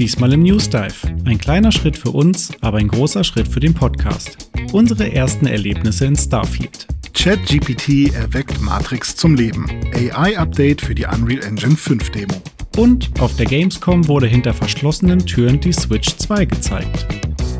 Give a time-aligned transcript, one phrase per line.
[0.00, 0.94] Diesmal im News Dive.
[1.26, 4.50] Ein kleiner Schritt für uns, aber ein großer Schritt für den Podcast.
[4.72, 6.86] Unsere ersten Erlebnisse in Starfield.
[7.12, 9.66] ChatGPT erweckt Matrix zum Leben.
[9.92, 12.32] AI-Update für die Unreal Engine 5 Demo.
[12.78, 17.06] Und auf der Gamescom wurde hinter verschlossenen Türen die Switch 2 gezeigt.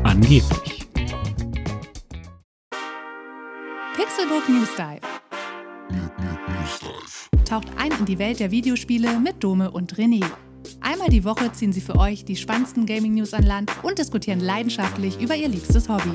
[0.01, 0.87] Angeblich.
[3.95, 5.01] Pixelbook News Dive.
[7.45, 10.25] Taucht ein in die Welt der Videospiele mit Dome und René.
[10.81, 15.19] Einmal die Woche ziehen sie für euch die spannendsten Gaming-News an Land und diskutieren leidenschaftlich
[15.19, 16.11] über ihr liebstes Hobby.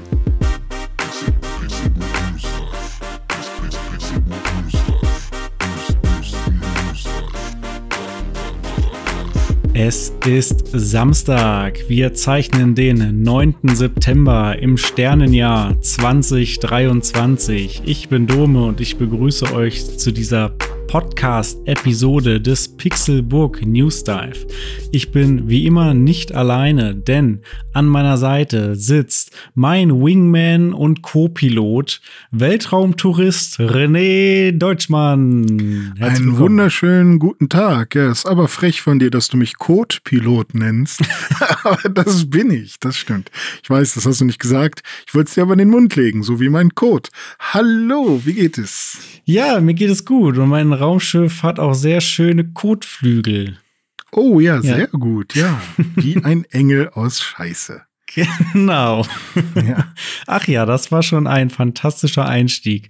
[9.78, 11.80] Es ist Samstag.
[11.86, 13.56] Wir zeichnen den 9.
[13.74, 17.83] September im Sternenjahr 2023.
[17.84, 20.55] Ich bin Dome und ich begrüße euch zu dieser
[20.96, 24.46] Podcast-Episode des Pixelburg News Dive.
[24.92, 27.42] Ich bin wie immer nicht alleine, denn
[27.74, 35.92] an meiner Seite sitzt mein Wingman und Co-Pilot, Weltraumtourist René Deutschmann.
[35.98, 37.94] Herzlich Einen wunderschönen guten Tag.
[37.94, 41.02] Ja, ist aber frech von dir, dass du mich Code-Pilot nennst.
[41.62, 43.30] aber das bin ich, das stimmt.
[43.62, 44.80] Ich weiß, das hast du nicht gesagt.
[45.06, 47.11] Ich wollte es dir aber in den Mund legen, so wie mein Code.
[47.39, 49.16] Hallo, wie geht es?
[49.28, 53.58] Ja, mir geht es gut und mein Raumschiff hat auch sehr schöne Kotflügel.
[54.12, 54.86] Oh ja, sehr ja.
[54.86, 55.60] gut, ja.
[55.96, 57.83] Wie ein Engel aus Scheiße.
[58.52, 59.05] Genau.
[59.56, 59.92] Ja.
[60.27, 62.88] Ach ja, das war schon ein fantastischer Einstieg.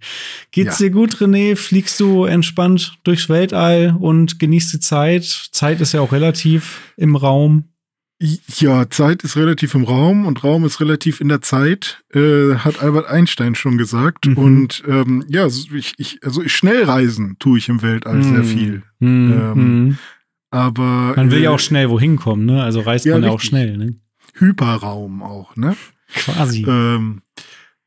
[0.52, 0.86] Geht's ja.
[0.86, 1.56] dir gut, René?
[1.56, 5.24] Fliegst du entspannt durchs Weltall und genießt die Zeit?
[5.24, 7.70] Zeit ist ja auch relativ im Raum.
[8.18, 12.82] Ja, Zeit ist relativ im Raum und Raum ist relativ in der Zeit, äh, hat
[12.82, 14.26] Albert Einstein schon gesagt.
[14.26, 14.38] Mhm.
[14.38, 18.22] Und ähm, ja, ich, ich, also ich schnell reisen tue ich im Weltall mhm.
[18.22, 18.82] sehr viel.
[19.00, 19.32] Mhm.
[19.32, 19.98] Ähm, mhm.
[20.50, 22.62] aber man will äh, ja auch schnell wohin kommen, ne?
[22.62, 23.96] Also reist ja, man ja auch schnell, ne?
[24.34, 25.76] Hyperraum auch, ne?
[26.08, 26.64] Quasi.
[26.66, 27.20] Ähm,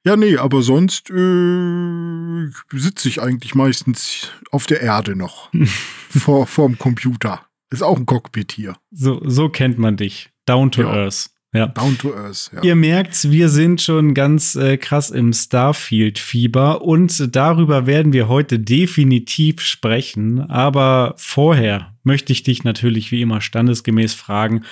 [0.05, 5.50] ja, nee, aber sonst äh, sitze ich eigentlich meistens auf der Erde noch
[6.09, 7.49] vor vorm Computer.
[7.72, 8.75] Ist auch ein Cockpit hier.
[8.91, 10.30] So, so kennt man dich.
[10.46, 10.91] Down to ja.
[10.91, 11.30] Earth.
[11.53, 11.68] Ja.
[11.68, 12.62] Down to Earth, ja.
[12.62, 18.59] Ihr merkt, wir sind schon ganz äh, krass im Starfield-Fieber und darüber werden wir heute
[18.59, 20.41] definitiv sprechen.
[20.41, 24.63] Aber vorher möchte ich dich natürlich wie immer standesgemäß fragen,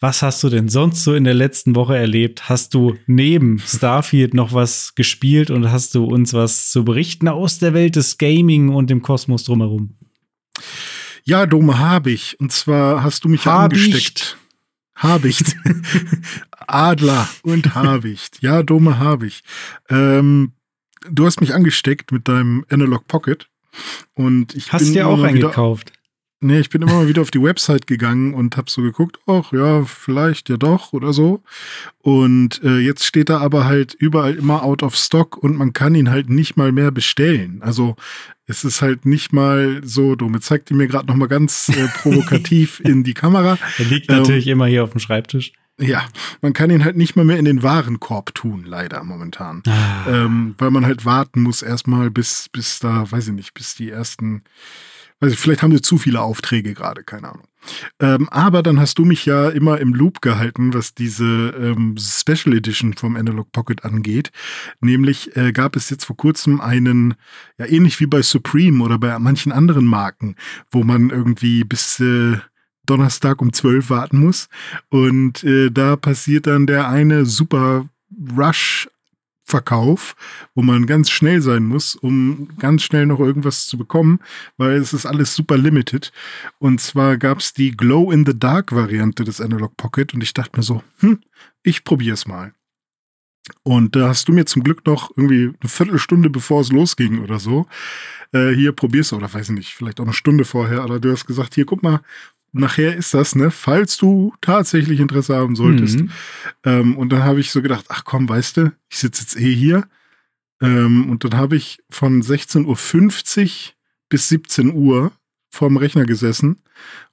[0.00, 2.48] was hast du denn sonst so in der letzten Woche erlebt?
[2.48, 7.58] Hast du neben Starfield noch was gespielt und hast du uns was zu berichten aus
[7.58, 9.96] der Welt des Gaming und dem Kosmos drumherum?
[11.28, 12.40] Ja, Dome, habe ich.
[12.40, 13.84] Und zwar hast du mich Habicht.
[13.84, 14.38] angesteckt.
[14.96, 15.56] Habicht.
[16.66, 18.38] Adler und Habicht.
[18.40, 19.42] Ja, Dome, habe ich.
[19.90, 20.52] Ähm,
[21.10, 23.46] du hast mich angesteckt mit deinem Analog Pocket.
[24.14, 25.92] Und ich hast dir auch eingekauft.
[26.40, 29.52] Nee, ich bin immer mal wieder auf die Website gegangen und habe so geguckt, ach
[29.52, 31.42] ja, vielleicht ja doch oder so.
[32.00, 35.96] Und äh, jetzt steht da aber halt überall immer out of stock und man kann
[35.96, 37.60] ihn halt nicht mal mehr bestellen.
[37.62, 37.96] Also
[38.46, 40.34] es ist halt nicht mal so dumm.
[40.34, 43.58] Jetzt zeigt die mir gerade noch mal ganz äh, provokativ in die Kamera.
[43.76, 45.52] Er liegt natürlich ähm, immer hier auf dem Schreibtisch.
[45.80, 46.06] Ja,
[46.40, 49.62] man kann ihn halt nicht mal mehr in den Warenkorb tun, leider momentan.
[49.66, 50.06] Ah.
[50.08, 53.90] Ähm, weil man halt warten muss erstmal bis, bis da, weiß ich nicht, bis die
[53.90, 54.42] ersten
[55.20, 57.48] also vielleicht haben sie zu viele Aufträge gerade, keine Ahnung.
[58.00, 62.56] Ähm, aber dann hast du mich ja immer im Loop gehalten, was diese ähm, Special
[62.56, 64.30] Edition vom Analog Pocket angeht.
[64.80, 67.14] Nämlich äh, gab es jetzt vor kurzem einen,
[67.58, 70.36] ja ähnlich wie bei Supreme oder bei manchen anderen Marken,
[70.70, 72.38] wo man irgendwie bis äh,
[72.86, 74.48] Donnerstag um 12 warten muss.
[74.88, 77.88] Und äh, da passiert dann der eine super
[78.36, 78.88] Rush
[79.48, 80.14] Verkauf,
[80.54, 84.20] wo man ganz schnell sein muss, um ganz schnell noch irgendwas zu bekommen,
[84.58, 86.12] weil es ist alles super limited.
[86.58, 91.20] Und zwar gab es die Glow-in-the-Dark-Variante des Analog Pocket und ich dachte mir so, hm,
[91.62, 92.52] ich probier's mal.
[93.62, 97.38] Und da hast du mir zum Glück noch irgendwie eine Viertelstunde bevor es losging oder
[97.38, 97.66] so,
[98.32, 101.10] äh, hier probierst du, oder weiß ich nicht, vielleicht auch eine Stunde vorher, aber du
[101.10, 102.00] hast gesagt, hier guck mal,
[102.58, 106.00] nachher ist das, ne, falls du tatsächlich Interesse haben solltest.
[106.00, 106.10] Mhm.
[106.64, 109.54] Ähm, und dann habe ich so gedacht, ach komm, weißt du, ich sitze jetzt eh
[109.54, 109.88] hier.
[110.60, 113.72] Ähm, und dann habe ich von 16.50 Uhr
[114.08, 115.12] bis 17 Uhr
[115.50, 116.56] vorm Rechner gesessen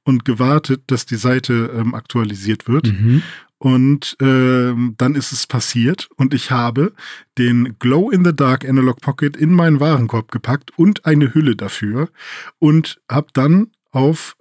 [0.03, 2.87] und gewartet, dass die Seite ähm, aktualisiert wird.
[2.87, 3.23] Mhm.
[3.57, 6.93] Und ähm, dann ist es passiert und ich habe
[7.37, 12.09] den Glow in the Dark Analog Pocket in meinen Warenkorb gepackt und eine Hülle dafür
[12.59, 14.35] und habe dann auf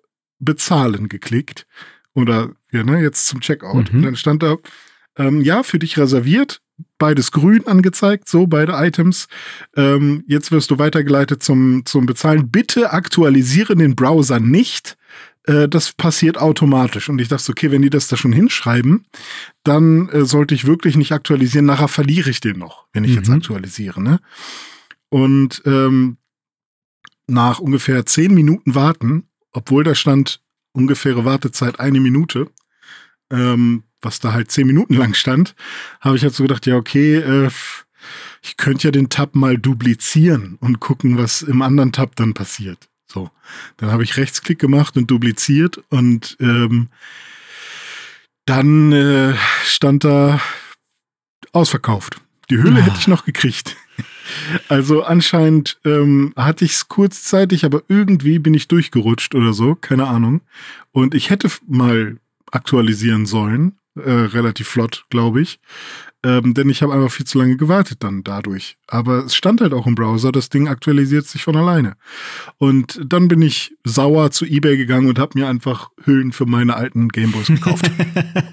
[0.45, 1.67] Bezahlen geklickt.
[2.15, 3.93] Oder ja, ne, jetzt zum Checkout.
[3.93, 3.99] Mhm.
[3.99, 4.57] Und dann stand da,
[5.17, 6.61] ähm, ja, für dich reserviert,
[6.99, 9.29] beides grün angezeigt, so beide Items.
[9.77, 12.51] Ähm, jetzt wirst du weitergeleitet zum, zum Bezahlen.
[12.51, 14.97] Bitte aktualisiere den Browser nicht,
[15.47, 17.09] äh, das passiert automatisch.
[17.09, 19.05] Und ich dachte, okay, wenn die das da schon hinschreiben,
[19.63, 21.67] dann äh, sollte ich wirklich nicht aktualisieren.
[21.67, 23.17] Nachher verliere ich den noch, wenn ich mhm.
[23.19, 24.03] jetzt aktualisiere.
[24.03, 24.21] Ne?
[25.11, 26.17] Und ähm,
[27.27, 30.41] nach ungefähr zehn Minuten warten, obwohl da stand
[30.73, 32.51] ungefähre Wartezeit eine Minute,
[33.31, 35.55] ähm, was da halt zehn Minuten lang stand,
[36.01, 37.51] habe ich halt so gedacht, ja, okay, äh,
[38.43, 42.91] ich könnte ja den Tab mal duplizieren und gucken, was im anderen Tab dann passiert.
[43.07, 43.31] So,
[43.79, 46.89] dann habe ich Rechtsklick gemacht und dupliziert und ähm,
[48.45, 49.35] dann äh,
[49.65, 50.41] stand da
[51.53, 52.21] ausverkauft.
[52.51, 52.83] Die Hülle oh.
[52.83, 53.77] hätte ich noch gekriegt.
[54.69, 60.07] Also anscheinend ähm, hatte ich es kurzzeitig, aber irgendwie bin ich durchgerutscht oder so, keine
[60.07, 60.41] Ahnung.
[60.93, 62.19] Und ich hätte mal
[62.51, 65.61] aktualisieren sollen, äh, relativ flott, glaube ich.
[66.25, 68.79] Ähm, denn ich habe einfach viel zu lange gewartet dann dadurch.
[68.87, 71.97] Aber es stand halt auch im Browser, das Ding aktualisiert sich von alleine.
[72.57, 76.77] Und dann bin ich sauer zu eBay gegangen und habe mir einfach Hüllen für meine
[76.77, 77.91] alten Gameboys gekauft.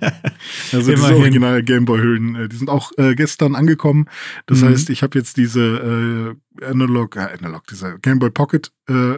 [0.73, 4.06] also diese originale Gameboy-Hüllen, äh, die sind auch äh, gestern angekommen.
[4.47, 4.67] Das mhm.
[4.67, 9.17] heißt, ich habe jetzt diese äh, Analog, äh, Analog, diese Gameboy Pocket äh,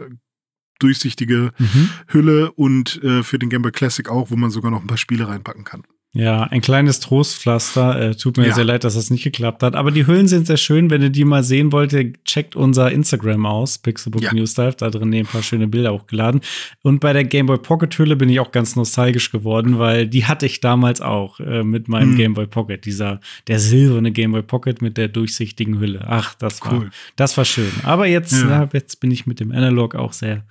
[0.78, 1.90] durchsichtige mhm.
[2.08, 4.98] Hülle und äh, für den Game Boy Classic auch, wo man sogar noch ein paar
[4.98, 5.82] Spiele reinpacken kann.
[6.16, 8.00] Ja, ein kleines Trostpflaster.
[8.00, 8.54] Äh, tut mir ja.
[8.54, 9.74] sehr leid, dass das nicht geklappt hat.
[9.74, 10.88] Aber die Hüllen sind sehr schön.
[10.88, 11.92] Wenn ihr die mal sehen wollt,
[12.24, 14.32] checkt unser Instagram aus, Pixelbook ja.
[14.32, 14.76] News Dive.
[14.78, 16.40] Da drin ein paar schöne Bilder hochgeladen.
[16.82, 20.24] Und bei der Game Boy Pocket Hülle bin ich auch ganz nostalgisch geworden, weil die
[20.24, 22.16] hatte ich damals auch äh, mit meinem mhm.
[22.16, 22.84] Game Boy Pocket.
[22.84, 26.04] Dieser, der silberne Game Boy Pocket mit der durchsichtigen Hülle.
[26.06, 26.82] Ach, das cool.
[26.82, 27.72] war, das war schön.
[27.82, 28.44] Aber jetzt, ja.
[28.44, 30.44] na, jetzt bin ich mit dem Analog auch sehr,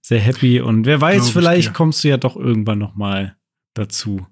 [0.00, 0.60] sehr happy.
[0.60, 3.36] Und wer weiß, vielleicht kommst du ja doch irgendwann noch mal
[3.74, 4.26] dazu.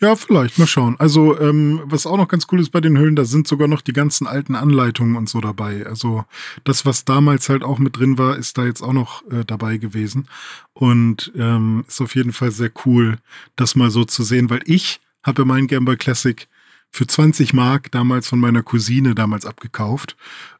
[0.00, 0.96] Ja, vielleicht, mal schauen.
[0.98, 3.80] Also, ähm, was auch noch ganz cool ist bei den Hüllen, da sind sogar noch
[3.80, 5.86] die ganzen alten Anleitungen und so dabei.
[5.86, 6.24] Also,
[6.64, 9.78] das, was damals halt auch mit drin war, ist da jetzt auch noch äh, dabei
[9.78, 10.28] gewesen.
[10.72, 13.18] Und ähm, ist auf jeden Fall sehr cool,
[13.56, 16.48] das mal so zu sehen, weil ich habe mein Game Boy Classic
[16.90, 20.16] für 20 Mark damals von meiner Cousine damals abgekauft,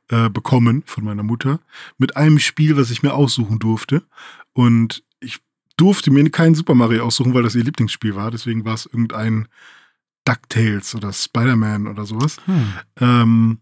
[0.09, 1.61] äh, bekommen von meiner Mutter,
[1.97, 4.03] mit einem Spiel, was ich mir aussuchen durfte.
[4.53, 5.05] Und
[5.78, 8.30] durfte mir keinen Super Mario aussuchen, weil das ihr Lieblingsspiel war.
[8.30, 9.48] Deswegen war es irgendein
[10.25, 12.36] DuckTales oder Spider-Man oder sowas.
[12.44, 12.72] Hm.
[13.00, 13.58] Ähm,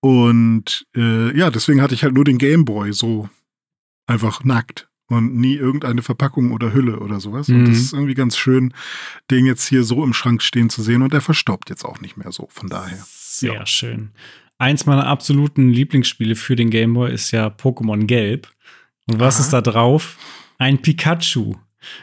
[0.00, 3.28] und äh, ja, deswegen hatte ich halt nur den Game Boy so
[4.06, 7.48] einfach nackt und nie irgendeine Verpackung oder Hülle oder sowas.
[7.48, 7.56] Mhm.
[7.56, 7.82] Und das mhm.
[7.82, 8.72] ist irgendwie ganz schön,
[9.30, 11.02] den jetzt hier so im Schrank stehen zu sehen.
[11.02, 12.48] Und er verstaubt jetzt auch nicht mehr so.
[12.50, 13.04] Von daher.
[13.06, 13.66] Sehr ja.
[13.66, 14.10] schön.
[14.58, 18.48] Eins meiner absoluten Lieblingsspiele für den Game Boy ist ja Pokémon Gelb.
[19.06, 19.44] Und was Aha.
[19.44, 20.16] ist da drauf?
[20.62, 21.56] Ein Pikachu.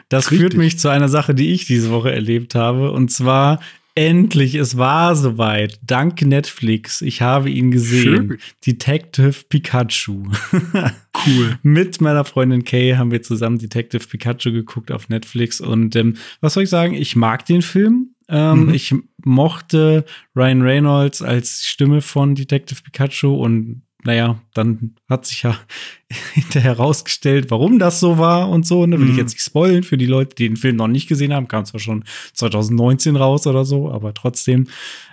[0.09, 0.39] Das Richtig.
[0.39, 2.91] führt mich zu einer Sache, die ich diese Woche erlebt habe.
[2.91, 3.59] Und zwar
[3.95, 5.79] endlich, es war soweit.
[5.83, 7.01] Dank Netflix.
[7.01, 8.27] Ich habe ihn gesehen.
[8.27, 8.37] Schön.
[8.65, 10.23] Detective Pikachu.
[11.27, 11.59] Cool.
[11.63, 15.59] Mit meiner Freundin Kay haben wir zusammen Detective Pikachu geguckt auf Netflix.
[15.59, 16.93] Und ähm, was soll ich sagen?
[16.93, 18.15] Ich mag den Film.
[18.29, 18.73] Ähm, mhm.
[18.73, 18.95] Ich
[19.25, 25.57] mochte Ryan Reynolds als Stimme von Detective Pikachu und naja, dann hat sich ja
[26.33, 28.85] hinterher herausgestellt, warum das so war und so.
[28.85, 28.97] Ne?
[28.97, 29.11] Will mhm.
[29.11, 31.47] ich jetzt nicht spoilen für die Leute, die den Film noch nicht gesehen haben.
[31.47, 32.03] Kam zwar schon
[32.33, 34.67] 2019 raus oder so, aber trotzdem.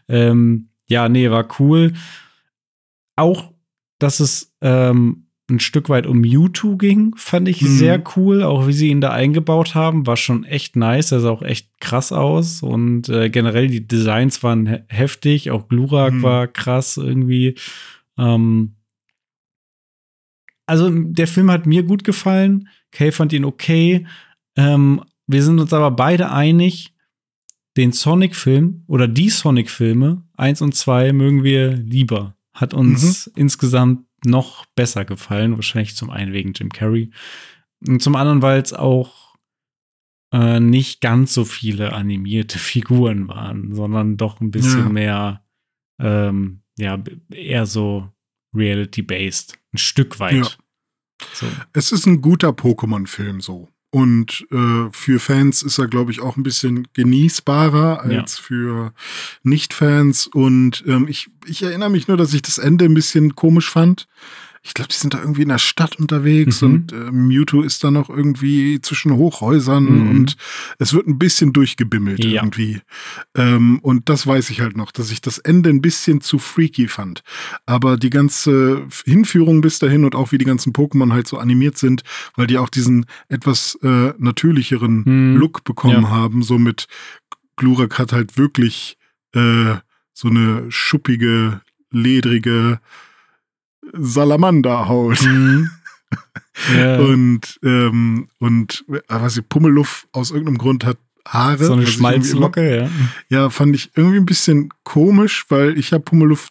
[0.09, 1.95] Ähm, ja, nee, war cool.
[3.17, 3.53] Auch,
[3.99, 7.67] dass es ähm, ein Stück weit um Mewtwo ging, fand ich mhm.
[7.67, 8.43] sehr cool.
[8.43, 11.11] Auch wie sie ihn da eingebaut haben, war schon echt nice.
[11.11, 12.63] Er sah auch echt krass aus.
[12.63, 15.51] Und äh, generell die Designs waren he heftig.
[15.51, 16.23] Auch Glurak mhm.
[16.23, 17.57] war krass irgendwie.
[18.19, 18.76] Ähm,
[20.67, 22.69] also der Film hat mir gut gefallen.
[22.91, 24.07] Kay fand ihn okay.
[24.57, 26.93] Ähm, wir sind uns aber beide einig,
[27.77, 32.37] den Sonic-Film oder die Sonic-Filme, eins und zwei, mögen wir lieber.
[32.55, 33.33] Hat uns mhm.
[33.37, 35.57] insgesamt noch besser gefallen.
[35.57, 37.11] Wahrscheinlich zum einen wegen Jim Carrey.
[37.87, 39.37] Und zum anderen, weil es auch
[40.33, 44.89] äh, nicht ganz so viele animierte Figuren waren, sondern doch ein bisschen ja.
[44.89, 45.45] mehr,
[46.01, 48.11] ähm, ja, eher so
[48.57, 49.59] reality-based.
[49.73, 50.35] Ein Stück weit.
[50.35, 50.49] Ja.
[51.33, 51.47] So.
[51.73, 53.69] Es ist ein guter Pokémon-Film so.
[53.91, 58.43] Und äh, für Fans ist er, glaube ich, auch ein bisschen genießbarer als ja.
[58.43, 58.93] für
[59.43, 60.27] Nicht-Fans.
[60.27, 64.07] Und ähm, ich, ich erinnere mich nur, dass ich das Ende ein bisschen komisch fand
[64.67, 66.69] ich glaube, die sind da irgendwie in der Stadt unterwegs mhm.
[66.69, 70.11] und äh, Mewtwo ist da noch irgendwie zwischen Hochhäusern mhm.
[70.11, 70.37] und
[70.79, 72.43] es wird ein bisschen durchgebimmelt ja.
[72.43, 72.81] irgendwie.
[73.37, 76.89] Ähm, und das weiß ich halt noch, dass ich das Ende ein bisschen zu freaky
[76.89, 77.23] fand.
[77.65, 81.79] Aber die ganze Hinführung bis dahin und auch wie die ganzen Pokémon halt so animiert
[81.79, 82.03] sind,
[82.35, 85.37] weil die auch diesen etwas äh, natürlicheren mhm.
[85.37, 86.11] Look bekommen ja.
[86.11, 86.87] haben, so mit
[87.55, 88.99] Glurak hat halt wirklich
[89.33, 89.77] äh,
[90.13, 91.61] so eine schuppige,
[91.93, 92.81] ledrige
[93.93, 95.23] Salamanderhaut.
[95.23, 95.71] Mhm.
[96.75, 96.99] Ja.
[97.01, 100.97] Und, ähm, und äh, was ich, Pummeluff aus irgendeinem Grund hat
[101.29, 101.63] Haare.
[101.63, 102.91] So eine Schmalzlocke, ja.
[103.29, 106.49] Ja, fand ich irgendwie ein bisschen komisch, weil ich habe Pummeluff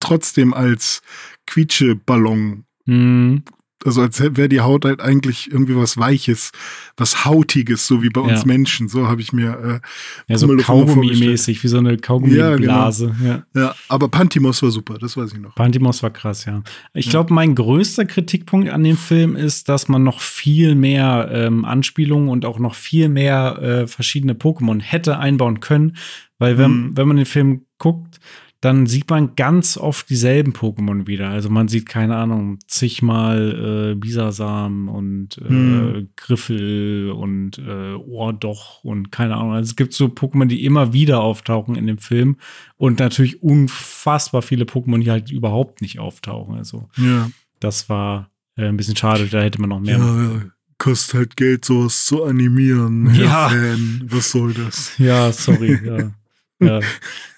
[0.00, 1.00] trotzdem als
[1.46, 3.44] Quietscheballon Mhm
[3.86, 6.50] also als wäre die Haut halt eigentlich irgendwie was Weiches,
[6.96, 8.46] was Hautiges, so wie bei uns Ja.
[8.46, 8.88] Menschen.
[8.88, 9.80] So habe ich mir
[10.26, 13.14] äh, Ja, so Kaugummi-mäßig, wie so eine Kaugummi-Blase.
[13.22, 15.54] Ja, Ja, aber Pantimos war super, das weiß ich noch.
[15.54, 16.62] Pantimos war krass, ja.
[16.94, 17.10] Ich Ja.
[17.12, 22.28] glaube, mein größter Kritikpunkt an dem Film ist, dass man noch viel mehr ähm, Anspielungen
[22.28, 25.96] und auch noch viel mehr äh, verschiedene Pokémon hätte einbauen können.
[26.38, 26.96] Weil wenn, Mhm.
[26.96, 28.18] wenn man den Film guckt,
[28.62, 31.28] dann sieht man ganz oft dieselben Pokémon wieder.
[31.28, 36.08] Also man sieht, keine Ahnung, zigmal äh, Bisasam und äh, Mhm.
[36.16, 39.52] Griffel und äh, Ohrdoch und keine Ahnung.
[39.52, 42.36] Also es gibt so Pokémon, die immer wieder auftauchen in dem Film
[42.76, 46.56] und natürlich unfassbar viele Pokémon, die halt überhaupt nicht auftauchen.
[46.56, 47.30] Also Ja.
[47.60, 49.98] das war äh, ein bisschen schade, da hätte man noch mehr.
[49.98, 50.42] Ja, ja.
[50.78, 53.14] Kostet halt Geld, sowas zu animieren.
[53.14, 53.48] Ja.
[53.48, 54.96] Fan, was soll das?
[54.98, 55.78] Ja, sorry.
[55.84, 56.10] ja.
[56.58, 56.80] Ja.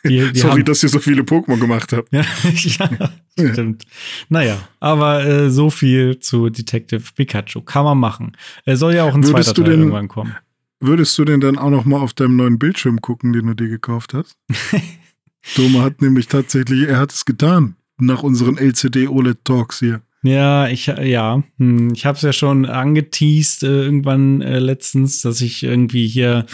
[0.05, 2.13] Die, die Sorry, haben, dass ihr so viele Pokémon gemacht habt.
[2.13, 2.23] ja,
[3.37, 3.85] ja, stimmt.
[4.29, 7.63] Naja, aber äh, so viel zu Detective Pikachu.
[7.63, 8.37] Kann man machen.
[8.65, 10.35] Er soll ja auch ein Würdest zweiter Teil denn- irgendwann kommen.
[10.81, 13.69] Würdest du denn dann auch noch mal auf deinem neuen Bildschirm gucken, den du dir
[13.69, 14.37] gekauft hast?
[15.57, 17.75] Doma hat nämlich tatsächlich, er hat es getan.
[18.01, 20.03] Nach unseren LCD OLED Talks hier.
[20.23, 25.41] Ja, ich ja, hm, ich habe es ja schon angeteased äh, irgendwann äh, letztens, dass
[25.41, 26.47] ich irgendwie hier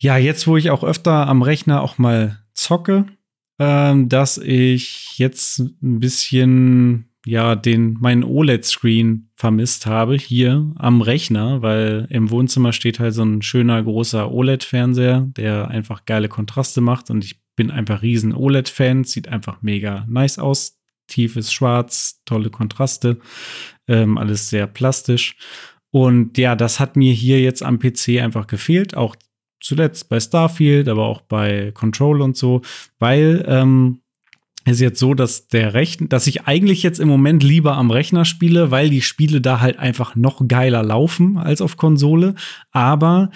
[0.00, 3.06] ja jetzt, wo ich auch öfter am Rechner auch mal zocke,
[3.58, 11.60] ähm, dass ich jetzt ein bisschen ja den meinen OLED-Screen vermisst habe hier am Rechner,
[11.60, 17.10] weil im Wohnzimmer steht halt so ein schöner großer OLED-Fernseher, der einfach geile Kontraste macht
[17.10, 20.78] und ich bin einfach riesen OLED-Fan, sieht einfach mega nice aus,
[21.08, 23.18] tiefes Schwarz, tolle Kontraste,
[23.86, 25.36] ähm, alles sehr plastisch.
[25.90, 29.16] Und ja, das hat mir hier jetzt am PC einfach gefehlt, auch
[29.60, 32.62] zuletzt bei Starfield, aber auch bei Control und so,
[32.98, 34.00] weil ähm,
[34.64, 37.90] es ist jetzt so, dass der Rechner, dass ich eigentlich jetzt im Moment lieber am
[37.90, 42.34] Rechner spiele, weil die Spiele da halt einfach noch geiler laufen als auf Konsole,
[42.70, 43.30] aber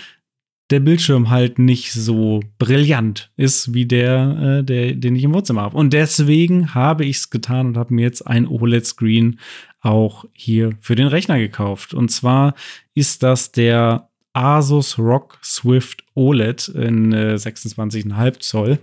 [0.70, 5.62] der Bildschirm halt nicht so brillant ist wie der, äh, der den ich im Wohnzimmer
[5.62, 5.76] habe.
[5.76, 9.38] Und deswegen habe ich es getan und habe mir jetzt ein OLED-Screen
[9.80, 11.92] auch hier für den Rechner gekauft.
[11.92, 12.54] Und zwar
[12.94, 18.78] ist das der Asus ROG Swift OLED in äh, 26,5 Zoll.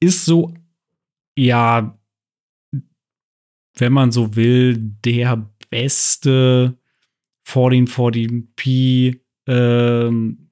[0.00, 0.52] Ist so,
[1.38, 1.98] ja,
[3.76, 6.76] wenn man so will, der beste
[7.48, 10.50] 1440p ähm,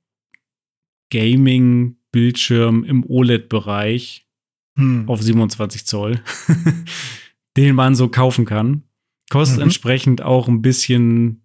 [1.11, 4.27] Gaming-Bildschirm im OLED-Bereich
[4.79, 5.07] Hm.
[5.07, 6.23] auf 27 Zoll,
[7.59, 8.85] den man so kaufen kann.
[9.31, 9.65] Kostet Mhm.
[9.65, 11.43] entsprechend auch ein bisschen,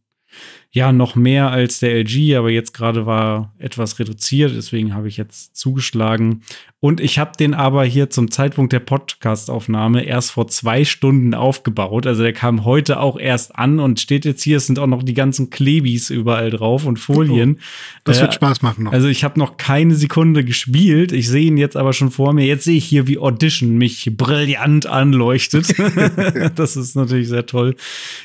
[0.72, 5.18] ja, noch mehr als der LG, aber jetzt gerade war etwas reduziert, deswegen habe ich
[5.18, 6.42] jetzt zugeschlagen.
[6.80, 12.06] Und ich habe den aber hier zum Zeitpunkt der Podcast-Aufnahme erst vor zwei Stunden aufgebaut.
[12.06, 14.58] Also der kam heute auch erst an und steht jetzt hier.
[14.58, 17.60] Es sind auch noch die ganzen Klebis überall drauf und Folien.
[18.04, 18.94] Das Äh, wird Spaß machen noch.
[18.94, 21.12] also ich habe noch keine Sekunde gespielt.
[21.14, 22.46] Ich sehe ihn jetzt aber schon vor mir.
[22.46, 25.74] Jetzt sehe ich hier, wie Audition mich brillant anleuchtet.
[26.56, 27.76] das ist natürlich sehr toll.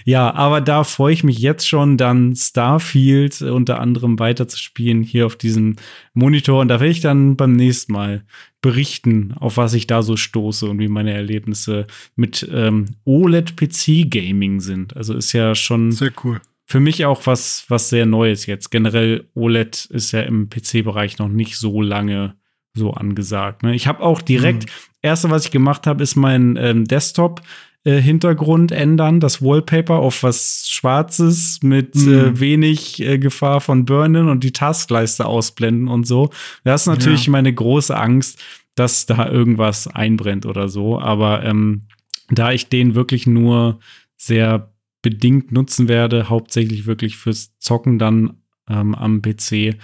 [0.04, 5.36] Ja, aber da freue ich mich jetzt schon, dann Starfield unter anderem weiterzuspielen hier auf
[5.36, 5.76] diesem
[6.14, 6.60] Monitor.
[6.60, 8.24] Und da werde ich dann beim nächsten Mal
[8.60, 11.86] berichten, auf was ich da so stoße und wie meine Erlebnisse
[12.16, 14.96] mit ähm, OLED-PC-Gaming sind.
[14.96, 16.40] Also ist ja schon Sehr cool.
[16.64, 18.70] für mich auch was, was sehr Neues jetzt.
[18.70, 22.36] Generell OLED ist ja im PC-Bereich noch nicht so lange
[22.74, 23.62] so angesagt.
[23.62, 23.74] Ne?
[23.74, 24.66] Ich habe auch direkt,
[25.02, 27.42] erste, was ich gemacht habe, ist mein ähm, Desktop.
[27.84, 32.12] Äh, Hintergrund ändern, das Wallpaper auf was Schwarzes mit Mhm.
[32.12, 36.30] äh, wenig äh, Gefahr von Burnen und die Taskleiste ausblenden und so.
[36.64, 37.32] Das ist natürlich Ja.
[37.32, 38.40] meine große Angst,
[38.74, 41.00] dass da irgendwas einbrennt oder so.
[41.00, 41.82] Aber ähm,
[42.30, 43.80] da ich den wirklich nur
[44.16, 44.72] sehr
[45.02, 48.34] bedingt nutzen werde, hauptsächlich wirklich fürs Zocken dann
[48.68, 49.74] ähm, am PC.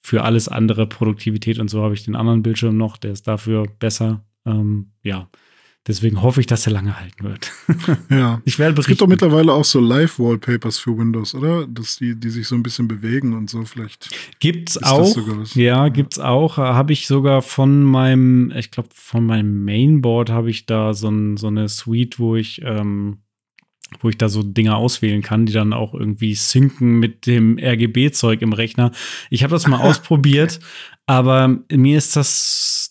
[0.00, 3.64] Für alles andere, Produktivität und so, habe ich den anderen Bildschirm noch, der ist dafür
[3.80, 4.24] besser.
[4.46, 5.28] Ähm, ja,
[5.88, 7.50] deswegen hoffe ich, dass er lange halten wird.
[8.10, 8.40] Ja.
[8.44, 9.26] Ich werde Es gibt doch berichten.
[9.26, 11.66] mittlerweile auch so Live-Wallpapers für Windows, oder?
[11.66, 14.08] Dass die, die sich so ein bisschen bewegen und so vielleicht.
[14.40, 15.16] Gibt's auch.
[15.54, 16.58] Ja, gibt's auch.
[16.58, 21.08] Äh, Habe ich sogar von meinem, ich glaube, von meinem Mainboard habe ich da so,
[21.08, 23.18] ein, so eine Suite, wo ich, ähm,
[24.00, 28.42] wo ich da so Dinge auswählen kann, die dann auch irgendwie synken mit dem RGB-Zeug
[28.42, 28.92] im Rechner.
[29.30, 30.60] Ich habe das mal ausprobiert,
[31.06, 32.87] aber mir ist das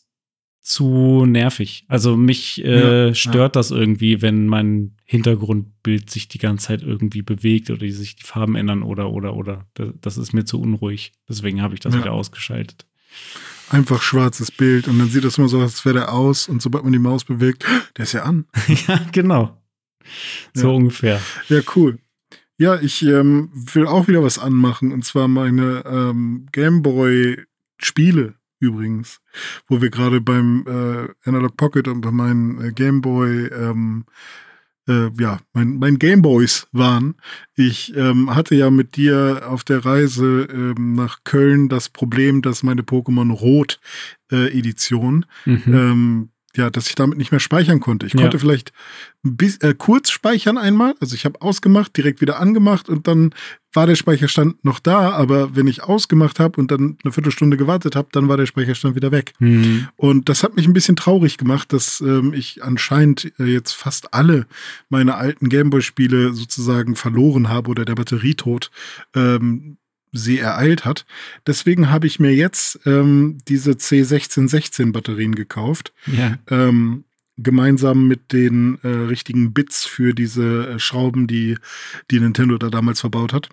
[0.67, 1.85] zu nervig.
[1.87, 3.59] Also mich äh, Ja, stört ja.
[3.59, 8.55] das irgendwie, wenn mein Hintergrundbild sich die ganze Zeit irgendwie bewegt oder sich die Farben
[8.55, 9.65] ändern oder oder oder.
[10.01, 11.13] Das, ist mir zu unruhig.
[11.29, 12.01] Deswegen habe ich das Ja.
[12.01, 12.85] wieder ausgeschaltet.
[13.69, 16.61] Einfach schwarzes Bild und dann sieht das immer so aus, als wäre der aus und
[16.61, 17.63] sobald man die Maus bewegt,
[17.95, 18.45] der ist ja an.
[18.89, 19.61] ja, genau.
[20.53, 21.21] So ungefähr.
[21.47, 21.97] Ja, cool.
[22.57, 29.19] Ja, ich ähm, will auch wieder was anmachen und zwar meine ähm, Gameboy-Spiele übrigens,
[29.67, 34.05] wo wir gerade beim äh, Analog Pocket und bei meinen äh, Gameboy ähm,
[34.87, 37.15] äh, ja, mein, mein Gameboys waren.
[37.55, 42.63] Ich ähm, hatte ja mit dir auf der Reise ähm, nach Köln das Problem, dass
[42.63, 43.79] meine Pokémon Rot
[44.31, 46.29] äh, Edition Mhm.
[46.55, 48.05] Ja, dass ich damit nicht mehr speichern konnte.
[48.07, 48.21] Ich Ja.
[48.21, 48.71] konnte vielleicht
[49.21, 50.95] bis, äh, kurz speichern einmal.
[50.99, 53.33] Also ich habe ausgemacht, direkt wieder angemacht und dann
[53.73, 55.11] war der Speicherstand noch da.
[55.11, 58.95] Aber wenn ich ausgemacht habe und dann eine Viertelstunde gewartet habe, dann war der Speicherstand
[58.95, 59.33] wieder weg.
[59.39, 59.87] Mhm.
[59.97, 64.13] Und das hat mich ein bisschen traurig gemacht, dass ähm, ich anscheinend äh, jetzt fast
[64.13, 64.47] alle
[64.89, 68.71] meine alten Gameboy-Spiele sozusagen verloren habe oder der Batterietod
[69.15, 69.77] ähm,
[70.11, 71.05] sie ereilt hat.
[71.45, 76.37] Deswegen habe ich mir jetzt ähm, diese C1616-Batterien gekauft Ja.
[76.49, 77.03] ähm,
[77.37, 81.57] gemeinsam mit den äh, richtigen Bits für diese äh, Schrauben, die,
[82.09, 83.49] die Nintendo da damals verbaut hat.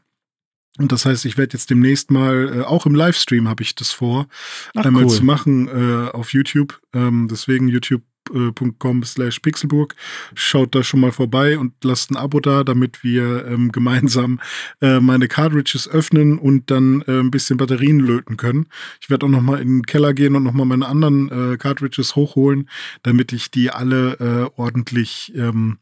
[0.78, 3.90] Und das heißt, ich werde jetzt demnächst mal, äh, auch im Livestream habe ich das
[3.92, 4.26] vor,
[4.74, 5.10] Ach, einmal cool.
[5.10, 6.80] zu machen äh, auf YouTube.
[6.94, 7.68] Ähm, deswegen
[8.32, 9.94] youtube.com slash pixelburg.
[10.34, 14.40] Schaut da schon mal vorbei und lasst ein Abo da, damit wir ähm, gemeinsam
[14.80, 18.66] äh, meine Cartridges öffnen und dann äh, ein bisschen Batterien löten können.
[19.00, 21.56] Ich werde auch noch mal in den Keller gehen und noch mal meine anderen äh,
[21.56, 22.68] Cartridges hochholen,
[23.02, 25.78] damit ich die alle äh, ordentlich ähm,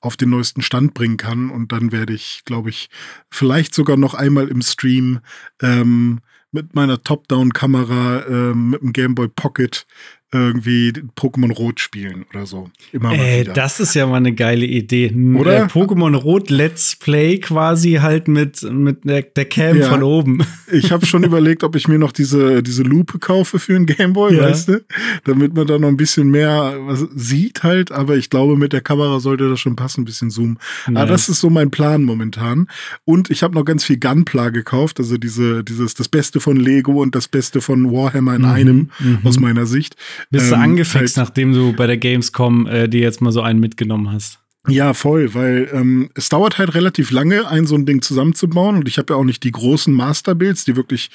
[0.00, 1.50] auf den neuesten Stand bringen kann.
[1.50, 2.90] Und dann werde ich, glaube ich,
[3.30, 5.20] vielleicht sogar noch einmal im Stream
[5.62, 6.20] ähm,
[6.52, 9.86] mit meiner Top-Down-Kamera ähm, mit dem Game Boy Pocket
[10.32, 12.70] irgendwie Pokémon Rot spielen oder so.
[12.92, 13.52] Immer wieder.
[13.52, 15.08] das ist ja mal eine geile Idee.
[15.08, 15.64] N- Oder?
[15.64, 19.88] Äh, Pokémon Rot Let's Play quasi halt mit, mit der, der Cam Ja.
[19.88, 20.38] von oben.
[20.72, 24.36] Ich habe schon überlegt, ob ich mir noch diese, diese Lupe kaufe für einen Gameboy,
[24.36, 24.44] Ja.
[24.44, 24.84] weißt du?
[25.24, 28.80] Damit man da noch ein bisschen mehr was sieht halt, aber ich glaube, mit der
[28.80, 30.58] Kamera sollte das schon passen, ein bisschen Zoom.
[30.86, 31.08] Aber Nice.
[31.08, 32.68] das ist so mein Plan momentan.
[33.04, 37.02] Und ich habe noch ganz viel Gunpla gekauft, also diese, dieses, das Beste von Lego
[37.02, 39.18] und das Beste von Warhammer in Mhm, einem, mhm.
[39.24, 39.96] aus meiner Sicht.
[40.30, 43.40] Bist du Ähm, angefixt, halt- nachdem du bei der Gamescom äh, dir jetzt mal so
[43.42, 44.38] einen mitgenommen hast?
[44.68, 48.76] Ja, voll, weil ähm, es dauert halt relativ lange, ein so ein Ding zusammenzubauen.
[48.76, 51.08] Und ich habe ja auch nicht die großen Masterbuilds, die wirklich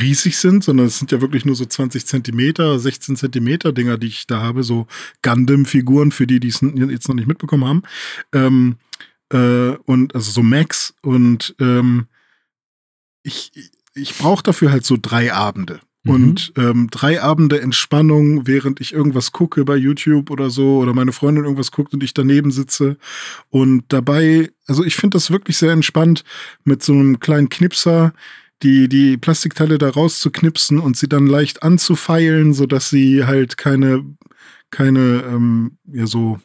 [0.00, 4.08] riesig sind, sondern es sind ja wirklich nur so 20 Zentimeter, 16 Zentimeter Dinger, die
[4.08, 4.88] ich da habe, so
[5.22, 7.82] Gundam-Figuren, für die, die es jetzt noch nicht mitbekommen haben.
[8.32, 8.76] Ähm,
[9.32, 10.92] äh, und also so Max.
[11.00, 12.08] Und ähm,
[13.22, 13.52] ich,
[13.94, 15.78] ich brauche dafür halt so drei Abende.
[16.08, 16.14] Mhm.
[16.14, 21.12] Und ähm, drei Abende Entspannung, während ich irgendwas gucke bei YouTube oder so, oder meine
[21.12, 22.96] Freundin irgendwas guckt und ich daneben sitze.
[23.50, 26.24] Und dabei, also ich finde das wirklich sehr entspannt,
[26.64, 28.12] mit so einem kleinen Knipser
[28.62, 34.04] die, die Plastikteile da rauszuknipsen und sie dann leicht anzufeilen, sodass sie halt keine,
[34.70, 36.40] keine, ähm, ja, so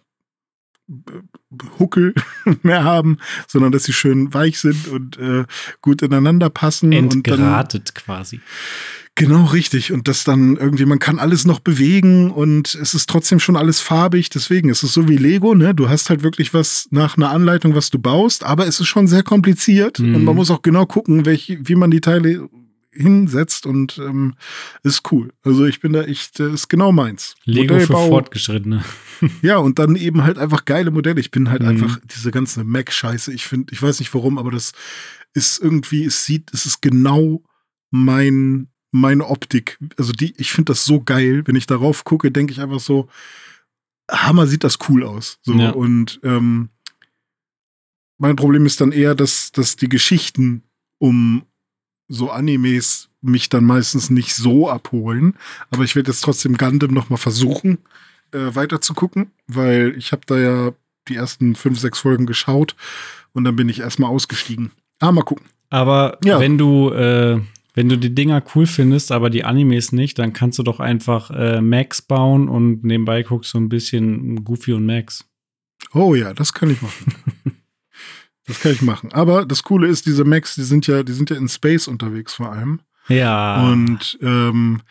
[1.79, 2.13] Huckel
[2.61, 5.45] mehr haben, sondern dass sie schön weich sind und äh,
[5.81, 6.93] gut ineinander passen.
[6.93, 8.41] Und dann, Entgratet quasi.
[9.15, 9.91] Genau, richtig.
[9.91, 13.79] Und das dann irgendwie, man kann alles noch bewegen und es ist trotzdem schon alles
[13.79, 14.29] farbig.
[14.29, 15.75] Deswegen ist es so wie Lego, ne?
[15.75, 19.05] Du hast halt wirklich was nach einer Anleitung, was du baust, aber es ist schon
[19.07, 20.15] sehr kompliziert Mhm.
[20.15, 22.49] und man muss auch genau gucken, welche, wie man die Teile
[22.91, 24.33] hinsetzt und ähm,
[24.83, 25.31] ist cool.
[25.43, 27.35] Also ich bin da echt, das ist genau meins.
[27.45, 28.07] Lego für Modellbau.
[28.07, 28.83] Fortgeschrittene.
[29.41, 31.19] Ja, und dann eben halt einfach geile Modelle.
[31.21, 31.69] Ich bin halt Mhm.
[31.69, 33.31] einfach diese ganze Mac-Scheiße.
[33.31, 34.73] Ich finde, ich weiß nicht warum, aber das
[35.33, 37.41] ist irgendwie, es sieht, es ist genau
[37.89, 39.77] mein, meine Optik.
[39.97, 41.41] Also die, ich finde das so geil.
[41.45, 43.09] Wenn ich darauf gucke, denke ich einfach so,
[44.09, 45.39] Hammer sieht das cool aus.
[45.41, 45.71] So, Ja.
[45.71, 46.69] und ähm,
[48.17, 50.63] mein Problem ist dann eher, dass, dass die Geschichten
[50.99, 51.43] um
[52.07, 55.35] so Animes mich dann meistens nicht so abholen.
[55.71, 57.79] Aber ich werde jetzt trotzdem Gundam noch mal versuchen,
[58.31, 60.71] äh, weiter zu gucken, weil ich habe da ja
[61.07, 62.75] die ersten fünf, sechs Folgen geschaut
[63.33, 64.71] und dann bin ich erstmal ausgestiegen.
[64.99, 65.45] Ah, mal gucken.
[65.69, 66.39] Aber Ja.
[66.39, 67.41] wenn du, äh,
[67.73, 71.31] wenn du die Dinger cool findest, aber die Animes nicht, dann kannst du doch einfach
[71.31, 75.25] äh, Max bauen und nebenbei guckst du ein bisschen Goofy und Max.
[75.93, 77.13] Oh ja, das kann ich machen.
[78.45, 79.11] das kann ich machen.
[79.11, 82.33] Aber das Coole ist, diese Macs, die sind ja, die sind ja in Space unterwegs
[82.33, 82.81] vor allem.
[83.07, 83.63] Ja.
[83.67, 84.81] Und ähm,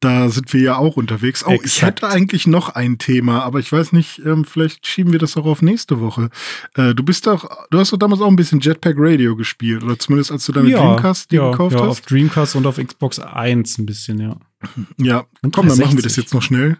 [0.00, 1.44] da sind wir ja auch unterwegs.
[1.46, 2.02] Oh, ich Exakt.
[2.02, 5.46] hätte eigentlich noch ein Thema, aber ich weiß nicht, ähm, vielleicht schieben wir das auch
[5.46, 6.30] auf nächste Woche.
[6.74, 9.98] Äh, du bist doch, du hast doch damals auch ein bisschen Jetpack Radio gespielt, oder
[9.98, 11.88] zumindest als du deine Dreamcast die ja, gekauft ja, hast.
[11.88, 14.36] auf Dreamcast und auf Xbox 1 ein bisschen, ja.
[14.98, 16.78] Ja, komm, dann machen wir das jetzt noch schnell.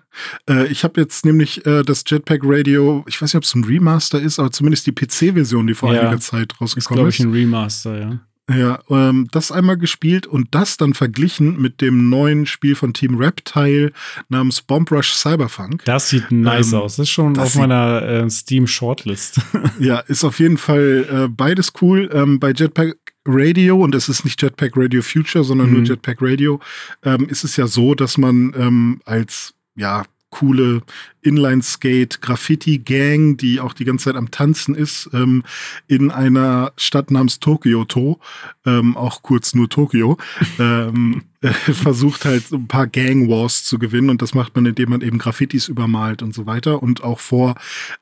[0.49, 3.65] Äh, ich habe jetzt nämlich äh, das Jetpack Radio, ich weiß nicht, ob es ein
[3.65, 6.89] Remaster ist, aber zumindest die PC-Version, die vor ja, einiger Zeit rausgekommen ist.
[6.89, 8.21] Glaube ich, ein Remaster, ja.
[8.49, 13.17] Ja, ähm, das einmal gespielt und das dann verglichen mit dem neuen Spiel von Team
[13.17, 13.93] Reptile
[14.29, 15.85] namens Bomb Rush Cyberpunk.
[15.85, 16.97] Das sieht nice ähm, aus.
[16.97, 19.41] Das ist schon das auf meiner äh, Steam Shortlist.
[19.81, 22.09] ja, ist auf jeden Fall äh, beides cool.
[22.13, 25.79] Ähm, bei Jetpack Radio, und es ist nicht Jetpack Radio Future, sondern mhm.
[25.79, 26.61] nur Jetpack Radio,
[27.03, 30.05] ähm, ist es ja so, dass man ähm, als ja,
[30.37, 30.83] coole
[31.23, 35.45] Inline-Skate-Graffiti-Gang, die auch die ganze Zeit am Tanzen ist, ähm,
[35.89, 38.21] in einer Stadt namens Tokyo-To,
[38.67, 40.19] ähm, auch kurz nur Tokio,
[40.59, 45.01] ähm, äh, versucht halt ein paar Gang-Wars zu gewinnen und das macht man, indem man
[45.01, 47.55] eben Graffitis übermalt und so weiter und auch vor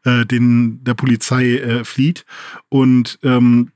[0.05, 2.27] äh, den der Polizei äh, flieht.
[2.69, 3.71] Und ähm,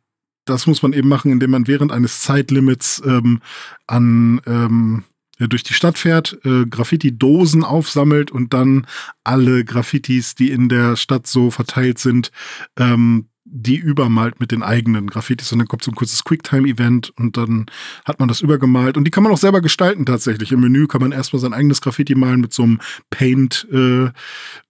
[0.47, 3.41] das muss man eben machen, indem man während eines Zeitlimits ähm,
[3.87, 5.05] an ähm,
[5.39, 8.87] durch die Stadt fährt, äh, Graffiti-Dosen aufsammelt und dann
[9.23, 12.33] alle Graffitis, die in der Stadt so verteilt sind,
[12.77, 17.37] ähm, die übermalt mit den eigenen Graffitis und dann kommt so ein kurzes Quicktime-Event und
[17.37, 17.67] dann
[18.05, 20.53] hat man das übergemalt und die kann man auch selber gestalten tatsächlich.
[20.53, 22.81] Im Menü kann man erstmal sein eigenes Graffiti malen mit so einem
[23.11, 24.11] Paint, äh, äh,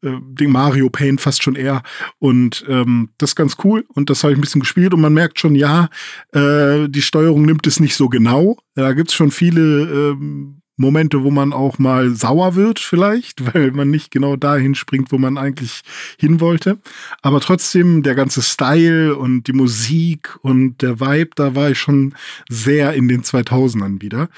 [0.02, 1.82] Ding Mario Paint fast schon eher
[2.18, 5.14] und ähm, das ist ganz cool und das habe ich ein bisschen gespielt und man
[5.14, 5.88] merkt schon, ja,
[6.32, 8.58] äh, die Steuerung nimmt es nicht so genau.
[8.74, 13.90] Da gibt's schon viele ähm, Momente, wo man auch mal sauer wird vielleicht, weil man
[13.90, 15.82] nicht genau dahin springt, wo man eigentlich
[16.18, 16.78] hin wollte.
[17.20, 22.14] Aber trotzdem der ganze Style und die Musik und der Vibe, da war ich schon
[22.48, 24.28] sehr in den 2000ern wieder.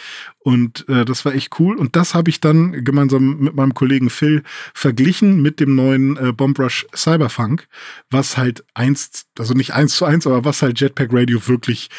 [0.42, 1.76] Und äh, das war echt cool.
[1.76, 6.32] Und das habe ich dann gemeinsam mit meinem Kollegen Phil verglichen mit dem neuen äh,
[6.32, 7.68] Bomb Rush Cyberfunk,
[8.10, 11.90] was halt eins, also nicht eins zu eins, aber was halt Jetpack Radio wirklich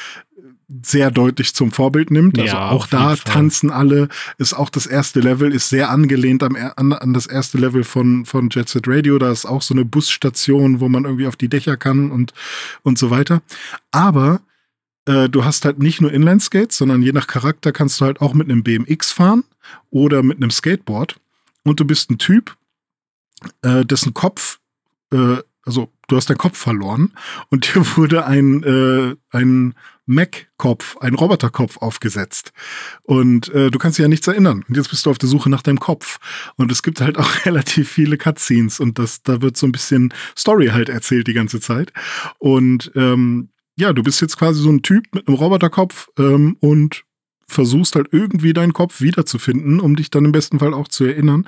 [0.84, 2.40] sehr deutlich zum Vorbild nimmt.
[2.40, 4.10] Also ja, auch da tanzen alle.
[4.38, 8.26] Ist auch das erste Level, ist sehr angelehnt am, an, an, das erste Level von,
[8.26, 9.18] von Jet Set Radio.
[9.18, 12.34] Da ist auch so eine Busstation, wo man irgendwie auf die Dächer kann und,
[12.84, 13.42] und so weiter.
[13.92, 14.42] Aber
[15.06, 18.34] äh, du hast halt nicht nur Inline-Skates, sondern je nach Charakter kannst du halt auch
[18.34, 19.44] mit einem BMX fahren
[19.90, 21.20] oder mit einem Skateboard.
[21.64, 22.56] Und du bist ein Typ,
[23.62, 24.60] äh, dessen Kopf
[25.12, 27.12] äh, also du hast deinen Kopf verloren
[27.50, 29.76] und dir wurde ein, äh, ein
[30.12, 32.52] Mac-Kopf, ein Roboterkopf aufgesetzt.
[33.04, 34.63] Und äh, du kannst dich ja nichts erinnern.
[34.67, 36.19] Und jetzt bist du auf der Suche nach deinem Kopf.
[36.58, 40.13] Und es gibt halt auch relativ viele Cutscenes und das, da wird so ein bisschen
[40.38, 41.91] Story halt erzählt die ganze Zeit.
[42.38, 47.04] Und ähm, ja, du bist jetzt quasi so ein Typ mit einem Roboterkopf ähm, und
[47.52, 51.47] versuchst halt irgendwie deinen Kopf wiederzufinden, um dich dann im besten Fall auch zu erinnern.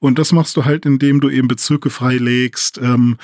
[0.00, 3.16] Und das machst du halt, indem du eben Bezirke freilegst, ähm,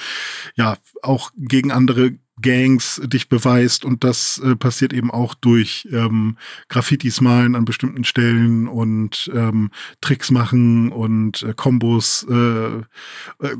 [0.54, 6.36] ja, auch gegen andere Gangs dich beweist und das äh, passiert eben auch durch ähm,
[6.68, 12.82] Graffitis malen an bestimmten Stellen und ähm, Tricks machen und äh, Kombos, äh, äh,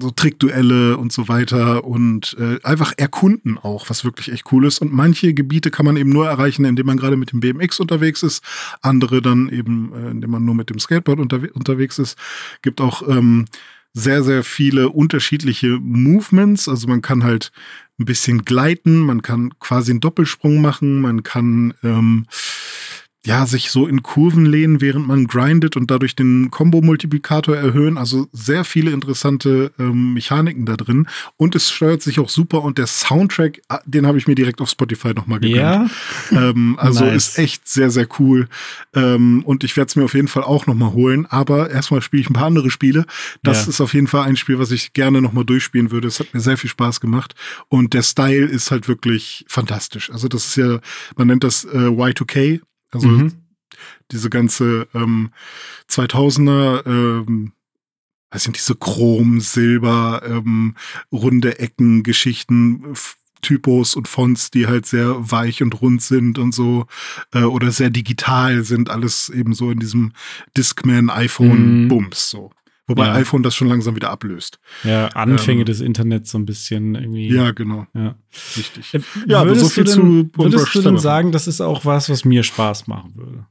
[0.01, 4.81] so Trickduelle und so weiter und äh, einfach erkunden auch, was wirklich echt cool ist.
[4.81, 8.23] Und manche Gebiete kann man eben nur erreichen, indem man gerade mit dem BMX unterwegs
[8.23, 8.43] ist,
[8.83, 12.19] andere dann eben, äh, indem man nur mit dem Skateboard unterwe unterwegs ist.
[12.63, 13.47] Gibt auch ähm,
[13.93, 16.69] sehr, sehr viele unterschiedliche Movements.
[16.69, 17.51] Also man kann halt
[18.01, 22.27] ein bisschen gleiten, man kann quasi einen Doppelsprung machen, man kann ähm,
[23.27, 27.99] ja, sich so in Kurven lehnen, während man grindet und dadurch den Combo-Multiplikator erhöhen.
[27.99, 31.07] Also sehr viele interessante ähm, Mechaniken da drin.
[31.37, 34.63] Und es steuert sich auch super und der Soundtrack, ah, den habe ich mir direkt
[34.63, 35.61] auf Spotify nochmal gegönnt.
[35.61, 35.91] Ja?
[36.31, 37.29] Ähm, also nice.
[37.31, 38.49] ist echt sehr, sehr cool.
[38.95, 41.27] Ähm, und ich werde es mir auf jeden Fall auch nochmal holen.
[41.27, 43.05] Aber erstmal spiele ich ein paar andere Spiele.
[43.43, 43.71] Das ja.
[43.71, 46.09] ist auf jeden Fall ein Spiel, was ich gerne nochmal durchspielen würde.
[46.09, 47.35] Es hat mir sehr viel Spaß gemacht.
[47.69, 50.11] Und der Style ist halt wirklich fantastisch.
[50.11, 50.81] Also das ist ja,
[51.17, 53.33] man nennt das äh, Y2K, also mhm.
[54.11, 55.31] diese ganze ähm,
[55.89, 57.53] 2000er, ähm,
[58.31, 60.77] weiß nicht, diese Chrom, Silber, ähm,
[61.13, 62.95] runde Ecken, Geschichten,
[63.43, 66.87] Typos und Fonts, die halt sehr weich und rund sind und so
[67.33, 70.13] äh, oder sehr digital sind, alles eben so in diesem
[70.57, 71.89] Discman, iPhone, mhm.
[71.89, 72.51] Bums so.
[72.91, 73.15] Wobei ja.
[73.15, 74.59] iPhone das schon langsam wieder ablöst.
[74.83, 77.33] Ja, Anfänge ähm, des Internets so ein bisschen irgendwie.
[77.33, 77.87] Ja, genau.
[77.95, 78.17] Ja.
[78.57, 78.93] Richtig.
[78.95, 82.11] Äh, ja, aber so viel denn, zu Würdest du denn sagen, das ist auch was,
[82.11, 83.47] was mir Spaß machen würde?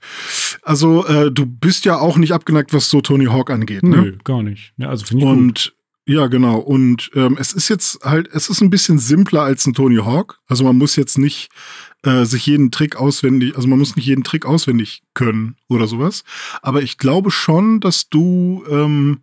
[0.61, 3.95] Also, äh, du bist ja auch nicht abgeneigt, was so Tony Hawk angeht, ne?
[3.95, 4.73] Nö, gar nicht.
[4.75, 5.73] Ja, also finde ich Und gut.
[6.05, 6.57] Ja, genau.
[6.57, 10.39] Und ähm, es ist jetzt halt, es ist ein bisschen simpler als ein Tony Hawk.
[10.47, 11.49] Also man muss jetzt nicht
[12.03, 16.23] äh, sich jeden Trick auswendig, also man muss nicht jeden Trick auswendig können oder sowas.
[16.61, 19.21] Aber ich glaube schon, dass du, ähm,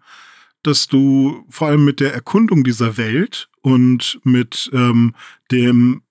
[0.63, 5.15] dass du vor allem mit der Erkundung dieser Welt und mit ähm,
[5.51, 6.03] dem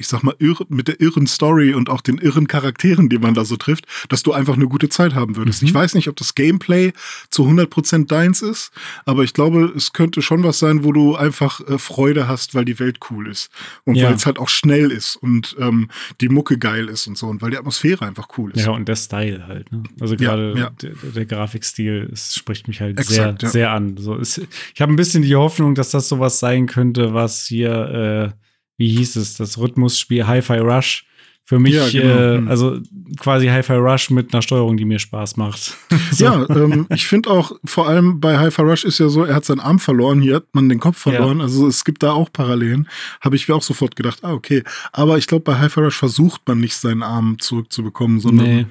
[0.00, 3.34] ich sag mal, irre, mit der irren Story und auch den irren Charakteren, die man
[3.34, 5.60] da so trifft, dass du einfach eine gute Zeit haben würdest.
[5.60, 5.68] Mhm.
[5.68, 6.92] Ich weiß nicht, ob das Gameplay
[7.28, 8.72] zu 100% deins ist,
[9.04, 12.64] aber ich glaube, es könnte schon was sein, wo du einfach äh, Freude hast, weil
[12.64, 13.50] die Welt cool ist.
[13.84, 14.06] Und ja.
[14.06, 15.90] weil es halt auch schnell ist und ähm,
[16.22, 18.64] die Mucke geil ist und so und weil die Atmosphäre einfach cool ist.
[18.64, 19.70] Ja, und der Style halt.
[19.70, 19.82] Ne?
[20.00, 20.70] Also gerade ja, ja.
[20.70, 23.98] der, der, Grafikstil, es spricht mich halt Exakt, sehr, sehr an.
[23.98, 24.40] So, es,
[24.74, 28.40] ich habe ein bisschen die Hoffnung, dass das sowas sein könnte, was hier äh,
[28.80, 31.04] wie hieß es, das Rhythmusspiel Hi-Fi Rush.
[31.44, 32.04] Für mich, ja, genau.
[32.04, 32.48] äh, hm.
[32.48, 32.80] also
[33.18, 35.76] quasi Hi-Fi Rush mit einer Steuerung, die mir Spaß macht.
[36.12, 36.24] so.
[36.24, 39.44] Ja, ähm, ich finde auch, vor allem bei Hi-Fi Rush ist ja so, er hat
[39.44, 41.38] seinen Arm verloren, hier hat man den Kopf verloren.
[41.38, 41.44] Ja.
[41.44, 42.88] Also es gibt da auch Parallelen.
[43.20, 44.62] Habe ich mir auch sofort gedacht, ah, okay.
[44.92, 48.66] Aber ich glaube, bei Hi-Fi Rush versucht man nicht, seinen Arm zurückzubekommen, sondern nee.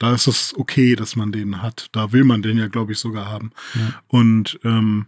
[0.00, 1.86] da ist es okay, dass man den hat.
[1.92, 3.52] Da will man den ja, glaube ich, sogar haben.
[3.74, 4.02] Ja.
[4.08, 5.06] Und ähm,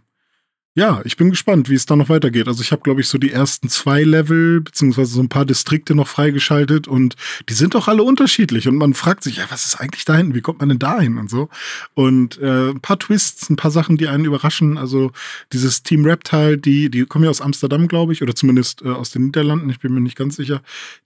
[0.77, 2.49] ja, ich bin gespannt, wie es da noch weitergeht.
[2.49, 5.95] Also ich habe, glaube ich, so die ersten zwei Level, beziehungsweise so ein paar Distrikte
[5.95, 7.15] noch freigeschaltet und
[7.47, 8.67] die sind doch alle unterschiedlich.
[8.67, 10.35] Und man fragt sich, ja, was ist eigentlich da hinten?
[10.35, 11.47] Wie kommt man denn da hin und so?
[11.93, 14.77] Und äh, ein paar Twists, ein paar Sachen, die einen überraschen.
[14.77, 15.13] Also
[15.53, 19.11] dieses Team Reptile, die, die kommen ja aus Amsterdam, glaube ich, oder zumindest äh, aus
[19.11, 20.61] den Niederlanden, ich bin mir nicht ganz sicher.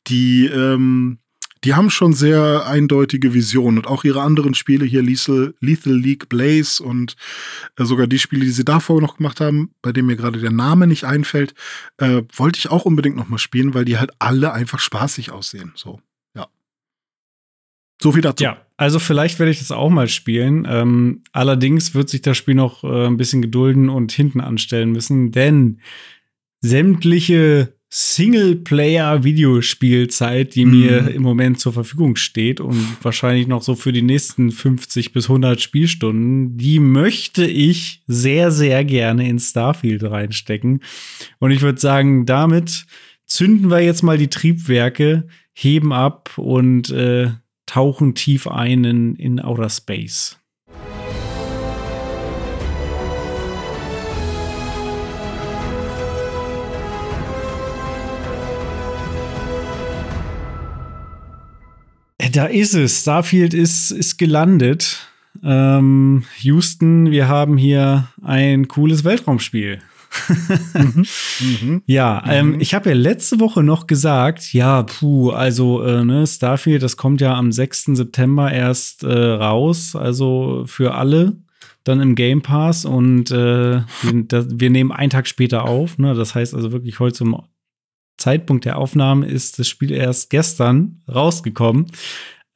[0.08, 1.20] Die ähm,
[1.64, 6.30] die haben schon sehr eindeutige Visionen und auch ihre anderen Spiele hier, Lethal, Lethal League
[6.30, 7.16] Blaze und
[7.78, 10.52] äh, sogar die Spiele, die sie davor noch gemacht haben, bei denen mir gerade der
[10.52, 11.54] Name nicht einfällt,
[11.98, 15.74] äh, wollte ich auch unbedingt noch mal spielen, weil die halt alle einfach spaßig aussehen.
[15.76, 16.00] So,
[16.36, 16.48] ja.
[18.02, 18.44] So viel dazu.
[18.44, 20.66] Ja, also vielleicht werde ich das auch mal spielen.
[20.70, 25.32] Ähm, allerdings wird sich das Spiel noch äh, ein bisschen gedulden und hinten anstellen müssen,
[25.32, 25.82] denn
[26.62, 30.80] sämtliche Singleplayer-Videospielzeit, die mhm.
[30.80, 35.26] mir im Moment zur Verfügung steht und wahrscheinlich noch so für die nächsten 50 bis
[35.26, 40.84] 100 Spielstunden, die möchte ich sehr, sehr gerne in Starfield reinstecken.
[41.40, 42.86] Und ich würde sagen, damit
[43.26, 47.32] zünden wir jetzt mal die Triebwerke, heben ab und äh,
[47.66, 50.39] tauchen tief ein in, in Outer Space.
[62.32, 63.02] Da ist es.
[63.02, 65.08] Starfield ist, ist gelandet.
[65.44, 69.80] Ähm, Houston, wir haben hier ein cooles Weltraumspiel.
[70.74, 71.06] mhm.
[71.40, 71.84] Mhm.
[71.86, 72.60] Ja, ähm, mhm.
[72.60, 77.22] ich habe ja letzte Woche noch gesagt, ja, puh, also äh, ne, Starfield, das kommt
[77.22, 77.92] ja am 6.
[77.94, 81.38] September erst äh, raus, also für alle
[81.86, 85.98] dann im Game Pass und äh, wir, wir, nehmen einen Tag später auf.
[85.98, 86.14] Ne?
[86.14, 87.42] Das heißt also wirklich heute zum
[88.20, 91.88] Zeitpunkt der Aufnahme ist das Spiel erst gestern rausgekommen.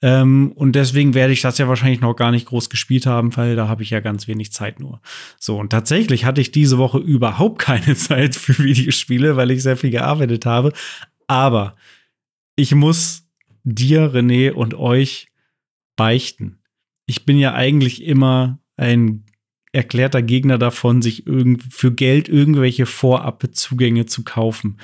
[0.03, 3.55] Ähm, und deswegen werde ich das ja wahrscheinlich noch gar nicht groß gespielt haben, weil
[3.55, 5.01] da habe ich ja ganz wenig Zeit nur.
[5.39, 9.77] So, und tatsächlich hatte ich diese Woche überhaupt keine Zeit für Videospiele, weil ich sehr
[9.77, 10.73] viel gearbeitet habe.
[11.27, 11.77] Aber
[12.57, 13.25] ich muss
[13.63, 15.29] dir, René, und euch
[15.95, 16.59] beichten.
[17.05, 19.23] Ich bin ja eigentlich immer ein
[19.71, 21.23] erklärter Gegner davon, sich
[21.69, 24.77] für Geld irgendwelche Vorabzugänge zu kaufen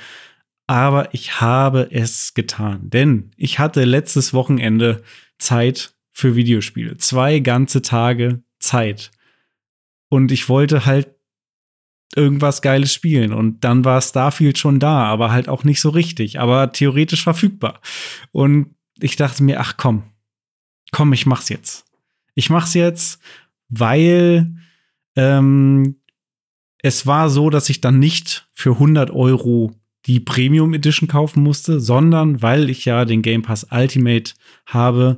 [0.70, 5.02] aber ich habe es getan, denn ich hatte letztes Wochenende
[5.36, 6.96] Zeit für Videospiele.
[6.96, 9.10] Zwei ganze Tage Zeit.
[10.10, 11.08] Und ich wollte halt
[12.14, 13.32] irgendwas Geiles spielen.
[13.32, 17.80] Und dann war Starfield schon da, aber halt auch nicht so richtig, aber theoretisch verfügbar.
[18.30, 20.04] Und ich dachte mir, ach komm,
[20.92, 21.84] komm, ich mach's jetzt.
[22.36, 23.20] Ich mach's jetzt,
[23.70, 24.54] weil
[25.16, 25.96] ähm,
[26.78, 29.74] es war so, dass ich dann nicht für 100 Euro
[30.06, 34.32] die Premium Edition kaufen musste, sondern weil ich ja den Game Pass Ultimate
[34.66, 35.16] habe,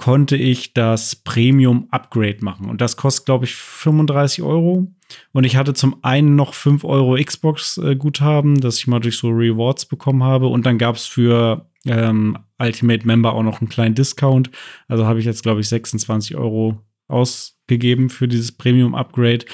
[0.00, 2.70] konnte ich das Premium Upgrade machen.
[2.70, 4.86] Und das kostet, glaube ich, 35 Euro.
[5.32, 9.28] Und ich hatte zum einen noch 5 Euro Xbox-Guthaben, äh, das ich mal durch so
[9.28, 10.46] Rewards bekommen habe.
[10.46, 14.50] Und dann gab es für ähm, Ultimate Member auch noch einen kleinen Discount.
[14.88, 19.44] Also habe ich jetzt, glaube ich, 26 Euro ausgegeben für dieses Premium Upgrade.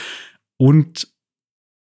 [0.59, 1.09] Und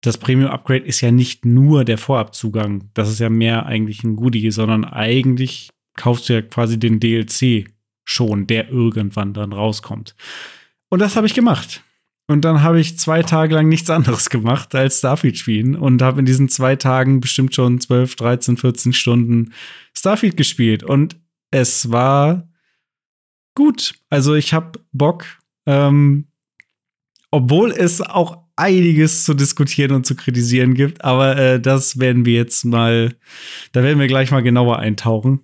[0.01, 2.89] das Premium Upgrade ist ja nicht nur der Vorabzugang.
[2.93, 7.69] Das ist ja mehr eigentlich ein Goodie, sondern eigentlich kaufst du ja quasi den DLC
[8.05, 10.15] schon, der irgendwann dann rauskommt.
[10.89, 11.83] Und das habe ich gemacht.
[12.27, 16.19] Und dann habe ich zwei Tage lang nichts anderes gemacht als Starfield spielen und habe
[16.19, 19.53] in diesen zwei Tagen bestimmt schon 12, 13, 14 Stunden
[19.93, 20.83] Starfield gespielt.
[20.83, 21.19] Und
[21.51, 22.47] es war
[23.55, 23.95] gut.
[24.09, 25.25] Also ich habe Bock,
[25.65, 26.27] ähm,
[27.31, 32.35] obwohl es auch einiges zu diskutieren und zu kritisieren gibt, aber äh, das werden wir
[32.35, 33.15] jetzt mal,
[33.71, 35.41] da werden wir gleich mal genauer eintauchen.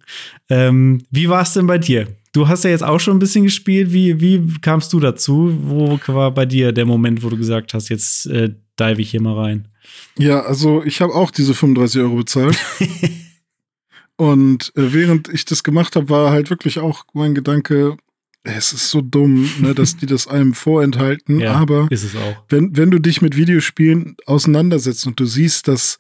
[0.49, 2.07] Ähm, wie war es denn bei dir?
[2.33, 3.93] Du hast ja jetzt auch schon ein bisschen gespielt.
[3.93, 5.57] Wie, wie kamst du dazu?
[5.61, 9.21] Wo war bei dir der Moment, wo du gesagt hast, jetzt äh, dive ich hier
[9.21, 9.69] mal rein?
[10.17, 12.57] Ja, also ich habe auch diese 35 Euro bezahlt.
[14.17, 17.97] Und äh, während ich das gemacht habe, war halt wirklich auch mein Gedanke,
[18.45, 21.39] es ist so dumm, ne, dass die das einem vorenthalten.
[21.45, 21.87] Ja, aber
[22.49, 25.99] Wenn, wenn du dich mit Videospielen auseinandersetzt und du siehst, dass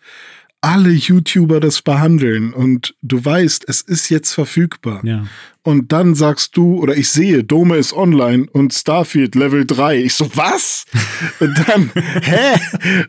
[0.61, 5.01] alle YouTuber das behandeln und du weißt, es ist jetzt verfügbar.
[5.03, 5.25] Ja.
[5.65, 9.97] Und dann sagst du, oder ich sehe, Dome ist online und Starfield Level 3.
[10.03, 10.85] Ich so, was?
[11.39, 12.59] und dann, hä?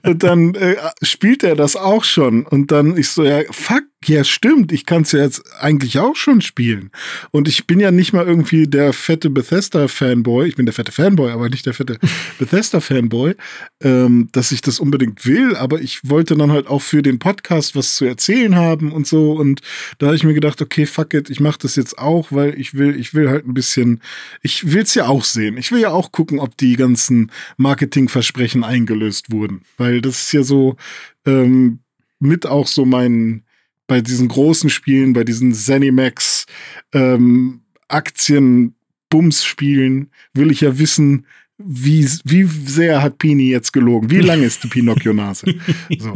[0.02, 2.46] Und dann äh, spielt er das auch schon.
[2.46, 6.14] Und dann ich so, ja, fuck, ja, stimmt, ich kann es ja jetzt eigentlich auch
[6.14, 6.90] schon spielen.
[7.30, 10.46] Und ich bin ja nicht mal irgendwie der fette Bethesda-Fanboy.
[10.46, 11.98] Ich bin der fette Fanboy, aber nicht der fette
[12.38, 13.34] Bethesda-Fanboy,
[13.82, 15.56] ähm, dass ich das unbedingt will.
[15.56, 19.32] Aber ich wollte dann halt auch für den Podcast was zu erzählen haben und so.
[19.32, 19.60] Und
[19.98, 22.74] da habe ich mir gedacht, okay, fuck it, ich mache das jetzt auch, weil ich
[22.74, 24.00] will, ich will halt ein bisschen,
[24.42, 25.56] ich will es ja auch sehen.
[25.56, 29.62] Ich will ja auch gucken, ob die ganzen Marketingversprechen eingelöst wurden.
[29.76, 30.76] Weil das ist ja so
[31.24, 31.80] ähm,
[32.20, 33.42] mit auch so mein
[33.86, 36.46] bei diesen großen Spielen, bei diesen Zenimax
[36.92, 38.74] ähm, Aktien
[39.08, 41.26] Bums spielen, will ich ja wissen,
[41.58, 44.10] wie, wie sehr hat Pini jetzt gelogen?
[44.10, 45.54] Wie lang ist die Pinocchio-Nase?
[45.98, 46.14] so.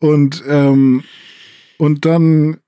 [0.00, 1.04] Und, ähm,
[1.78, 2.58] und dann,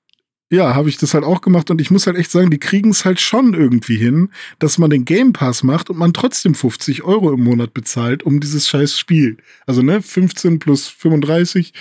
[0.50, 2.90] ja, habe ich das halt auch gemacht und ich muss halt echt sagen, die kriegen
[2.90, 7.02] es halt schon irgendwie hin, dass man den Game Pass macht und man trotzdem 50
[7.02, 9.38] Euro im Monat bezahlt, um dieses scheiß Spiel.
[9.66, 11.72] Also, ne, 15 plus 35.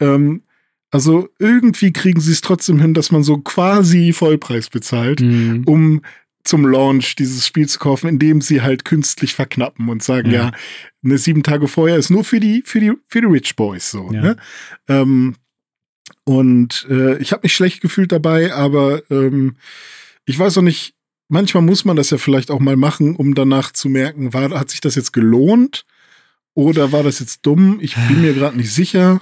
[0.00, 0.42] Ähm,
[0.90, 5.64] also irgendwie kriegen sie es trotzdem hin, dass man so quasi Vollpreis bezahlt, mhm.
[5.66, 6.02] um
[6.44, 10.52] zum Launch dieses Spiel zu kaufen, indem sie halt künstlich verknappen und sagen, ja, ja
[11.04, 14.10] eine sieben Tage vorher ist nur für die, für die, für die Rich Boys so.
[14.12, 14.22] Ja.
[14.22, 14.36] Ne?
[14.88, 15.36] Ähm,
[16.24, 19.56] und äh, ich habe mich schlecht gefühlt dabei, aber ähm,
[20.24, 20.94] ich weiß auch nicht,
[21.28, 24.70] manchmal muss man das ja vielleicht auch mal machen, um danach zu merken, war, hat
[24.70, 25.84] sich das jetzt gelohnt
[26.54, 27.78] oder war das jetzt dumm?
[27.80, 29.20] Ich bin mir gerade nicht sicher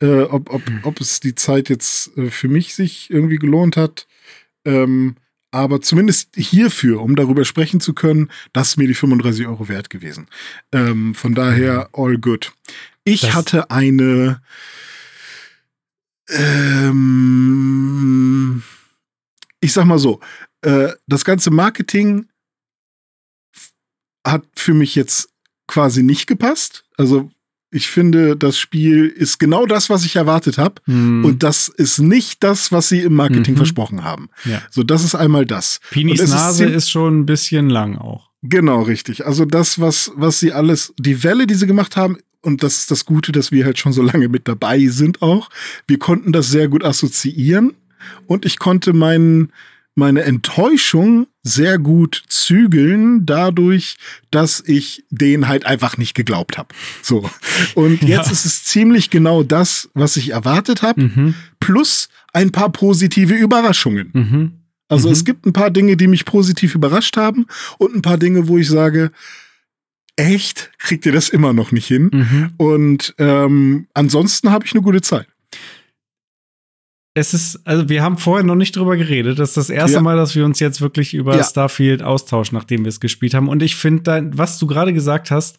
[0.00, 4.06] äh, ob, ob, ob es die Zeit jetzt äh, für mich sich irgendwie gelohnt hat.
[4.64, 5.16] Ähm,
[5.50, 9.88] aber zumindest hierfür, um darüber sprechen zu können, das ist mir die 35 Euro wert
[9.88, 10.28] gewesen.
[10.72, 12.04] Ähm, von daher, hm.
[12.04, 12.52] all good.
[13.04, 14.42] Ich das hatte eine
[16.28, 17.82] ähm,
[19.60, 20.20] ich sag mal so,
[20.62, 22.26] äh, das ganze Marketing
[24.26, 25.30] hat für mich jetzt
[25.66, 26.84] quasi nicht gepasst.
[26.96, 27.30] Also
[27.70, 30.76] ich finde, das Spiel ist genau das, was ich erwartet habe.
[30.84, 31.24] Hm.
[31.24, 33.58] Und das ist nicht das, was sie im Marketing mhm.
[33.58, 34.30] versprochen haben.
[34.44, 34.62] Ja.
[34.70, 35.80] So, das ist einmal das.
[35.90, 38.30] Pinis Nase ist, ist, schon ein bisschen lang auch.
[38.42, 39.26] Genau, richtig.
[39.26, 42.90] Also das, was, was sie alles, die Welle, die sie gemacht haben, und das ist
[42.90, 45.50] das Gute, dass wir halt schon so lange mit dabei sind auch.
[45.86, 47.74] Wir konnten das sehr gut assoziieren.
[48.26, 49.52] Und ich konnte meinen,
[49.94, 53.96] meine Enttäuschung sehr gut zügeln, dadurch,
[54.30, 56.68] dass ich den halt einfach nicht geglaubt habe.
[57.02, 57.28] So.
[57.74, 58.32] Und jetzt ja.
[58.32, 61.34] ist es ziemlich genau das, was ich erwartet habe, mhm.
[61.58, 64.10] plus ein paar positive Überraschungen.
[64.12, 64.52] Mhm.
[64.88, 65.12] Also mhm.
[65.14, 67.46] es gibt ein paar Dinge, die mich positiv überrascht haben
[67.78, 69.10] und ein paar Dinge, wo ich sage,
[70.18, 72.10] echt, kriegt ihr das immer noch nicht hin?
[72.12, 72.50] Mhm.
[72.56, 75.26] Und ähm, ansonsten habe ich eine gute Zeit
[77.18, 79.38] es ist, also wir haben vorher noch nicht drüber geredet.
[79.38, 80.02] Das ist das erste ja.
[80.02, 81.42] Mal, dass wir uns jetzt wirklich über ja.
[81.42, 83.48] Starfield austauschen, nachdem wir es gespielt haben.
[83.48, 85.58] Und ich finde, was du gerade gesagt hast,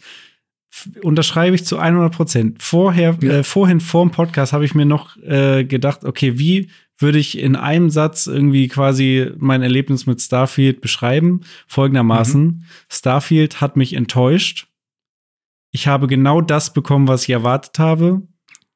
[1.02, 2.64] unterschreibe ich zu 100 Prozent.
[2.64, 3.40] Vorher, ja.
[3.40, 6.70] äh, vorhin vor dem Podcast habe ich mir noch äh, gedacht, okay, wie
[7.00, 11.42] würde ich in einem Satz irgendwie quasi mein Erlebnis mit Starfield beschreiben?
[11.68, 12.64] Folgendermaßen: mhm.
[12.90, 14.68] Starfield hat mich enttäuscht.
[15.72, 18.22] Ich habe genau das bekommen, was ich erwartet habe.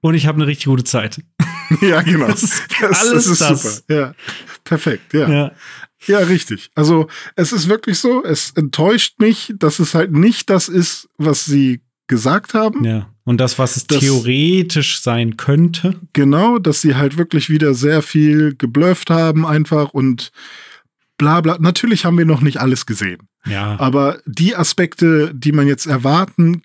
[0.01, 1.21] Und ich habe eine richtig gute Zeit.
[1.81, 2.27] Ja, genau.
[2.27, 3.75] Das ist das, alles das ist das.
[3.77, 3.93] super.
[3.95, 4.15] Ja,
[4.63, 5.13] perfekt.
[5.13, 5.29] Ja.
[5.29, 5.51] ja.
[6.05, 6.69] Ja, richtig.
[6.75, 11.45] Also es ist wirklich so, es enttäuscht mich, dass es halt nicht das ist, was
[11.45, 12.83] sie gesagt haben.
[12.83, 13.12] Ja.
[13.25, 15.95] Und das, was es das, theoretisch sein könnte.
[16.11, 20.31] Genau, dass sie halt wirklich wieder sehr viel geblufft haben einfach und
[21.17, 21.57] bla bla.
[21.59, 23.29] Natürlich haben wir noch nicht alles gesehen.
[23.45, 23.79] Ja.
[23.79, 26.63] Aber die Aspekte, die man jetzt erwarten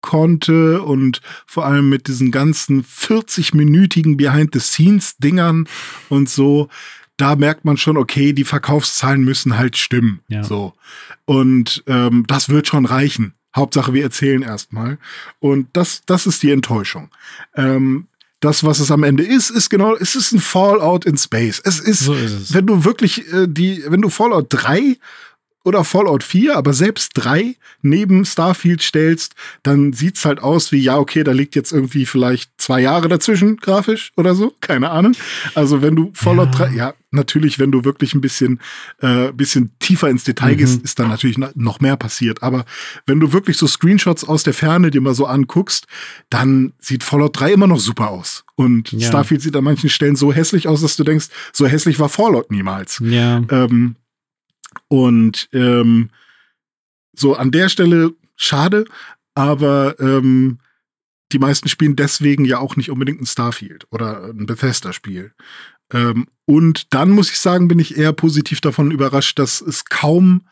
[0.00, 5.68] konnte und vor allem mit diesen ganzen 40-minütigen Behind-the-Scenes-Dingern
[6.08, 6.68] und so,
[7.16, 10.20] da merkt man schon, okay, die Verkaufszahlen müssen halt stimmen.
[10.28, 10.42] Ja.
[10.42, 10.72] So.
[11.26, 13.34] Und ähm, das wird schon reichen.
[13.54, 14.98] Hauptsache, wir erzählen erstmal.
[15.38, 17.10] Und das, das ist die Enttäuschung.
[17.54, 18.06] Ähm,
[18.40, 21.60] das, was es am Ende ist, ist genau, es ist ein Fallout in Space.
[21.62, 22.54] Es ist, so ist es.
[22.54, 24.96] wenn du wirklich äh, die, wenn du Fallout 3
[25.64, 30.96] oder Fallout 4, aber selbst 3 neben Starfield stellst, dann sieht's halt aus wie, ja,
[30.96, 35.12] okay, da liegt jetzt irgendwie vielleicht zwei Jahre dazwischen, grafisch oder so, keine Ahnung.
[35.54, 36.66] Also wenn du Fallout ja.
[36.66, 38.60] 3, ja, natürlich, wenn du wirklich ein bisschen,
[39.00, 40.58] äh, bisschen tiefer ins Detail mhm.
[40.58, 42.42] gehst, ist dann natürlich noch mehr passiert.
[42.42, 42.64] Aber
[43.06, 45.86] wenn du wirklich so Screenshots aus der Ferne dir mal so anguckst,
[46.30, 48.44] dann sieht Fallout 3 immer noch super aus.
[48.54, 49.08] Und Ja.
[49.08, 52.50] Starfield sieht an manchen Stellen so hässlich aus, dass du denkst, so hässlich war Fallout
[52.50, 53.02] niemals.
[53.04, 53.42] Ja.
[53.50, 53.96] Ähm,
[54.90, 56.10] und ähm,
[57.12, 58.84] so an der Stelle schade,
[59.34, 60.58] aber ähm,
[61.32, 65.32] die meisten spielen deswegen ja auch nicht unbedingt ein Starfield oder ein Bethesda-Spiel.
[65.92, 70.42] Ähm, und dann muss ich sagen, bin ich eher positiv davon überrascht, dass es kaum,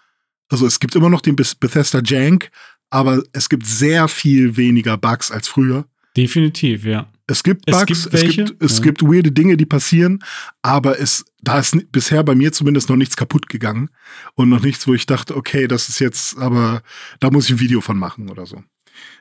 [0.49, 2.51] also es gibt immer noch den Beth- Bethesda Jank,
[2.91, 5.85] aber es gibt sehr viel weniger Bugs als früher.
[6.17, 7.11] Definitiv, ja.
[7.31, 8.85] Es gibt Es Bugs, gibt es gibt, es ja.
[8.85, 10.19] gibt weirde Dinge, die passieren,
[10.63, 13.91] aber es, da ist bisher bei mir zumindest noch nichts kaputt gegangen
[14.35, 16.83] und noch nichts, wo ich dachte, okay, das ist jetzt, aber
[17.21, 18.63] da muss ich ein Video von machen oder so.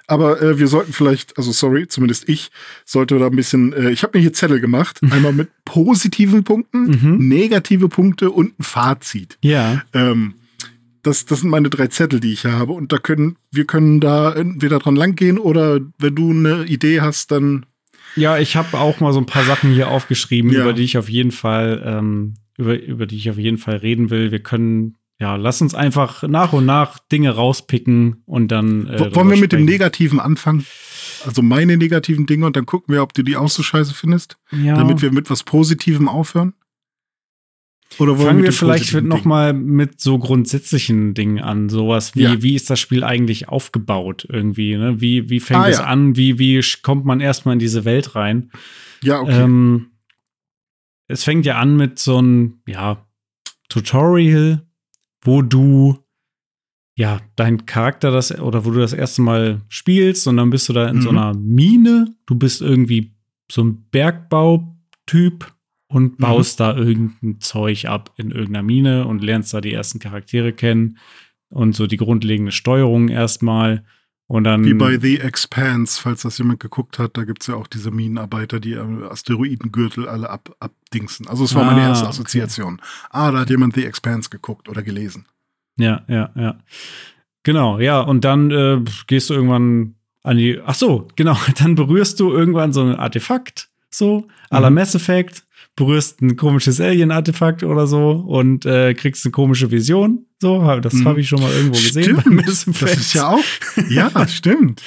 [0.08, 2.50] Aber äh, wir sollten vielleicht, also sorry, zumindest ich
[2.86, 6.86] sollte da ein bisschen, äh, ich habe mir hier Zettel gemacht, einmal mit positiven Punkten,
[6.88, 7.28] Mhm.
[7.28, 9.38] negative Punkte und ein Fazit.
[9.44, 9.84] Ja.
[9.94, 10.36] Ähm,
[11.04, 12.74] das, das sind meine drei Zettel, die ich hier habe.
[12.74, 17.32] Und da können, wir können da entweder dran langgehen oder wenn du eine Idee hast,
[17.32, 17.66] dann
[18.18, 20.62] Ja, ich habe auch mal so ein paar Sachen hier aufgeschrieben, Ja.
[20.64, 24.10] über die ich auf jeden Fall, ähm, über, über die ich auf jeden Fall reden
[24.10, 24.32] will.
[24.32, 28.88] Wir können, ja, lass uns einfach nach und nach Dinge rauspicken und dann.
[28.88, 29.66] Äh, Wollen wir mit dem.
[29.66, 30.66] Negativen anfangen?
[31.26, 34.38] Also meine negativen Dinge und dann gucken wir, ob du die auch so scheiße findest,
[34.52, 34.76] Ja.
[34.76, 36.54] damit wir mit was Positivem aufhören?
[38.00, 39.30] Oder Fangen wir vielleicht positiven noch Dingen?
[39.30, 42.42] mal mit so grundsätzlichen Dingen an, sowas wie Ja.
[42.44, 45.02] wie ist das Spiel eigentlich aufgebaut irgendwie, ne?
[45.02, 45.86] Wie wie fängt Ah, es ja.
[45.86, 46.16] an?
[46.16, 48.52] Wie wie kommt man erstmal in diese Welt rein?
[49.04, 49.42] Ja, okay.
[49.42, 49.88] Ähm,
[51.08, 53.06] es fängt ja an mit so einem ja,
[53.70, 54.62] Tutorial,
[55.24, 55.98] wo du
[56.96, 60.74] ja dein Charakter das oder wo du das erste Mal spielst und dann bist du
[60.74, 61.18] da in so Mhm.
[61.18, 62.16] einer Mine.
[62.26, 63.14] Du bist irgendwie
[63.52, 65.54] so ein Bergbautyp
[65.88, 66.18] und Mhm.
[66.18, 70.98] baust da irgendein Zeug ab in irgendeiner Mine und lernst da die ersten Charaktere kennen
[71.50, 73.84] und so die grundlegende Steuerung erstmal.
[74.30, 77.56] Und dann Wie bei The Expanse, falls das jemand geguckt hat, da gibt es ja
[77.56, 81.28] auch diese Minenarbeiter, die Asteroidengürtel alle ab, abdingsen.
[81.28, 82.10] Also es war meine Ah, erste okay.
[82.10, 82.82] Assoziation.
[83.10, 85.26] Ah, da hat jemand The Expanse geguckt oder gelesen.
[85.80, 86.58] Ja, ja, ja.
[87.44, 90.60] Genau, ja, und dann äh, gehst du irgendwann an die.
[90.66, 94.76] Ach so, genau, dann berührst du irgendwann so ein Artefakt, so, à la Mhm.
[94.76, 95.46] Mass Effect,
[95.78, 100.26] berührst ein komisches Alien-Artefakt oder so und äh, kriegst eine komische Vision.
[100.42, 101.08] So, das Mhm.
[101.08, 102.22] habe ich schon mal irgendwo gesehen.
[102.26, 103.40] Mass das ist ja auch.
[103.90, 104.82] Ja, stimmt.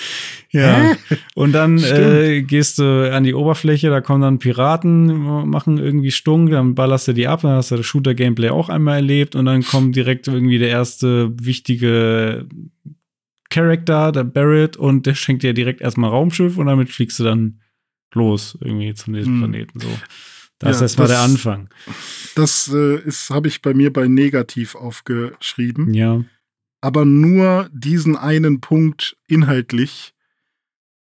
[0.50, 0.96] Ja.
[1.34, 1.96] Und dann Stimmt.
[1.98, 5.06] äh, gehst du an die Oberfläche, da kommen dann Piraten,
[5.48, 8.96] machen irgendwie Stunk, dann ballerst du die ab, dann hast du das Shooter-Gameplay auch einmal
[8.96, 12.46] erlebt und dann kommt direkt irgendwie der erste wichtige
[13.48, 17.60] Charakter, der Barrett, und der schenkt dir direkt erstmal Raumschiff und damit fliegst du dann
[18.14, 19.38] los irgendwie zu diesem Hm.
[19.50, 19.80] Planeten.
[19.80, 19.88] So.
[20.60, 21.68] Das ist Ja, erstmal der das- Anfang.
[22.36, 25.92] Das äh, ist, habe ich bei mir bei negativ aufgeschrieben.
[25.94, 26.24] Ja.
[26.82, 30.14] aber nur diesen einen Punkt inhaltlich.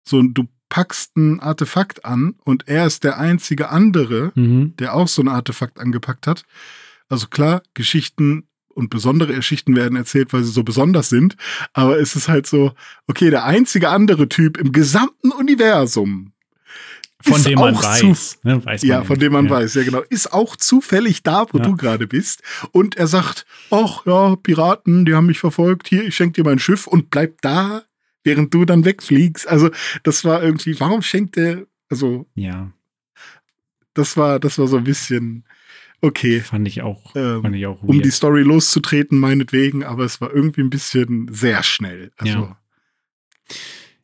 [0.09, 4.75] So, du packst ein Artefakt an und er ist der einzige andere, Mhm.
[4.79, 6.45] der auch so ein Artefakt angepackt hat.
[7.09, 11.37] Also klar, Geschichten und besondere Geschichten werden erzählt, weil sie so besonders sind,
[11.75, 12.73] aber es ist halt so,
[13.07, 16.33] okay, der einzige andere Typ im gesamten Universum.
[17.25, 18.39] Von dem man weiß.
[18.45, 18.65] Ne?
[18.65, 19.51] weiß man ja, von dem man ja.
[19.51, 20.03] weiß, ja genau.
[20.09, 21.65] Ist auch zufällig da, wo Ja.
[21.65, 22.43] du gerade bist.
[22.73, 26.59] Und er sagt, ach ja, Piraten, die haben mich verfolgt, hier, ich schenke dir mein
[26.61, 27.83] Schiff und bleib da,
[28.23, 29.49] während du dann wegfliegst.
[29.49, 29.71] Also,
[30.05, 32.71] das war irgendwie, warum schenkt er, also, Ja,
[33.95, 35.45] das war, das war so ein bisschen,
[36.01, 38.05] okay, fand ich auch, Ähm, fand ich auch um weird.
[38.05, 42.13] die Story loszutreten, meinetwegen, aber es war irgendwie ein bisschen sehr schnell.
[42.17, 42.57] Also, Ja.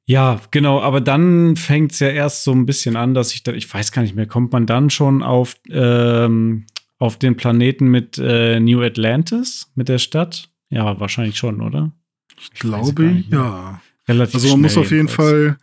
[0.06, 3.52] Ja, genau, aber dann fängt es ja erst so ein bisschen an, dass ich da,
[3.52, 6.66] ich weiß gar nicht mehr, kommt man dann schon auf, ähm,
[6.98, 10.50] auf den Planeten mit äh, New Atlantis, mit der Stadt?
[10.68, 11.92] Ja, wahrscheinlich schon, oder?
[12.40, 13.80] ich gar glaube, ja.
[14.08, 15.08] Relativ Also, man muss auf jeden.
[15.08, 15.56] Fall,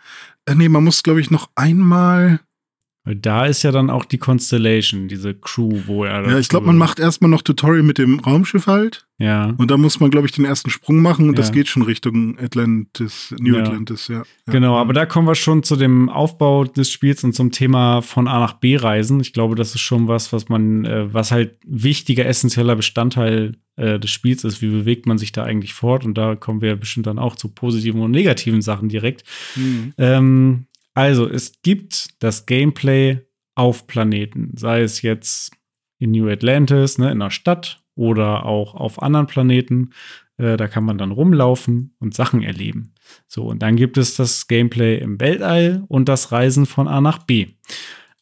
[0.46, 2.40] äh, nee, man muss, glaube ich, noch einmal,
[3.04, 6.28] Weil Da ist ja dann auch die Constellation, diese Crew, wo er.
[6.30, 9.08] ja, ich glaube, man macht erstmal noch Tutorial mit dem Raumschiff halt.
[9.18, 11.54] Ja, Und da muss man, glaube ich, den ersten Sprung machen und das Ja.
[11.54, 13.62] geht schon Richtung Atlantis, New Ja.
[13.64, 14.18] Atlantis, ja.
[14.18, 14.24] ja.
[14.48, 18.28] Genau, aber da kommen wir schon zu dem Aufbau des Spiels und zum Thema von
[18.28, 19.20] A nach B reisen.
[19.20, 24.00] Ich glaube, das ist schon was, was man, äh, was halt wichtiger, essentieller Bestandteil äh,
[24.00, 24.62] des Spiels ist.
[24.62, 26.04] Wie bewegt man sich da eigentlich fort?
[26.06, 29.24] Und da kommen wir bestimmt dann auch zu positiven und negativen Sachen direkt.
[29.56, 29.94] Mhm.
[29.98, 33.22] Ähm, also, es gibt das Gameplay
[33.56, 35.52] auf Planeten, sei es jetzt
[36.00, 39.92] in New Atlantis, ne, in einer Stadt oder auch auf anderen Planeten.
[40.38, 42.94] Äh, da kann man dann rumlaufen und Sachen erleben.
[43.28, 47.20] So, und dann gibt es das Gameplay im Weltall und das Reisen von A nach
[47.20, 47.48] B.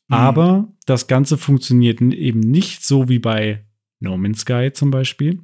[0.10, 3.66] Aber das Ganze funktioniert eben nicht so wie bei
[4.00, 5.40] No Man's Sky zum Beispiel,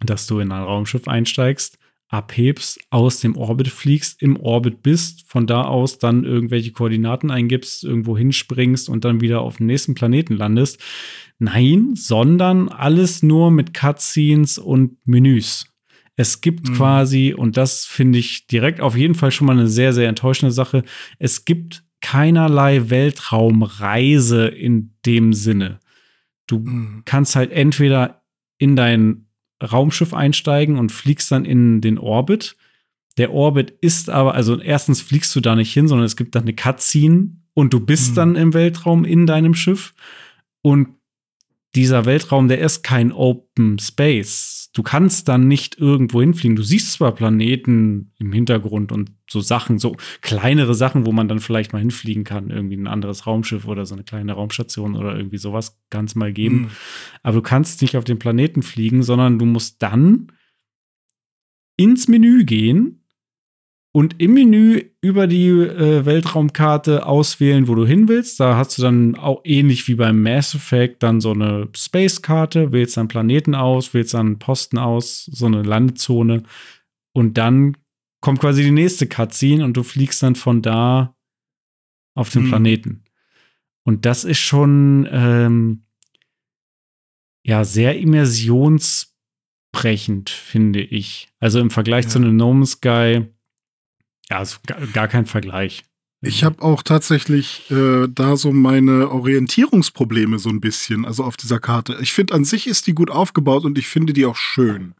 [0.00, 1.78] dass du in ein Raumschiff einsteigst,
[2.14, 7.82] abhebst, aus dem Orbit fliegst, im Orbit bist, von da aus dann irgendwelche Koordinaten eingibst,
[7.82, 10.80] irgendwo hinspringst und dann wieder auf dem nächsten Planeten landest.
[11.38, 15.66] Nein, sondern alles nur mit Cutscenes und Menüs.
[16.16, 16.74] Es gibt mhm.
[16.74, 20.52] quasi, und das finde ich direkt auf jeden Fall schon mal eine sehr, sehr enttäuschende
[20.52, 20.84] Sache,
[21.18, 25.80] es gibt keinerlei Weltraumreise in dem Sinne.
[26.46, 27.02] Du mhm.
[27.04, 28.22] kannst halt entweder
[28.58, 29.26] in dein
[29.62, 32.56] Raumschiff einsteigen und fliegst dann in den Orbit.
[33.16, 36.42] Der Orbit ist aber, also erstens fliegst du da nicht hin, sondern es gibt dann
[36.42, 38.14] eine Cutscene und du bist mhm.
[38.14, 39.94] dann im Weltraum in deinem Schiff.
[40.62, 40.88] Und
[41.74, 44.63] dieser Weltraum, der ist kein Open Space.
[44.74, 46.56] Du kannst dann nicht irgendwo hinfliegen.
[46.56, 51.38] Du siehst zwar Planeten im Hintergrund und so Sachen, so kleinere Sachen, wo man dann
[51.38, 55.38] vielleicht mal hinfliegen kann, irgendwie ein anderes Raumschiff oder so eine kleine Raumstation oder irgendwie
[55.38, 56.56] sowas kann es mal geben.
[56.62, 56.70] Mhm.
[57.22, 60.32] Aber du kannst nicht auf den Planeten fliegen, sondern du musst dann
[61.76, 63.03] ins Menü gehen
[63.96, 68.40] und im Menü über die äh, Weltraumkarte auswählen, wo du hin willst.
[68.40, 72.96] Da hast du dann auch ähnlich wie beim Mass Effect dann so eine Space-Karte, wählst
[72.96, 76.42] dann Planeten aus, wählst dann Posten aus, so eine Landezone.
[77.12, 77.76] Und dann
[78.20, 81.14] kommt quasi die nächste Cutscene und du fliegst dann von da
[82.16, 82.48] auf den hm.
[82.48, 83.04] Planeten.
[83.84, 85.84] Und das ist schon ähm,
[87.46, 91.28] ja sehr immersionsbrechend, finde ich.
[91.38, 92.10] Also im Vergleich ja.
[92.10, 93.28] zu einem No Man's Sky
[94.30, 94.60] ja, ist
[94.92, 95.84] gar kein Vergleich.
[96.26, 101.60] Ich habe auch tatsächlich äh, da so meine Orientierungsprobleme so ein bisschen, also auf dieser
[101.60, 101.98] Karte.
[102.00, 104.94] Ich finde an sich ist die gut aufgebaut und ich finde die auch schön.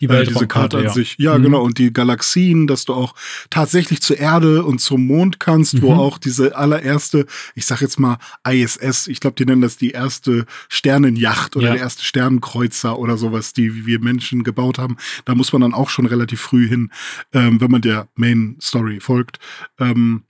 [0.00, 0.92] Die äh, diese Karte an ja.
[0.92, 1.16] sich.
[1.18, 1.44] Ja, mhm.
[1.44, 1.62] genau.
[1.62, 3.14] Und die Galaxien, dass du auch
[3.50, 5.82] tatsächlich zur Erde und zum Mond kannst, mhm.
[5.82, 9.90] wo auch diese allererste, ich sag jetzt mal ISS, ich glaube, die nennen das die
[9.90, 11.72] erste Sternenjacht oder ja.
[11.74, 14.96] der erste Sternenkreuzer oder sowas, die wir Menschen gebaut haben.
[15.24, 16.90] Da muss man dann auch schon relativ früh hin,
[17.32, 19.38] ähm, wenn man der Main Story folgt.
[19.78, 20.22] Ähm,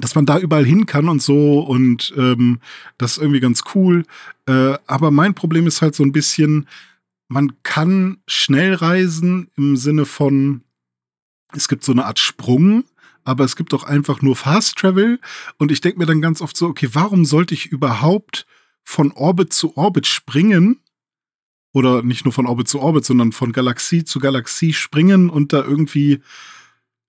[0.00, 2.60] dass man da überall hin kann und so und ähm,
[2.98, 4.04] das ist irgendwie ganz cool.
[4.46, 6.68] Äh, aber mein Problem ist halt so ein bisschen,
[7.28, 10.62] man kann schnell reisen im Sinne von,
[11.52, 12.84] es gibt so eine Art Sprung,
[13.24, 15.20] aber es gibt auch einfach nur Fast Travel.
[15.58, 18.46] Und ich denke mir dann ganz oft so, okay, warum sollte ich überhaupt
[18.84, 20.80] von Orbit zu Orbit springen?
[21.72, 25.62] Oder nicht nur von Orbit zu Orbit, sondern von Galaxie zu Galaxie springen und da
[25.62, 26.22] irgendwie,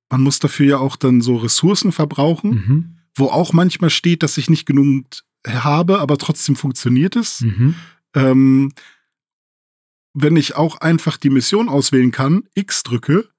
[0.09, 2.97] man muss dafür ja auch dann so Ressourcen verbrauchen, mhm.
[3.15, 5.05] wo auch manchmal steht, dass ich nicht genug
[5.47, 7.41] habe, aber trotzdem funktioniert es.
[7.41, 7.75] Mhm.
[8.15, 8.73] Ähm,
[10.19, 13.29] wenn ich auch einfach die Mission auswählen kann, X drücke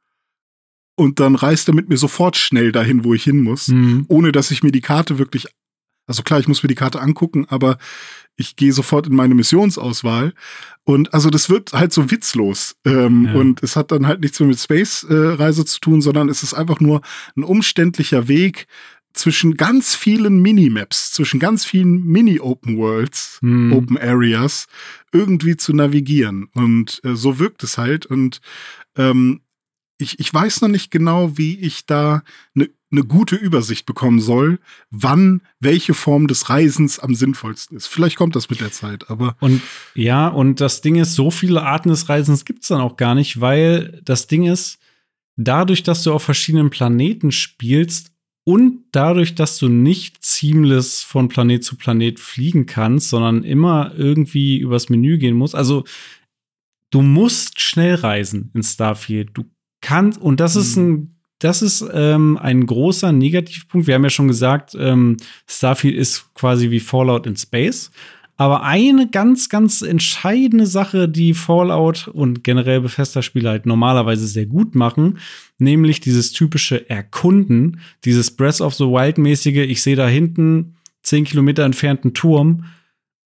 [0.95, 4.05] und dann reist er mit mir sofort schnell dahin, wo ich hin muss, mhm.
[4.09, 5.49] ohne dass ich mir die Karte wirklich,
[6.07, 7.79] also klar, ich muss mir die Karte angucken, aber
[8.37, 10.35] ich gehe sofort in meine Missionsauswahl
[10.85, 13.35] und also das wird halt so witzlos ähm, ja.
[13.35, 16.55] und es hat dann halt nichts mehr mit Space-Reise äh, zu tun, sondern es ist
[16.55, 17.01] einfach nur
[17.37, 18.69] ein umständlicher Weg,
[19.19, 23.73] zwischen ganz vielen Minimaps, zwischen ganz vielen Mini-Open Worlds, hm.
[23.73, 24.67] Open Areas
[25.13, 26.49] irgendwie zu navigieren.
[26.55, 28.07] Und äh, so wirkt es halt.
[28.07, 28.41] Und
[28.97, 29.41] ähm,
[29.99, 32.23] ich, ich weiß noch nicht genau, wie ich da
[32.55, 34.61] eine ne gute Übersicht bekommen soll,
[34.91, 37.89] wann welche Form des Reisens am sinnvollsten ist.
[37.89, 39.37] Vielleicht kommt das mit der Zeit, aber.
[39.41, 39.61] Und
[39.95, 43.17] ja, und das Ding ist, so viele Arten des Reisens gibt es dann auch gar
[43.17, 44.79] nicht, weil das Ding ist,
[45.37, 48.13] dadurch, dass du auf verschiedenen Planeten spielst,
[48.49, 54.57] und dadurch, dass du nicht seamless von Planet zu Planet fliegen kannst, sondern immer irgendwie
[54.57, 55.55] übers Menü gehen musst.
[55.55, 55.85] Also
[56.89, 59.33] du musst schnell reisen in Starfield.
[59.35, 59.45] Du
[59.83, 60.61] kannst, und das mhm.
[60.63, 63.87] ist ein das ist ähm, ein großer Negativpunkt.
[63.87, 67.91] Wir haben ja schon gesagt, ähm, Starfield ist quasi wie Fallout in Space.
[68.41, 74.77] Aber eine ganz, ganz entscheidende Sache, die Fallout und generell Bethesda-Spiele halt normalerweise sehr gut
[74.77, 75.19] machen,
[75.59, 81.65] nämlich dieses typische Erkunden, dieses Breath of the Wild-mäßige, ich sehe da hinten zehn Kilometer
[81.65, 82.67] entfernten Turm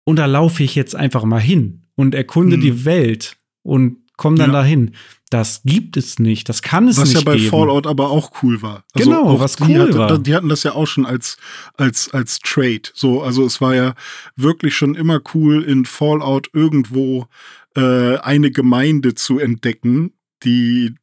[0.02, 2.62] und da laufe ich jetzt einfach mal hin und erkunde hm.
[2.62, 4.60] die Welt und komme dann ja.
[4.60, 4.90] dahin.
[5.30, 6.48] Das gibt es nicht.
[6.48, 7.26] Das kann es was nicht geben.
[7.26, 7.50] Was ja bei geben.
[7.50, 8.84] Fallout aber auch cool war.
[8.94, 10.18] Also genau, was cool hatte, war.
[10.18, 11.36] Die hatten das ja auch schon als,
[11.74, 12.82] als, als Trade.
[12.94, 13.94] So, also es war ja
[14.36, 17.26] wirklich schon immer cool, in Fallout irgendwo
[17.74, 20.12] äh, eine Gemeinde zu entdecken,
[20.44, 20.94] die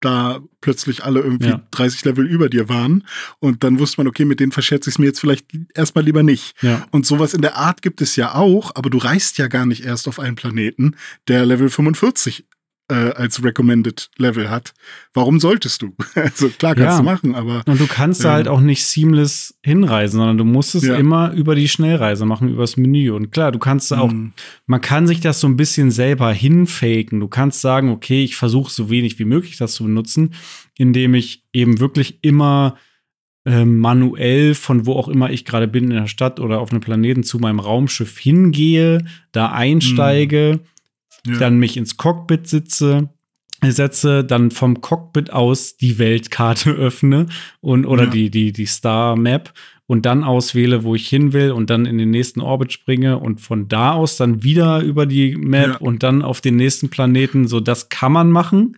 [0.00, 1.62] da plötzlich alle irgendwie ja.
[1.70, 3.04] 30 Level über dir waren.
[3.38, 6.22] Und dann wusste man, okay, mit denen verschätze ich es mir jetzt vielleicht erstmal lieber
[6.22, 6.54] nicht.
[6.62, 6.86] Ja.
[6.90, 9.84] Und sowas in der Art gibt es ja auch, aber du reist ja gar nicht
[9.84, 10.96] erst auf einen Planeten,
[11.28, 12.46] der Level 45
[12.90, 14.74] äh, als Recommended Level hat.
[15.14, 15.94] Warum solltest du?
[16.14, 16.98] also klar kannst ja.
[16.98, 17.62] du machen, aber.
[17.66, 20.96] Und du kannst äh, da halt auch nicht seamless hinreisen, sondern du musst es ja.
[20.96, 23.12] immer über die Schnellreise machen, übers Menü.
[23.12, 24.32] Und klar, du kannst auch, mhm.
[24.66, 27.20] man kann sich das so ein bisschen selber hinfaken.
[27.20, 30.34] Du kannst sagen, okay, ich versuche so wenig wie möglich das zu benutzen,
[30.76, 32.76] indem ich eben wirklich immer
[33.46, 36.80] äh, manuell von wo auch immer ich gerade bin in der Stadt oder auf einem
[36.80, 40.60] Planeten zu meinem Raumschiff hingehe, da einsteige.
[40.60, 40.66] Mhm
[41.26, 41.38] ja.
[41.38, 43.10] dann mich ins Cockpit sitze,
[43.62, 47.26] setze, dann vom Cockpit aus die Weltkarte öffne
[47.60, 48.10] und oder ja.
[48.10, 49.52] die, die, die Star Map
[49.90, 53.40] und dann auswähle, wo ich hin will und dann in den nächsten Orbit springe und
[53.40, 55.76] von da aus dann wieder über die Map ja.
[55.78, 57.48] und dann auf den nächsten Planeten.
[57.48, 58.76] So, das kann man machen.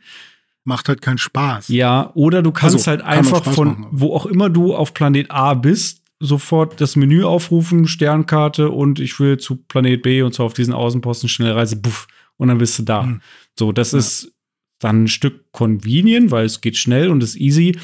[0.65, 1.69] Macht halt keinen Spaß.
[1.69, 5.31] Ja, oder du kannst also, halt einfach von machen, wo auch immer du auf Planet
[5.31, 10.47] A bist, sofort das Menü aufrufen, Sternkarte und ich will zu Planet B und zwar
[10.47, 12.07] auf diesen Außenposten Schnellreise, buff
[12.43, 13.05] und dann bist du da.
[13.05, 13.21] Mhm.
[13.57, 14.01] So, das ja.
[14.01, 14.33] ist
[14.81, 17.79] dann ein Stück convenient, weil es geht schnell und ist easy.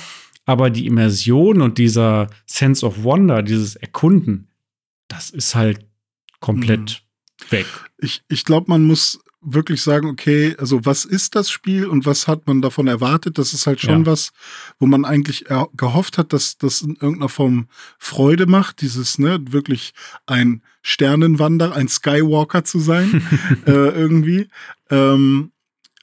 [0.46, 4.48] Aber die Immersion und dieser Sense of Wonder, dieses Erkunden,
[5.06, 5.86] das ist halt
[6.40, 7.04] komplett
[7.40, 7.52] mhm.
[7.52, 7.66] weg.
[7.98, 12.26] Ich, ich glaube, man muss wirklich sagen, okay, also was ist das Spiel und was
[12.26, 13.38] hat man davon erwartet?
[13.38, 14.06] Das ist halt schon ja.
[14.06, 14.32] was,
[14.80, 15.44] wo man eigentlich
[15.74, 19.92] gehofft hat, dass das in irgendeiner Form Freude macht, dieses, ne, wirklich
[20.26, 23.22] ein Sternenwander, ein Skywalker zu sein,
[23.66, 24.49] äh, irgendwie.
[24.91, 25.53] Ähm,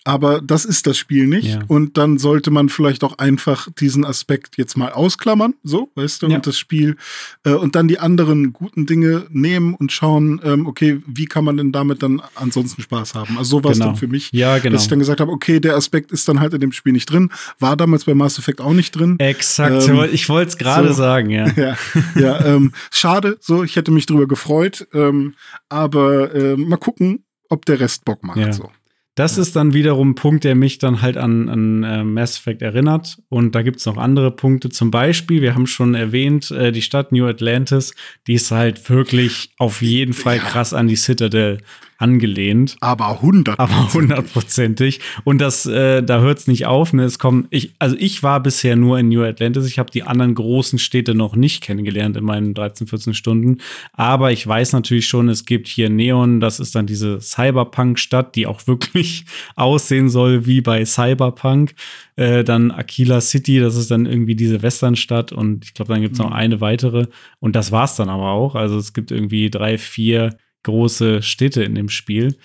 [0.05, 1.55] aber das ist das Spiel nicht.
[1.55, 1.61] Ja.
[1.67, 6.27] Und dann sollte man vielleicht auch einfach diesen Aspekt jetzt mal ausklammern, so, weißt du,
[6.27, 6.35] ja.
[6.35, 6.95] und das Spiel
[7.43, 11.57] äh, und dann die anderen guten Dinge nehmen und schauen, ähm, okay, wie kann man
[11.57, 13.37] denn damit dann ansonsten Spaß haben?
[13.37, 13.89] Also so war es genau.
[13.91, 14.73] dann für mich, ja, genau.
[14.73, 17.09] dass ich dann gesagt habe, okay, der Aspekt ist dann halt in dem Spiel nicht
[17.09, 19.17] drin, war damals bei Mass Effect auch nicht drin.
[19.19, 21.47] Exakt, ähm, ich wollte es gerade so, sagen, ja.
[21.55, 21.75] ja,
[22.15, 25.33] ja ähm, schade, so, ich hätte mich drüber gefreut, ähm,
[25.67, 28.53] aber äh, mal gucken, ob der Rest Bock macht.
[28.53, 28.69] So.
[29.15, 29.43] Das ja.
[29.43, 33.17] ist dann wiederum ein Punkt, der mich dann halt an, an äh, Mass Effect erinnert.
[33.29, 34.69] Und da gibt es noch andere Punkte.
[34.69, 37.95] Zum Beispiel, wir haben schon erwähnt, äh, die Stadt New Atlantis,
[38.27, 41.59] die ist halt wirklich auf jeden Fall krass an die Citadel
[41.97, 42.75] angelehnt.
[42.81, 43.59] Aber hundert.
[43.59, 44.99] Aber hundertprozentig.
[45.23, 46.93] Und das, äh, da hört es nicht auf.
[46.93, 47.03] Ne?
[47.03, 49.65] Es kommen, ich, also ich war bisher nur in New Atlantis.
[49.67, 53.57] Ich habe die anderen großen Städte noch nicht kennengelernt in meinen 13, 14 Stunden.
[53.93, 56.39] Aber ich weiß natürlich schon, es gibt hier Neon.
[56.39, 59.25] Das ist dann diese Cyberpunk-Stadt, die auch wirklich
[59.55, 61.75] aussehen soll wie bei Cyberpunk.
[62.17, 65.31] Äh, dann Aquila City, das ist dann irgendwie diese Westernstadt.
[65.31, 66.35] Und ich glaube, dann gibt es noch mhm.
[66.35, 67.07] eine weitere.
[67.39, 68.55] Und das war's dann aber auch.
[68.55, 72.37] Also es gibt irgendwie drei, vier große Städte in dem Spiel.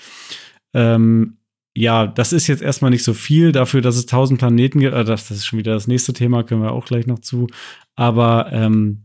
[0.72, 1.38] Ähm,
[1.76, 4.94] ja, das ist jetzt erstmal nicht so viel dafür, dass es tausend Planeten gibt.
[4.94, 7.48] Äh, das, ist schon wieder das nächste Thema, können wir auch gleich noch zu.
[7.96, 9.04] Aber ähm,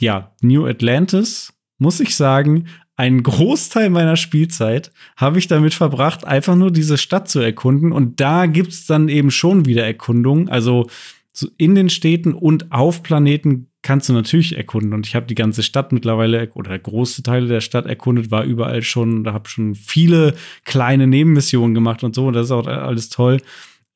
[0.00, 2.66] ja, New Atlantis, muss ich sagen,
[2.96, 7.92] einen Großteil meiner Spielzeit habe ich damit verbracht, einfach nur diese Stadt zu erkunden.
[7.92, 10.50] Und da gibt es dann eben schon wieder Erkundungen.
[10.50, 10.86] Also
[11.32, 14.92] so in den Städten und auf Planeten kannst du natürlich erkunden.
[14.92, 18.82] Und ich habe die ganze Stadt mittlerweile oder große Teile der Stadt erkundet, war überall
[18.82, 22.26] schon, da habe schon viele kleine Nebenmissionen gemacht und so.
[22.26, 23.40] Und das ist auch alles toll.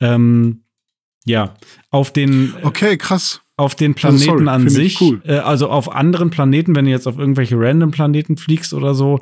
[0.01, 0.63] Ähm,
[1.27, 1.55] ja,
[1.91, 2.55] auf den.
[2.63, 3.41] Okay, krass.
[3.57, 5.23] Auf den Planeten also sorry, an sich, cool.
[5.25, 9.21] äh, also auf anderen Planeten, wenn du jetzt auf irgendwelche random Planeten fliegst oder so,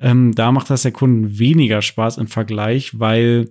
[0.00, 3.50] ähm, da macht das Erkunden weniger Spaß im Vergleich, weil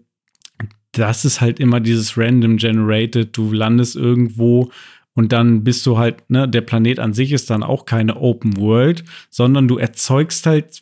[0.91, 3.37] das ist halt immer dieses random generated.
[3.37, 4.71] Du landest irgendwo
[5.15, 8.57] und dann bist du halt, ne, der Planet an sich ist dann auch keine Open
[8.57, 10.81] World, sondern du erzeugst halt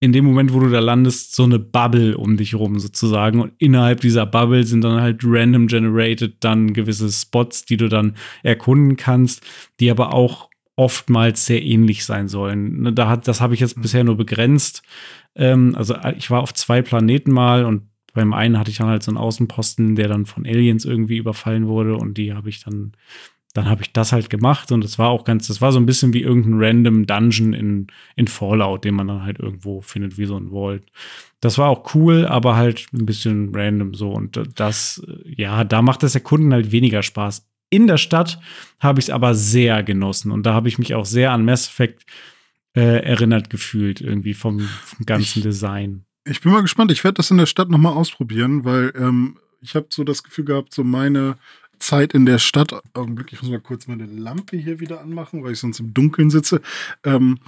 [0.00, 3.40] in dem Moment, wo du da landest, so eine Bubble um dich rum sozusagen.
[3.40, 8.14] Und innerhalb dieser Bubble sind dann halt random generated dann gewisse Spots, die du dann
[8.44, 9.44] erkunden kannst,
[9.80, 12.82] die aber auch oftmals sehr ähnlich sein sollen.
[12.82, 14.82] Ne, da hat, das habe ich jetzt bisher nur begrenzt.
[15.34, 17.82] Ähm, also äh, ich war auf zwei Planeten mal und
[18.14, 21.66] beim einen hatte ich dann halt so einen Außenposten, der dann von Aliens irgendwie überfallen
[21.66, 22.92] wurde und die habe ich dann
[23.58, 25.86] dann habe ich das halt gemacht und es war auch ganz, das war so ein
[25.86, 30.26] bisschen wie irgendein random Dungeon in, in Fallout, den man dann halt irgendwo findet, wie
[30.26, 30.84] so ein Vault.
[31.40, 36.04] Das war auch cool, aber halt ein bisschen random so und das, ja, da macht
[36.04, 37.48] das Erkunden halt weniger Spaß.
[37.68, 38.38] In der Stadt
[38.78, 41.66] habe ich es aber sehr genossen und da habe ich mich auch sehr an Mass
[41.66, 42.06] Effect
[42.76, 46.04] äh, erinnert gefühlt, irgendwie vom, vom ganzen ich, Design.
[46.24, 49.74] Ich bin mal gespannt, ich werde das in der Stadt nochmal ausprobieren, weil ähm, ich
[49.74, 51.36] habe so das Gefühl gehabt, so meine
[51.78, 52.72] Zeit in der Stadt.
[52.94, 56.30] Augenblick, ich muss mal kurz meine Lampe hier wieder anmachen, weil ich sonst im Dunkeln
[56.30, 56.60] sitze.
[57.04, 57.38] Ähm,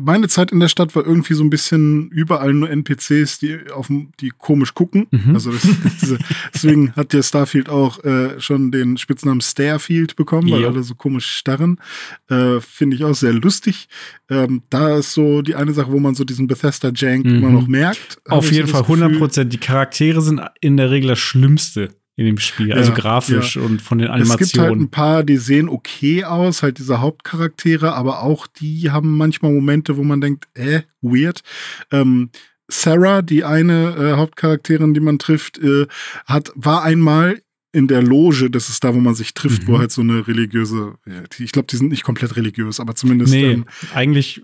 [0.00, 3.88] meine Zeit in der Stadt war irgendwie so ein bisschen überall nur NPCs, die auf
[4.20, 5.06] die komisch gucken.
[5.10, 5.34] Mhm.
[5.34, 5.62] Also das,
[6.00, 6.18] diese,
[6.52, 10.68] deswegen hat der Starfield auch äh, schon den Spitznamen Starfield bekommen, weil jo.
[10.68, 11.78] alle so komisch starren.
[12.28, 13.88] Äh, Finde ich auch sehr lustig.
[14.28, 17.36] Ähm, da ist so die eine Sache, wo man so diesen Bethesda Jank mhm.
[17.36, 18.18] immer noch merkt.
[18.28, 19.52] Auf jeden so Fall 100 Prozent.
[19.52, 23.62] Die Charaktere sind in der Regel das Schlimmste in dem Spiel, also ja, grafisch ja.
[23.62, 24.42] und von den Animationen.
[24.42, 28.90] Es gibt halt ein paar, die sehen okay aus, halt diese Hauptcharaktere, aber auch die
[28.90, 31.42] haben manchmal Momente, wo man denkt, äh, weird.
[31.92, 32.30] Ähm,
[32.68, 35.86] Sarah, die eine äh, Hauptcharakterin, die man trifft, äh,
[36.24, 37.42] hat, war einmal
[37.72, 39.72] in der Loge, das ist da, wo man sich trifft, mhm.
[39.72, 40.94] wo halt so eine religiöse,
[41.38, 43.34] ich glaube, die sind nicht komplett religiös, aber zumindest.
[43.34, 44.40] Nee, ähm, eigentlich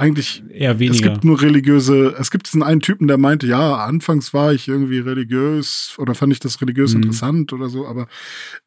[0.00, 1.06] eigentlich eher weniger.
[1.06, 4.66] Es gibt nur religiöse, es gibt diesen einen Typen, der meinte, ja, anfangs war ich
[4.66, 7.02] irgendwie religiös oder fand ich das religiös mhm.
[7.02, 8.06] interessant oder so, aber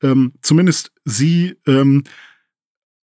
[0.03, 2.03] ähm, zumindest sie ähm,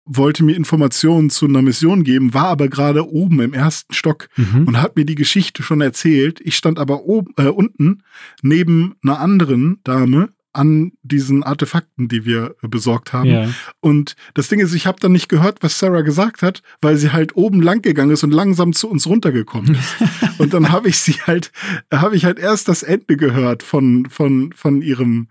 [0.05, 4.67] wollte mir Informationen zu einer Mission geben, war aber gerade oben im ersten Stock mhm.
[4.67, 6.39] und hat mir die Geschichte schon erzählt.
[6.41, 8.03] Ich stand aber oben, äh, unten
[8.41, 13.29] neben einer anderen Dame, an diesen Artefakten, die wir besorgt haben.
[13.29, 13.49] Ja.
[13.79, 17.11] Und das Ding ist, ich habe dann nicht gehört, was Sarah gesagt hat, weil sie
[17.11, 19.95] halt oben lang gegangen ist und langsam zu uns runtergekommen ist.
[20.39, 21.51] und dann habe ich sie halt,
[21.93, 25.27] habe ich halt erst das Ende gehört von, von, von ihrem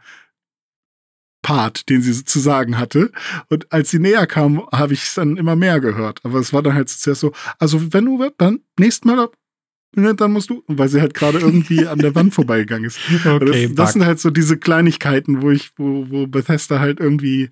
[1.45, 3.13] Part, den sie zu sagen hatte.
[3.51, 6.21] Und als sie näher kam, habe ich es dann immer mehr gehört.
[6.25, 9.29] Aber es war dann halt zuerst so, also wenn du dann nächstes Mal
[9.97, 12.99] Ne, dann musst du, weil sie halt gerade irgendwie an der Wand vorbeigegangen ist.
[13.25, 17.51] Okay, das, das sind halt so diese Kleinigkeiten, wo ich, wo, wo Bethesda halt irgendwie,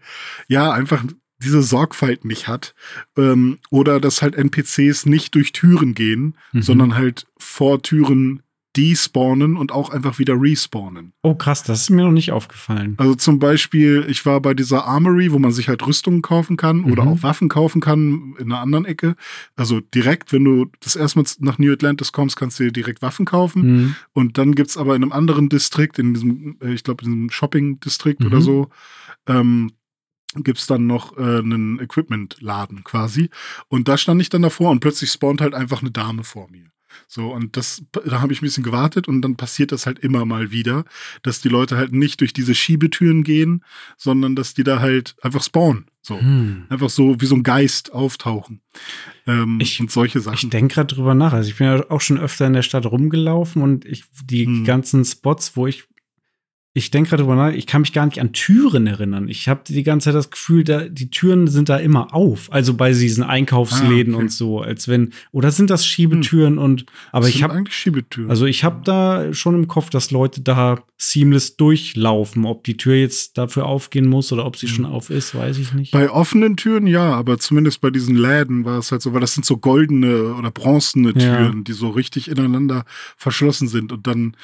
[0.49, 1.05] ja, einfach
[1.43, 2.75] diese Sorgfalt nicht hat.
[3.17, 6.63] Ähm, oder dass halt NPCs nicht durch Türen gehen, mhm.
[6.63, 8.43] sondern halt vor Türen
[8.77, 11.13] despawnen und auch einfach wieder respawnen.
[11.23, 12.95] Oh krass, das ist mir noch nicht aufgefallen.
[12.97, 16.79] Also zum Beispiel, ich war bei dieser Armory, wo man sich halt Rüstungen kaufen kann
[16.79, 16.93] mhm.
[16.93, 19.15] oder auch Waffen kaufen kann in einer anderen Ecke.
[19.57, 23.03] Also direkt, wenn du das erste Mal nach New Atlantis kommst, kannst du dir direkt
[23.03, 23.63] Waffen kaufen.
[23.63, 23.97] Mhm.
[24.13, 27.11] Und dann gibt es aber in einem anderen Distrikt, in diesem, äh, ich glaube, in
[27.11, 28.27] diesem Shopping-Distrikt mhm.
[28.27, 28.71] oder so,
[29.27, 29.73] ähm,
[30.37, 33.29] gibt es dann noch äh, einen Equipment-Laden quasi.
[33.69, 36.73] Und da stand ich dann davor und plötzlich spawnt halt einfach eine Dame vor mir.
[37.09, 40.25] So, und das, da habe ich ein bisschen gewartet und dann passiert das halt immer
[40.25, 40.85] mal wieder,
[41.23, 43.65] dass die Leute halt nicht durch diese Schiebetüren gehen,
[43.97, 45.87] sondern dass die da halt einfach spawnen.
[46.03, 46.21] So.
[46.21, 46.65] Hm.
[46.69, 48.61] Einfach so wie so ein Geist auftauchen.
[49.27, 50.35] Ähm, ich, und solche Sachen.
[50.35, 51.33] Ich denke gerade drüber nach.
[51.33, 54.65] Also ich bin ja auch schon öfter in der Stadt rumgelaufen und ich, die hm.
[54.65, 55.85] ganzen Spots, wo ich
[56.75, 59.29] ich denke gerade drüber nach, ich kann mich gar nicht an Türen erinnern.
[59.29, 62.51] Ich habe die ganze Zeit das Gefühl, da, die Türen sind da immer auf.
[62.51, 64.25] Also bei diesen Einkaufsläden ah, okay.
[64.25, 66.63] und so, als wenn, oder sind das Schiebetüren hm.
[66.63, 68.31] und, aber das ich habe eigentlich Schiebetüren.
[68.31, 72.47] Also ich habe da schon im Kopf, dass Leute da seamless durchlaufen.
[72.47, 74.75] Ob die Tür jetzt dafür aufgehen muss oder ob sie hm.
[74.75, 75.91] schon auf ist, weiß ich nicht.
[75.91, 79.35] Bei offenen Türen ja, aber zumindest bei diesen Läden war es halt so, weil das
[79.35, 81.63] sind so goldene oder bronzene Türen, ja.
[81.65, 82.87] die so richtig ineinander
[83.19, 84.37] verschlossen sind und dann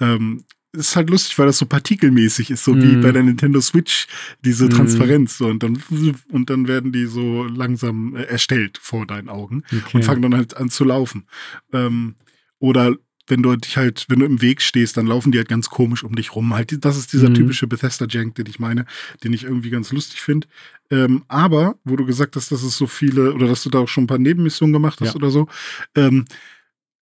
[0.00, 2.82] ähm, ist halt lustig, weil das so partikelmäßig ist, so mm.
[2.82, 4.06] wie bei der Nintendo Switch,
[4.44, 4.70] diese mm.
[4.70, 5.38] Transparenz.
[5.38, 5.82] So, und, dann,
[6.30, 9.96] und dann werden die so langsam äh, erstellt vor deinen Augen okay.
[9.96, 11.24] und fangen dann halt an zu laufen.
[11.72, 12.14] Ähm,
[12.58, 12.94] oder
[13.26, 16.04] wenn du dich halt, wenn du im Weg stehst, dann laufen die halt ganz komisch
[16.04, 16.52] um dich rum.
[16.54, 17.34] Halt, das ist dieser mm.
[17.34, 18.84] typische Bethesda-Jank, den ich meine,
[19.22, 20.46] den ich irgendwie ganz lustig finde.
[20.90, 23.88] Ähm, aber, wo du gesagt hast, dass es so viele, oder dass du da auch
[23.88, 25.14] schon ein paar Nebenmissionen gemacht hast ja.
[25.14, 25.48] oder so,
[25.94, 26.26] ähm,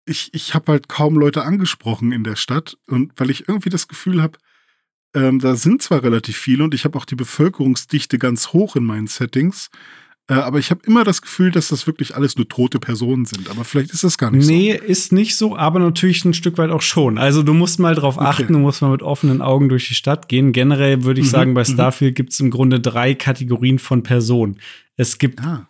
[0.05, 3.88] ich, ich habe halt kaum Leute angesprochen in der Stadt und weil ich irgendwie das
[3.88, 4.38] Gefühl habe,
[5.14, 8.84] ähm, da sind zwar relativ viele und ich habe auch die Bevölkerungsdichte ganz hoch in
[8.84, 9.70] meinen Settings,
[10.28, 13.50] äh, aber ich habe immer das Gefühl, dass das wirklich alles nur tote Personen sind.
[13.50, 14.82] Aber vielleicht ist das gar nicht nee, so.
[14.82, 17.18] Nee, ist nicht so, aber natürlich ein Stück weit auch schon.
[17.18, 18.26] Also du musst mal drauf okay.
[18.26, 20.53] achten, du musst mal mit offenen Augen durch die Stadt gehen.
[20.53, 21.74] Generell würde ich mhm, sagen, bei mhm.
[21.74, 24.59] Starfield gibt es im Grunde drei Kategorien von Personen.
[24.96, 25.68] Es gibt ah.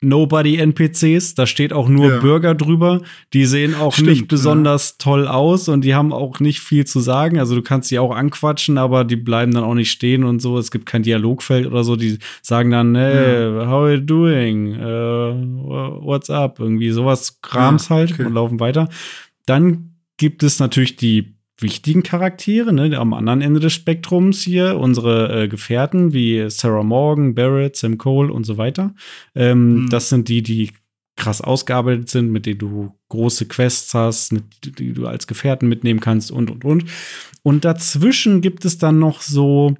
[0.00, 2.18] Nobody-NPCs, da steht auch nur ja.
[2.20, 3.02] Bürger drüber.
[3.32, 4.94] Die sehen auch Stimmt, nicht besonders ja.
[4.98, 7.38] toll aus und die haben auch nicht viel zu sagen.
[7.40, 10.56] Also du kannst sie auch anquatschen, aber die bleiben dann auch nicht stehen und so.
[10.56, 11.96] Es gibt kein Dialogfeld oder so.
[11.96, 13.66] Die sagen dann, hey, ja.
[13.66, 14.76] how are you doing?
[14.76, 16.60] Uh, what's up?
[16.60, 18.24] Irgendwie sowas Krams halt okay.
[18.24, 18.88] und laufen weiter.
[19.46, 25.44] Dann gibt es natürlich die wichtigen Charaktere, ne, am anderen Ende des Spektrums hier, unsere
[25.44, 28.94] äh, Gefährten wie Sarah Morgan, Barrett, Sam Cole und so weiter.
[29.34, 29.88] Ähm, mhm.
[29.88, 30.70] Das sind die, die
[31.16, 34.34] krass ausgearbeitet sind, mit denen du große Quests hast,
[34.64, 36.84] die du als Gefährten mitnehmen kannst und, und, und.
[37.42, 39.74] Und dazwischen gibt es dann noch so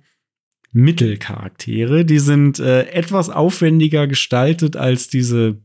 [0.72, 5.62] Mittelcharaktere, die sind äh, etwas aufwendiger gestaltet als diese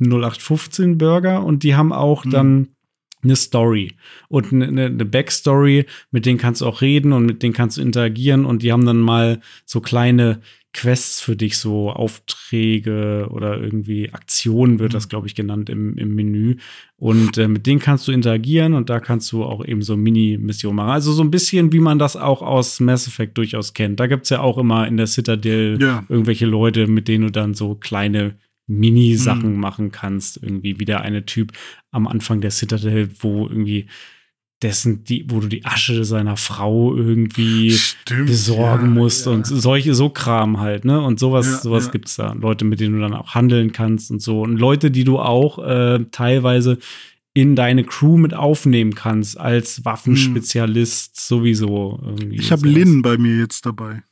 [0.00, 2.30] 0815 Burger und die haben auch mhm.
[2.30, 2.68] dann
[3.22, 3.92] eine Story
[4.28, 7.82] und eine, eine Backstory, mit denen kannst du auch reden und mit denen kannst du
[7.82, 10.40] interagieren und die haben dann mal so kleine
[10.72, 15.08] Quests für dich, so Aufträge oder irgendwie Aktionen wird das, mhm.
[15.08, 16.56] glaube ich, genannt im, im Menü.
[16.96, 20.76] Und äh, mit denen kannst du interagieren und da kannst du auch eben so Mini-Missionen
[20.76, 20.90] machen.
[20.90, 23.98] Also so ein bisschen, wie man das auch aus Mass Effect durchaus kennt.
[23.98, 26.04] Da gibt es ja auch immer in der Citadel ja.
[26.08, 28.36] irgendwelche Leute, mit denen du dann so kleine
[28.70, 29.60] Mini-Sachen mhm.
[29.60, 30.42] machen kannst.
[30.42, 31.52] Irgendwie wieder eine Typ
[31.90, 33.86] am Anfang der Citadel, wo irgendwie
[34.62, 39.32] dessen, die, wo du die Asche seiner Frau irgendwie Stimmt, besorgen ja, musst ja.
[39.32, 41.00] und solche, so Kram halt, ne?
[41.00, 41.92] Und sowas, ja, sowas ja.
[41.92, 42.32] gibt's da.
[42.34, 44.42] Leute, mit denen du dann auch handeln kannst und so.
[44.42, 46.78] Und Leute, die du auch äh, teilweise
[47.32, 51.20] in deine Crew mit aufnehmen kannst, als Waffenspezialist hm.
[51.20, 52.00] sowieso.
[52.04, 54.02] Irgendwie ich habe Lynn bei mir jetzt dabei.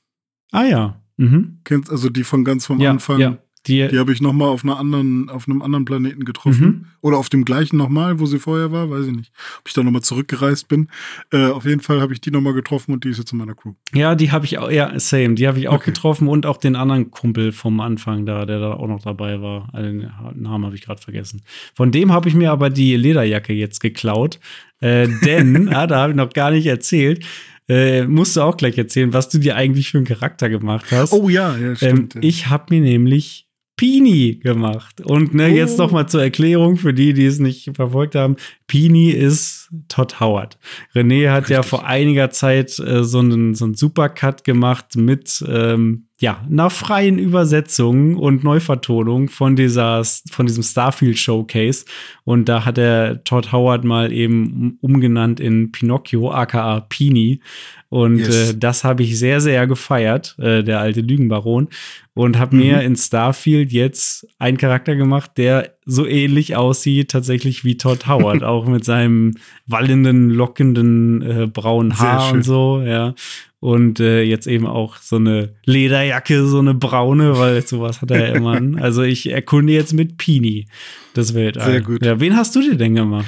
[0.50, 1.02] Ah ja.
[1.16, 1.60] Mhm.
[1.64, 3.18] Kennst also die von ganz vom Anfang.
[3.18, 3.38] Ja.
[3.66, 6.66] Die, die habe ich noch mal auf einer anderen, auf einem anderen Planeten getroffen.
[6.66, 6.84] Mhm.
[7.00, 9.32] Oder auf dem gleichen nochmal, wo sie vorher war, weiß ich nicht.
[9.60, 10.88] Ob ich da noch mal zurückgereist bin.
[11.32, 13.38] Äh, auf jeden Fall habe ich die noch mal getroffen und die ist jetzt in
[13.38, 13.72] meiner Crew.
[13.92, 15.34] Ja, die habe ich auch, ja, same.
[15.34, 15.90] Die habe ich auch okay.
[15.90, 19.68] getroffen und auch den anderen Kumpel vom Anfang da, der da auch noch dabei war.
[19.72, 21.42] Also den Namen habe ich gerade vergessen.
[21.74, 24.38] Von dem habe ich mir aber die Lederjacke jetzt geklaut.
[24.80, 27.24] Äh, denn, ah, da habe ich noch gar nicht erzählt,
[27.68, 31.12] äh, musst du auch gleich erzählen, was du dir eigentlich für einen Charakter gemacht hast.
[31.12, 32.16] Oh ja, ja stimmt.
[32.16, 33.47] Ähm, ich habe mir nämlich
[33.78, 35.00] Pini gemacht.
[35.00, 35.54] Und ne, oh.
[35.54, 38.36] jetzt noch mal zur Erklärung für die, die es nicht verfolgt haben.
[38.66, 40.58] Pini ist Todd Howard.
[40.94, 41.56] René hat Richtig.
[41.56, 46.70] ja vor einiger Zeit äh, so einen, so einen Supercut gemacht mit ähm, ja, einer
[46.70, 51.84] freien Übersetzung und Neuvertonung von dieser, von diesem Starfield Showcase.
[52.24, 57.40] Und da hat er Todd Howard mal eben umgenannt in Pinocchio, aka Pini.
[57.90, 58.50] Und yes.
[58.50, 61.68] äh, das habe ich sehr, sehr gefeiert, äh, der alte Lügenbaron.
[62.14, 62.62] Und habe mhm.
[62.62, 68.42] mir in Starfield jetzt einen Charakter gemacht, der so ähnlich aussieht tatsächlich wie Todd Howard,
[68.44, 69.34] auch mit seinem
[69.66, 73.14] wallenden, lockenden äh, braunen Haar und so, ja.
[73.60, 78.28] Und äh, jetzt eben auch so eine Lederjacke, so eine braune, weil sowas hat er
[78.28, 78.78] ja immer an.
[78.80, 80.68] Also ich erkunde jetzt mit Pini
[81.14, 81.70] das Weltall.
[81.70, 82.04] Sehr gut.
[82.04, 83.26] Ja, wen hast du dir denn gemacht?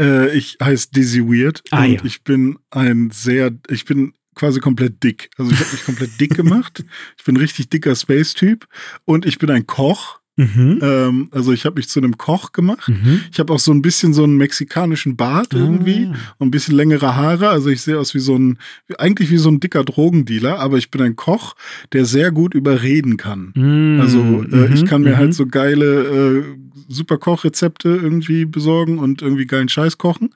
[0.00, 2.04] Äh, ich heiße Dizzy Weird ah, und ja.
[2.04, 5.30] ich bin ein sehr, ich bin quasi komplett dick.
[5.36, 6.84] Also ich habe mich komplett dick gemacht.
[7.18, 8.66] Ich bin ein richtig dicker Space-Typ
[9.04, 10.20] und ich bin ein Koch.
[10.36, 10.78] Mhm.
[10.80, 12.88] Ähm, also ich habe mich zu einem Koch gemacht.
[12.88, 13.20] Mhm.
[13.30, 16.16] Ich habe auch so ein bisschen so einen mexikanischen Bart irgendwie ah.
[16.38, 17.50] und ein bisschen längere Haare.
[17.50, 18.58] Also ich sehe aus wie so ein,
[18.96, 21.56] eigentlich wie so ein dicker Drogendealer, aber ich bin ein Koch,
[21.92, 23.52] der sehr gut überreden kann.
[23.54, 24.00] Mhm.
[24.00, 24.86] Also äh, ich mhm.
[24.86, 25.32] kann mir halt mhm.
[25.32, 26.44] so geile äh,
[26.90, 30.34] super Kochrezepte irgendwie besorgen und irgendwie geilen Scheiß kochen.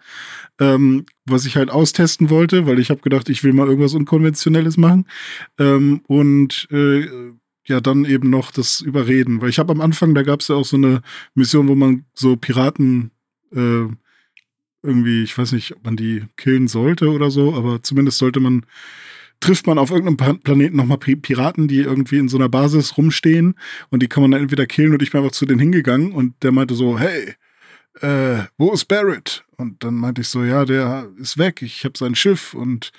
[0.61, 4.76] Ähm, was ich halt austesten wollte, weil ich habe gedacht, ich will mal irgendwas Unkonventionelles
[4.76, 5.07] machen.
[5.59, 7.09] Ähm, und äh,
[7.66, 9.40] ja, dann eben noch das Überreden.
[9.40, 11.02] Weil ich habe am Anfang, da gab es ja auch so eine
[11.34, 13.11] Mission, wo man so Piraten
[13.52, 13.86] äh,
[14.82, 18.66] irgendwie, ich weiß nicht, ob man die killen sollte oder so, aber zumindest sollte man
[19.45, 23.55] trifft man auf irgendeinem Planeten nochmal Piraten, die irgendwie in so einer Basis rumstehen
[23.90, 26.42] und die kann man dann entweder killen und ich bin einfach zu denen hingegangen und
[26.42, 27.34] der meinte so, hey,
[28.01, 29.45] äh, wo ist Barrett?
[29.57, 32.90] Und dann meinte ich so, ja, der ist weg, ich habe sein Schiff und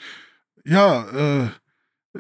[0.64, 1.50] ja, äh,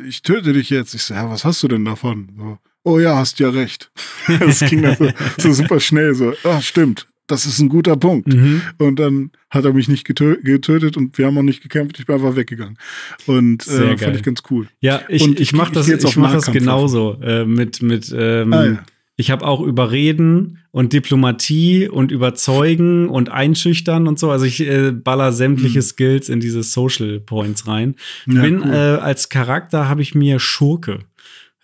[0.08, 0.96] ich töte dich jetzt.
[0.96, 2.32] Ich so, ja, was hast du denn davon?
[2.36, 3.92] So, oh ja, hast ja recht.
[4.28, 8.34] das ging dann so, so super schnell, so, ah, stimmt, das ist ein guter Punkt.
[8.34, 8.62] Mhm.
[8.78, 12.00] Und dann hat er mich nicht getö getötet und wir haben auch nicht gekämpft.
[12.00, 12.78] Ich bin einfach weggegangen.
[13.26, 14.68] Und äh, fand ich ganz cool.
[14.80, 18.14] Ja, ich, und ich, ich mache das, ich, ich mach das genauso äh, mit, mit
[18.16, 18.84] ähm, ah, ja.
[19.18, 24.30] Ich habe auch Überreden und Diplomatie und Überzeugen und Einschüchtern und so.
[24.30, 25.84] Also ich äh, baller sämtliche mhm.
[25.84, 27.96] Skills in diese Social Points rein.
[28.26, 28.72] Ja, Bin cool.
[28.72, 31.00] äh, als Charakter habe ich mir Schurke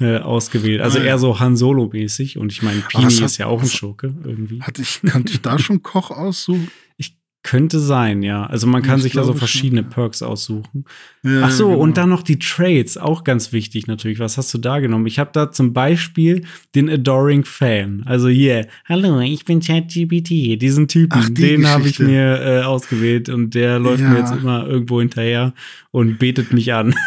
[0.01, 0.81] äh, ausgewählt.
[0.81, 2.37] Also ah, eher so Han Solo-mäßig.
[2.37, 4.61] Und ich meine, Pini ist ja auch ein Schurke irgendwie.
[4.61, 6.71] Hatte ich, kannte ich da schon Koch aussuchen?
[6.97, 8.45] Ich könnte sein, ja.
[8.45, 10.85] Also man kann ich sich da so verschiedene schon, Perks aussuchen.
[11.23, 11.79] Ja, Ach so, genau.
[11.79, 14.19] und dann noch die Trades, auch ganz wichtig natürlich.
[14.19, 15.05] Was hast du da genommen?
[15.05, 16.45] Ich habe da zum Beispiel
[16.75, 18.03] den Adoring Fan.
[18.05, 20.61] Also yeah, hallo, ich bin ChatGPT.
[20.61, 24.09] Diesen Typen, Ach, die den habe ich mir äh, ausgewählt und der läuft ja.
[24.09, 25.53] mir jetzt immer irgendwo hinterher
[25.91, 26.95] und betet mich an.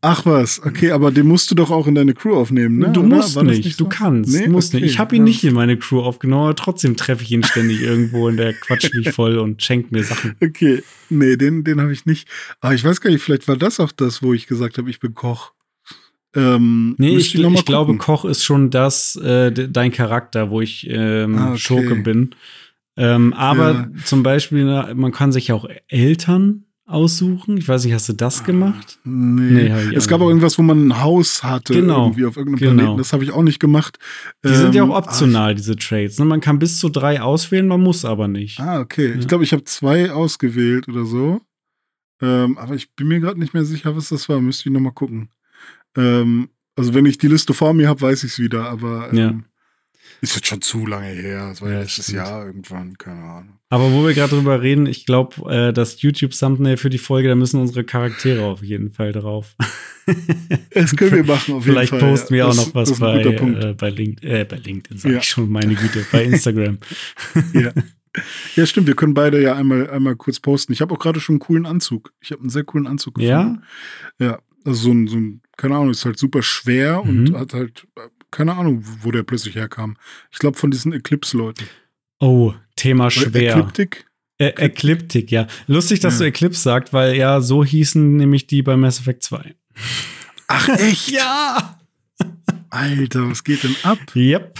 [0.00, 2.90] Ach was, okay, aber den musst du doch auch in deine Crew aufnehmen, ne?
[2.92, 3.84] Du musst nicht, nicht so?
[3.84, 4.48] du kannst, nee?
[4.48, 4.92] musst okay, nicht.
[4.92, 5.30] Ich habe ihn ja.
[5.30, 8.94] nicht in meine Crew aufgenommen, aber trotzdem treffe ich ihn ständig irgendwo und der quatscht
[8.94, 10.36] mich voll und schenkt mir Sachen.
[10.40, 12.28] Okay, nee, den, den habe ich nicht.
[12.60, 15.00] Aber ich weiß gar nicht, vielleicht war das auch das, wo ich gesagt habe, ich
[15.00, 15.52] bin Koch.
[16.34, 20.86] Ähm, nee, ich, ich, ich glaube, Koch ist schon das, äh, dein Charakter, wo ich
[20.88, 21.58] ähm, ah, okay.
[21.58, 22.34] Schurke bin.
[22.96, 23.88] Ähm, aber ja.
[24.04, 27.56] zum Beispiel, man kann sich ja auch Eltern aussuchen.
[27.58, 28.98] Ich weiß nicht, hast du das gemacht?
[29.04, 29.68] Nee.
[29.68, 32.06] nee es gab auch irgendwas, wo man ein Haus hatte, genau.
[32.06, 32.74] irgendwie auf irgendeinem genau.
[32.82, 32.98] Planeten.
[32.98, 33.98] Das habe ich auch nicht gemacht.
[34.44, 36.18] Die ähm, sind ja auch ähm, optional, ach, diese Trades.
[36.18, 36.24] Ne?
[36.24, 38.58] Man kann bis zu drei auswählen, man muss aber nicht.
[38.58, 39.10] Ah, okay.
[39.10, 39.16] Ja.
[39.16, 41.42] Ich glaube, ich habe zwei ausgewählt oder so.
[42.20, 44.40] Ähm, aber ich bin mir gerade nicht mehr sicher, was das war.
[44.40, 45.28] Müsste ich nochmal gucken.
[45.96, 49.16] Ähm, Also wenn ich die Liste vor mir habe, weiß ich es wieder, aber ähm,
[49.16, 49.34] Ja.
[50.20, 51.50] ist jetzt schon zu lange her.
[51.50, 52.08] Das war ja letztes.
[52.08, 53.57] Jahr irgendwann, keine Ahnung.
[53.70, 57.34] Aber wo wir gerade drüber reden, ich glaube, äh, das YouTube-Thumbnail für die Folge, da
[57.34, 59.54] müssen unsere Charaktere auf jeden Fall drauf.
[60.72, 61.98] Das können wir machen auf jeden Vielleicht Fall.
[62.00, 62.44] posten wir ja.
[62.46, 65.18] auch Das- noch was das bei, äh, bei, Link, äh, bei LinkedIn, sag Ja.
[65.18, 66.78] ich schon, meine Güte, bei Instagram.
[67.52, 67.72] Ja.
[68.56, 68.86] ja, stimmt.
[68.86, 70.72] Wir können beide ja einmal, einmal kurz posten.
[70.72, 72.14] Ich habe auch gerade schon einen coolen Anzug.
[72.22, 73.58] Ich habe einen sehr coolen Anzug ja?
[74.18, 77.26] Ja, also so ein, so ein, keine Ahnung, ist halt super schwer Mhm.
[77.28, 77.86] und hat halt,
[78.30, 79.98] keine Ahnung, wo der plötzlich herkam.
[80.30, 81.64] Ich glaube von diesen Eclipse-Leuten.
[82.20, 83.56] Oh, Thema schwer.
[83.56, 84.06] Ecliptic?
[84.38, 85.46] Äh, Ecliptic, ja.
[85.66, 86.20] Lustig, dass Ja.
[86.20, 89.54] du Eclipse sagst, weil ja, so hießen nämlich die bei Mass Effect 2.
[90.48, 91.08] Ach, echt?
[91.12, 91.78] Ja!
[92.70, 93.98] Alter, was geht denn ab?
[94.14, 94.58] Yep.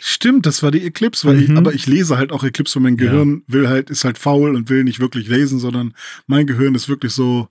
[0.00, 1.58] Stimmt, das war die Eclipse, weil ich, Mhm.
[1.58, 3.10] aber ich lese halt auch Eclipse, weil mein Ja.
[3.10, 5.94] Gehirn will halt, ist halt faul und will nicht wirklich lesen, sondern
[6.26, 7.48] mein Gehirn ist wirklich so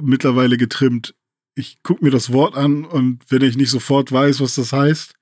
[0.00, 1.14] mittlerweile getrimmt.
[1.54, 5.14] Ich gucke mir das Wort an und wenn ich nicht sofort weiß, was das heißt,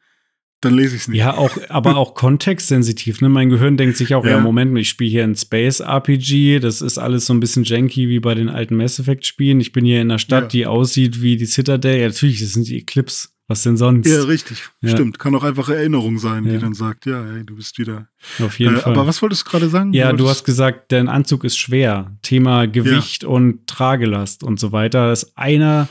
[0.65, 1.19] dann lese ich es nicht.
[1.19, 3.21] Ja, auch, aber auch kontextsensitiv.
[3.21, 3.29] Ne?
[3.29, 4.41] Mein Gehirn denkt sich auch, ja, Ja.
[4.41, 6.59] Moment, ich spiele hier ein Space RPG.
[6.61, 9.61] Das ist alles so ein bisschen janky wie bei den alten Mass Effect Spielen.
[9.61, 10.49] Ich bin hier in einer Stadt, Ja.
[10.49, 12.01] die aussieht wie die Citadel.
[12.01, 13.29] Ja, natürlich, das sind die Eclipse.
[13.47, 14.09] Was denn sonst?
[14.09, 14.63] Ja, richtig.
[14.81, 14.89] Ja.
[14.89, 15.19] Stimmt.
[15.19, 18.09] Kann auch einfach Erinnerung sein, die dann sagt, ja, hey, du bist wieder.
[18.43, 18.95] Auf jeden Äh, Fall.
[18.95, 19.93] aber was wolltest du gerade sagen?
[19.93, 22.17] Ja, du wolltest- hast gesagt, dein Anzug ist schwer.
[22.23, 25.09] Thema Gewicht und Tragelast und so weiter.
[25.11, 25.89] Das ist einer,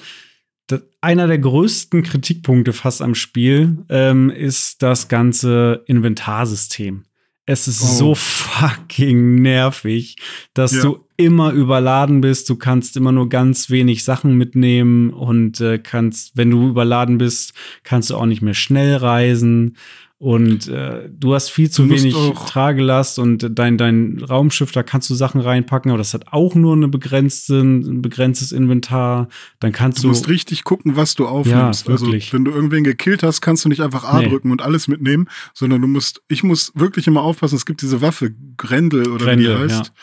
[1.04, 7.04] einer der größten Kritikpunkte fast am Spiel ähm, ist das ganze Inventarsystem.
[7.46, 7.86] Es ist Oh.
[7.88, 10.16] so fucking nervig,
[10.54, 10.82] dass Ja.
[10.84, 12.50] du immer überladen bist.
[12.50, 17.54] Du kannst immer nur ganz wenig Sachen mitnehmen und äh, kannst, wenn du überladen bist,
[17.84, 19.76] kannst du auch nicht mehr schnell reisen.
[20.24, 22.16] Und äh, du hast viel zu wenig
[22.48, 26.78] Tragelast und dein, dein Raumschiff, da kannst du Sachen reinpacken, aber das hat auch nur
[26.78, 29.28] eine begrenzte, ein begrenztes Inventar.
[29.60, 30.08] Dann kannst Du du.
[30.08, 31.88] musst richtig gucken, was du aufnimmst.
[31.88, 32.24] Ja, wirklich.
[32.28, 34.30] Also, wenn du irgendwen gekillt hast, kannst du nicht einfach A Nee.
[34.30, 38.02] drücken und alles mitnehmen, sondern du musst, ich muss wirklich immer aufpassen, es gibt diese
[38.02, 39.88] Waffe, Grendel oder wie Grendel, die heißt.
[39.88, 39.94] ja.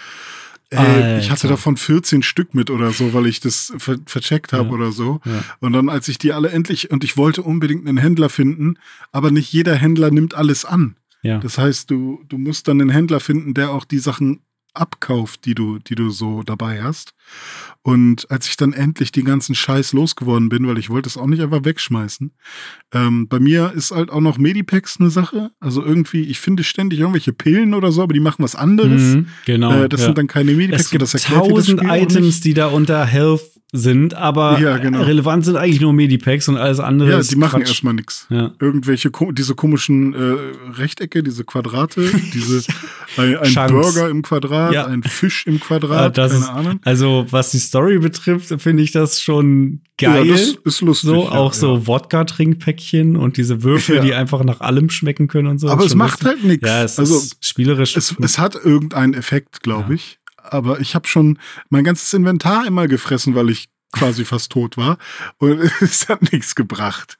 [0.70, 4.68] Ey, ich hatte davon 14 Stück mit oder so, weil ich das ver vercheckt habe
[4.68, 4.74] Ja.
[4.74, 5.20] oder so.
[5.24, 5.42] Ja.
[5.60, 8.74] Und dann, als ich die alle endlich, und ich wollte unbedingt einen Händler finden,
[9.12, 10.96] aber nicht jeder Händler nimmt alles an.
[11.22, 11.38] ja.
[11.38, 14.40] Das heißt, du, du musst dann einen Händler finden, der auch die Sachen
[14.74, 17.12] abkauft, die du, die du so dabei hast.
[17.82, 21.26] Und als ich dann endlich den ganzen Scheiß losgeworden bin, weil ich wollte es auch
[21.26, 22.32] nicht einfach wegschmeißen,
[22.92, 25.50] ähm, bei mir ist halt auch noch Medipacks eine Sache.
[25.60, 29.14] Also irgendwie, ich finde ständig irgendwelche Pillen oder so, aber die machen was anderes.
[29.14, 29.72] Mhm, genau.
[29.72, 30.06] äh, das ja.
[30.06, 30.84] sind dann keine Medipacks.
[30.84, 35.02] es gibt tausend Items, die da unter Health sind, aber Ja, genau.
[35.02, 37.68] relevant sind eigentlich nur Medipacks und alles andere Ja, die machen Quatsch.
[37.68, 38.26] erstmal nichts.
[38.30, 38.52] Ja.
[38.60, 40.36] Irgendwelche, diese komischen äh,
[40.72, 42.02] Rechtecke, diese Quadrate,
[42.34, 42.62] diese,
[43.16, 43.70] ein, ein.
[43.70, 44.86] Burger im Quadrat, Ja.
[44.86, 46.80] ein Fisch im Äh, Quadrat, das keine Ahnung.
[46.84, 50.26] also was die Story betrifft, finde ich das schon geil.
[50.26, 51.08] Ja, das ist lustig.
[51.10, 55.68] so, auch so Wodka-Trinkpäckchen und diese Würfel, die einfach nach allem schmecken können und so.
[55.68, 56.26] Aber es macht lustig.
[56.40, 56.66] halt nichts.
[56.68, 57.96] Ja, es Also, ist spielerisch.
[57.96, 60.18] Es, es hat irgendeinen Effekt, glaube ich.
[60.52, 61.38] Aber ich habe schon
[61.68, 64.98] mein ganzes Inventar immer gefressen, weil ich quasi fast tot war.
[65.38, 67.18] Und es hat nichts gebracht.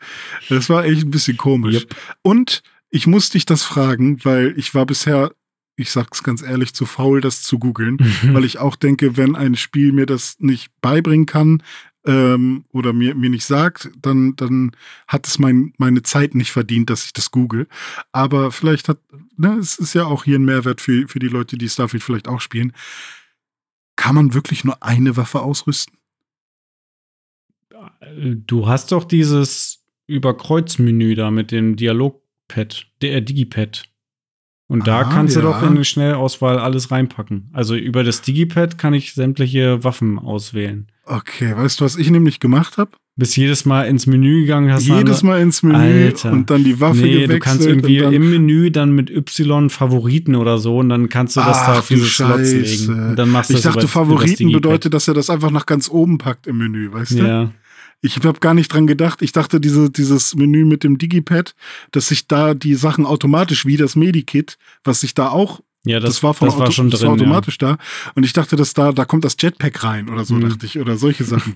[0.48, 1.80] Das war echt ein bisschen komisch.
[1.80, 1.96] Yep.
[2.22, 5.32] Und ich musste dich das fragen, weil ich war bisher,
[5.76, 7.98] ich sag's ganz ehrlich, zu faul, das zu googeln.
[8.22, 8.34] Mhm.
[8.34, 11.62] Weil ich auch denke, wenn ein Spiel mir das nicht beibringen kann,
[12.06, 14.72] ähm, oder mir, mir nicht sagt, dann, dann
[15.06, 17.66] hat es mein, meine Zeit nicht verdient, dass ich das google.
[18.12, 18.98] Aber vielleicht hat,
[19.36, 22.28] ne, es ist ja auch hier ein Mehrwert für, für die Leute, die Starfield vielleicht
[22.28, 22.72] auch spielen.
[24.00, 25.98] Kann man wirklich nur eine Waffe ausrüsten?
[28.46, 33.84] Du hast doch dieses Überkreuzmenü da mit dem Dialogpad, der äh, Digipad.
[34.68, 35.46] Und da Ah, kannst du ja.
[35.46, 37.50] doch in die Schnellauswahl alles reinpacken.
[37.52, 40.90] Also über das Digipad kann ich sämtliche Waffen auswählen.
[41.04, 42.92] Okay, weißt du, was ich nämlich gemacht habe?
[43.16, 44.86] Bis jedes Mal ins Menü gegangen hast.
[44.86, 46.32] Jedes Mal ins Menü Alter.
[46.32, 47.30] und dann die Waffe Nee, gewechselt.
[47.32, 51.08] du kannst irgendwie und dann, im Menü dann mit Y Favoriten oder so und dann
[51.10, 52.56] kannst du das da Ach, auf du diese Slots Scheiße.
[52.92, 53.08] legen.
[53.10, 55.50] Und dann machst du ich das dachte, über- Favoriten über bedeutet, dass er das einfach
[55.50, 57.16] nach ganz oben packt im Menü, weißt du?
[57.26, 57.52] Ja.
[58.00, 59.20] Ich habe gar nicht dran gedacht.
[59.20, 61.54] Ich dachte, diese, dieses Menü mit dem Digipad,
[61.92, 66.10] dass sich da die Sachen automatisch wie das Medikit, was sich da auch, Ja, das,
[66.16, 67.08] das, war von das war Auto- schon das drin.
[67.08, 67.78] war automatisch da.
[68.14, 70.50] Und ich dachte, dass da, da kommt das Jetpack rein oder so, Mhm.
[70.50, 71.54] dachte ich, oder solche Sachen.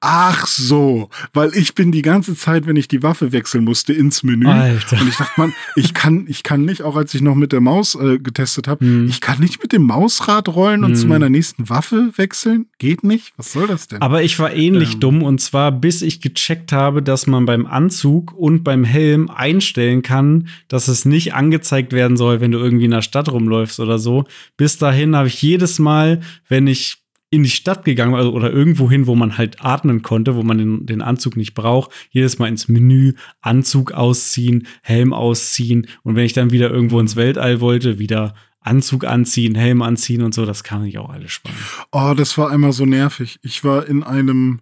[0.00, 4.22] Ach so, weil ich bin die ganze Zeit, wenn ich die Waffe wechseln musste, ins
[4.22, 4.44] Menü.
[4.46, 4.52] Ja.
[4.60, 5.00] Alter.
[5.00, 7.62] Und ich dachte, man, ich kann, ich kann nicht, auch als ich noch mit der
[7.62, 9.08] Maus äh, getestet habe, Mhm.
[9.08, 10.96] ich kann nicht mit dem Mausrad rollen und Mhm.
[10.96, 12.66] zu meiner nächsten Waffe wechseln.
[12.78, 13.32] Geht nicht?
[13.38, 14.02] Was soll das denn?
[14.02, 15.00] Aber ich war ähnlich Ähm.
[15.00, 20.02] dumm und zwar bis ich gecheckt habe, dass man beim Anzug und beim Helm einstellen
[20.02, 23.98] kann, dass es nicht angezeigt werden soll, wenn du irgendwie in der Stadt rumläufst oder
[23.98, 24.24] so.
[24.56, 28.88] Bis dahin habe ich jedes Mal, wenn ich in die Stadt gegangen also, oder irgendwo
[28.88, 32.46] hin, wo man halt atmen konnte, wo man den, den Anzug nicht braucht, jedes Mal
[32.46, 37.98] ins Menü, Anzug ausziehen, Helm ausziehen und wenn ich dann wieder irgendwo ins Weltall wollte,
[37.98, 41.56] wieder Anzug anziehen, Helm anziehen und so, das kann ich auch alles sparen.
[41.92, 43.38] Oh, das war einmal so nervig.
[43.42, 44.60] Ich war in einem,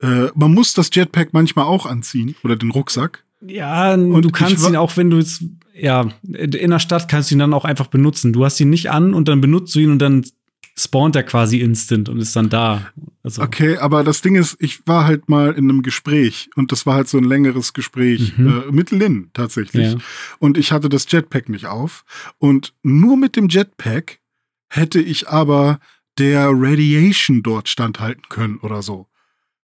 [0.00, 3.24] äh, man muss das Jetpack manchmal auch anziehen oder den Rucksack.
[3.46, 5.44] Ja, und du kannst ihn auch, wenn du jetzt,
[5.78, 8.32] ja, in der Stadt kannst du ihn dann auch einfach benutzen.
[8.32, 10.24] Du hast ihn nicht an und dann benutzt du ihn und dann
[10.78, 12.92] spawnt er quasi instant und ist dann da.
[13.22, 13.42] Also.
[13.42, 16.94] Okay, aber das Ding ist, ich war halt mal in einem Gespräch und das war
[16.94, 18.62] halt so ein längeres Gespräch mhm.
[18.68, 19.92] äh, mit Lynn tatsächlich.
[19.92, 19.98] Ja.
[20.38, 22.04] Und ich hatte das Jetpack nicht auf
[22.38, 24.20] und nur mit dem Jetpack
[24.68, 25.80] hätte ich aber
[26.18, 29.06] der Radiation dort standhalten können oder so.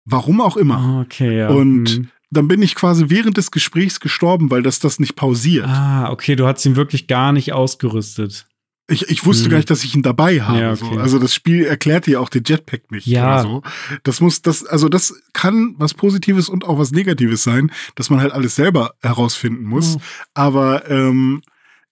[0.04, 0.78] Warum auch immer.
[0.78, 1.50] Ah, okay, ja.
[1.50, 5.68] Und mhm dann bin ich quasi während des Gesprächs gestorben, weil das das nicht pausiert.
[5.68, 8.48] Ah, okay, du hast ihn wirklich gar nicht ausgerüstet.
[8.90, 9.52] Ich, ich wusste hm.
[9.52, 10.60] gar nicht, dass ich ihn dabei habe.
[10.60, 10.86] Ja, okay.
[10.94, 11.00] so.
[11.00, 13.42] Also das Spiel erklärt dir auch den Jetpack nicht ja.
[13.42, 13.62] so.
[14.04, 18.22] Das muss, das, also das kann was Positives und auch was Negatives sein, dass man
[18.22, 19.98] halt alles selber herausfinden muss.
[19.98, 20.02] Oh.
[20.36, 21.42] Aber ähm,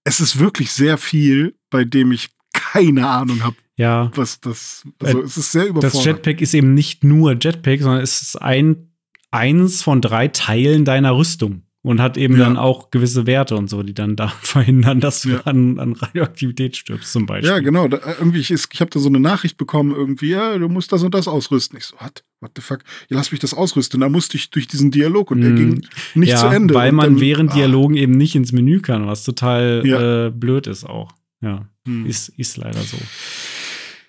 [0.05, 3.57] es ist wirklich sehr viel, bei dem ich keine Ahnung habe.
[3.75, 4.09] Ja.
[4.15, 5.95] Was das, also es ist sehr überfordert.
[5.95, 8.94] Das Jetpack ist eben nicht nur Jetpack, sondern es ist ein,
[9.31, 12.45] eins von drei Teilen deiner Rüstung und hat eben ja.
[12.45, 15.41] dann auch gewisse Werte und so, die dann da verhindern, dass du ja.
[15.41, 17.49] an, an, Radioaktivität stirbst, zum Beispiel.
[17.51, 17.87] Ja, genau.
[17.87, 21.03] Da, irgendwie, ich, ich habe da so eine Nachricht bekommen, irgendwie, ja, du musst das
[21.03, 21.77] und das ausrüsten.
[21.77, 22.23] Ich so, what?
[22.39, 22.79] What the fuck?
[23.09, 24.01] Ja, lass mich das ausrüsten.
[24.01, 25.55] Da musste ich durch diesen Dialog und der mm.
[25.55, 26.73] ging nicht ja, zu Ende.
[26.73, 27.55] Weil man dann, während ah.
[27.55, 31.11] Dialogen eben nicht ins Menü kann, was total äh, blöd ist auch.
[31.41, 32.07] Ja, hm.
[32.07, 32.97] ist, ist leider so.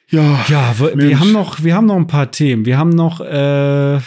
[0.09, 2.65] Ja, ja wir, wir, haben noch, wir haben noch ein paar Themen.
[2.65, 4.01] Wir haben noch äh,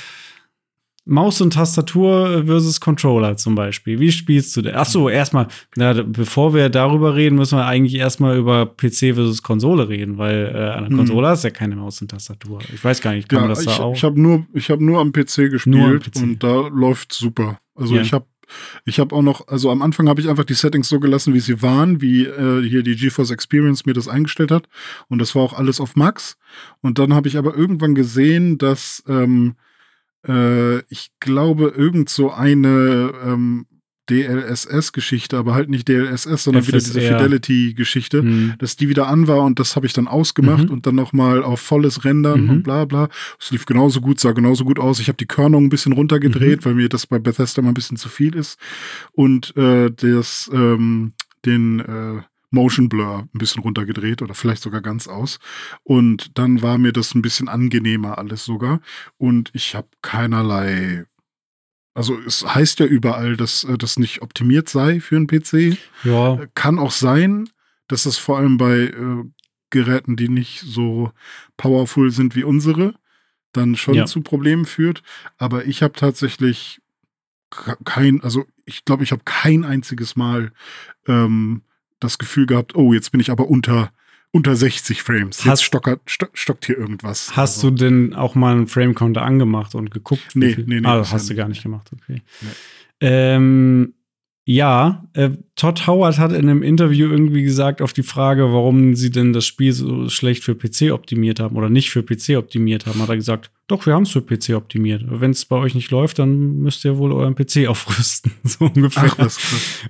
[1.10, 4.00] Maus und Tastatur versus Controller zum Beispiel.
[4.00, 4.76] Wie spielst du das?
[4.76, 10.18] Achso, erstmal, bevor wir darüber reden, müssen wir eigentlich erstmal über PC versus Konsole reden,
[10.18, 11.32] weil äh, an der Konsole hm.
[11.32, 12.60] hast ja keine Maus und Tastatur.
[12.74, 13.96] Ich weiß gar nicht, kann ja, man das ich, da auch?
[13.96, 16.16] Ich habe nur, ich hab nur am PC gespielt am PC.
[16.22, 17.60] und da läuft super.
[17.76, 18.02] Also ja.
[18.02, 18.26] ich habe
[18.86, 21.40] ich habe auch noch, also am Anfang habe ich einfach die Settings so gelassen, wie
[21.40, 24.68] sie waren, wie äh, hier die GeForce Experience mir das eingestellt hat.
[25.08, 26.38] Und das war auch alles auf Max.
[26.82, 29.56] Und dann habe ich aber irgendwann gesehen, dass ähm,
[30.28, 33.66] äh, ich glaube, irgend so eine ähm,
[34.10, 36.68] DLSS-Geschichte, aber halt nicht DLSS, sondern FSR.
[36.68, 38.54] wieder diese Fidelity-Geschichte, mhm.
[38.58, 40.72] dass die wieder an war und das habe ich dann ausgemacht mhm.
[40.72, 42.50] und dann nochmal auf volles Rendern mhm.
[42.50, 43.10] und bla bla.
[43.40, 45.00] Es lief genauso gut, sah genauso gut aus.
[45.00, 46.66] Ich habe die Körnung ein bisschen runtergedreht, mhm.
[46.66, 48.60] weil mir das bei Bethesda mal ein bisschen zu viel ist.
[49.12, 51.14] Und äh, das, ähm,
[51.46, 52.22] den äh,
[52.52, 55.40] Motion Blur ein bisschen runtergedreht oder vielleicht sogar ganz aus.
[55.84, 58.82] Und dann war mir das ein bisschen angenehmer alles sogar.
[59.18, 61.06] Und ich habe keinerlei.
[61.94, 65.78] Also es heißt ja überall, dass äh, das nicht optimiert sei für einen PC.
[66.04, 66.40] Ja.
[66.56, 67.50] Kann auch sein,
[67.88, 69.24] dass es vor allem bei äh,
[69.70, 71.12] Geräten, die nicht so
[71.58, 72.96] powerful sind wie unsere,
[73.52, 74.06] dann schon ja.
[74.06, 75.04] zu Problemen führt.
[75.38, 76.82] Aber ich habe tatsächlich
[77.84, 80.52] kein, also ich glaube, ich habe kein einziges Mal
[81.08, 81.64] ähm,
[82.00, 83.92] das Gefühl gehabt, oh, jetzt bin ich aber unter,
[84.32, 85.44] unter 60 Frames.
[85.44, 87.36] Jetzt stockert, sto stockt hier irgendwas.
[87.36, 87.70] Hast also.
[87.72, 90.36] du denn auch mal einen Frame-Counter angemacht und geguckt?
[90.36, 90.88] Nee, nee, nee.
[90.88, 92.22] Ah, das hast du gar nicht gemacht, okay.
[92.42, 92.50] Nee.
[93.02, 93.94] Ähm,
[94.46, 99.12] ja, äh, Todd Howard hat in einem Interview irgendwie gesagt auf die Frage, warum sie
[99.12, 103.00] denn das Spiel so schlecht für PC optimiert haben oder nicht für PC optimiert haben,
[103.00, 105.04] hat er gesagt, doch, wir haben es für PC optimiert.
[105.06, 108.32] Wenn es bei euch nicht läuft, dann müsst ihr wohl euren PC aufrüsten.
[108.44, 109.14] so ungefähr.
[109.16, 109.40] Ach.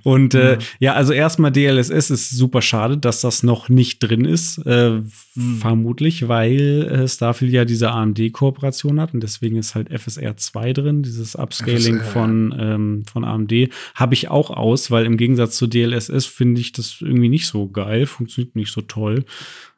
[0.02, 0.58] Und äh, ja.
[0.78, 4.58] ja, also erstmal DLSS ist super schade, dass das noch nicht drin ist.
[4.66, 5.00] Äh,
[5.34, 5.58] hm.
[5.60, 11.02] Vermutlich, weil äh, Starfield ja diese AMD-Kooperation hat und deswegen ist halt FSR 2 drin,
[11.02, 13.70] dieses Upscaling FSR, von, ähm, von AMD.
[13.94, 17.66] Habe ich auch aus, weil im Gegensatz zu DLSS finde ich das irgendwie nicht so
[17.66, 19.24] geil, funktioniert nicht so toll.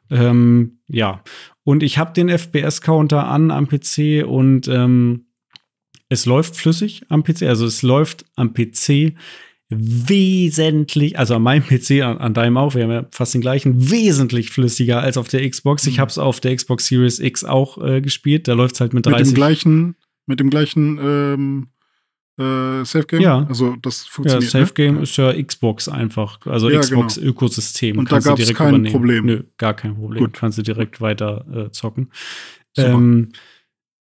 [0.09, 1.23] Ähm, ja,
[1.63, 5.25] und ich habe den FPS-Counter an am PC und ähm,
[6.09, 7.43] es läuft flüssig am PC.
[7.43, 9.15] Also es läuft am PC
[9.69, 13.89] wesentlich, also an meinem PC, an, an, deinem auch, wir haben ja fast den gleichen,
[13.89, 15.87] wesentlich flüssiger als auf der Xbox.
[15.87, 16.01] Ich mhm.
[16.01, 18.47] habe es auf der Xbox Series X auch äh, gespielt.
[18.47, 19.19] Da läuft es halt mit 30.
[19.19, 19.95] Mit dem gleichen,
[20.25, 21.67] mit dem gleichen ähm,
[22.37, 23.21] äh, Safe Game?
[23.21, 23.45] Ja.
[23.47, 24.51] Also das funktioniert.
[24.53, 25.01] Ja, Safe Game ne?
[25.01, 26.39] ist ja Xbox einfach.
[26.45, 27.91] Also ja, Xbox-Ökosystem.
[27.91, 27.99] Genau.
[27.99, 28.91] Und da gab es kein übernehmen.
[28.91, 29.25] Problem.
[29.25, 30.23] Nö, gar kein Problem.
[30.23, 30.33] Gut.
[30.33, 32.09] Kannst du direkt weiter äh, zocken.
[32.77, 33.29] Ähm,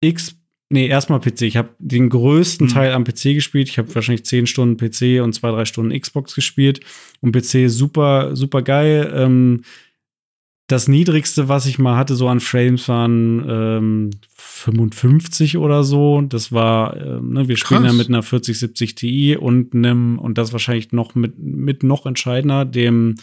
[0.00, 0.36] X,
[0.68, 1.42] nee, erstmal PC.
[1.42, 2.70] Ich habe den größten mhm.
[2.70, 3.68] Teil am PC gespielt.
[3.68, 6.80] Ich habe wahrscheinlich 10 Stunden PC und 2, 3 Stunden Xbox gespielt.
[7.20, 9.12] Und PC super, super geil.
[9.14, 9.62] Ähm,
[10.70, 16.20] das niedrigste, was ich mal hatte, so an Frames waren ähm, 55 oder so.
[16.20, 17.92] Das war, äh, ne, wir spielen Krass.
[17.92, 22.64] ja mit einer 4070 Ti und einem, und das wahrscheinlich noch mit, mit noch entscheidender,
[22.64, 23.16] dem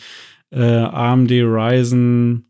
[0.52, 2.48] äh, AMD Ryzen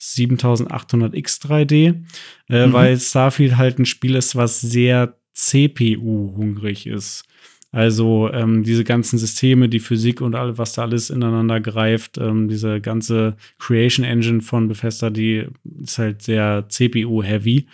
[0.00, 2.04] 7800X 3D,
[2.48, 2.72] äh, mhm.
[2.72, 7.24] weil Starfield halt ein Spiel ist, was sehr CPU-hungrig ist.
[7.70, 12.48] Also ähm, diese ganzen Systeme, die Physik und all, was da alles ineinander greift, ähm,
[12.48, 15.46] diese ganze Creation Engine von Bethesda, die
[15.82, 17.66] ist halt sehr CPU-heavy.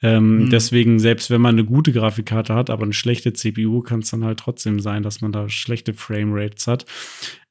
[0.00, 0.50] Ähm, mhm.
[0.50, 4.24] Deswegen, selbst wenn man eine gute Grafikkarte hat, aber eine schlechte CPU, kann es dann
[4.24, 6.86] halt trotzdem sein, dass man da schlechte Framerates hat.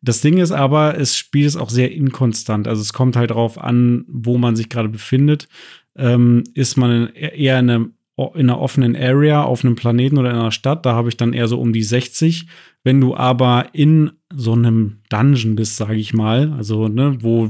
[0.01, 2.67] Das Ding ist aber, das Spiel ist auch sehr inkonstant.
[2.67, 5.49] Also es kommt halt darauf an, wo man sich gerade befindet.
[5.97, 10.37] Ähm, ist man eher in, einem, in einer offenen Area auf einem Planeten oder in
[10.37, 12.47] einer Stadt, da habe ich dann eher so um die 60.
[12.83, 17.49] Wenn du aber in so einem Dungeon bist, sage ich mal, also ne, wo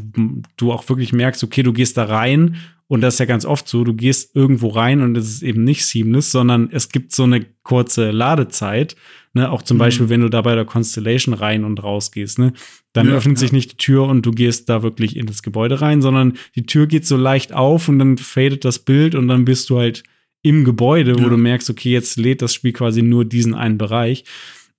[0.58, 2.58] du auch wirklich merkst, okay, du gehst da rein
[2.88, 5.64] und das ist ja ganz oft so, du gehst irgendwo rein und es ist eben
[5.64, 8.96] nicht seamless, sondern es gibt so eine kurze Ladezeit.
[9.34, 9.52] Ne?
[9.52, 9.80] Auch zum mhm.
[9.80, 12.54] Beispiel, wenn du da bei der Constellation rein und raus gehst, ne?
[12.94, 13.42] dann ja, öffnet ja.
[13.42, 16.66] sich nicht die Tür und du gehst da wirklich in das Gebäude rein, sondern die
[16.66, 20.04] Tür geht so leicht auf und dann fadet das Bild und dann bist du halt
[20.42, 21.30] im Gebäude, wo ja.
[21.30, 24.24] du merkst, okay, jetzt lädt das Spiel quasi nur diesen einen Bereich.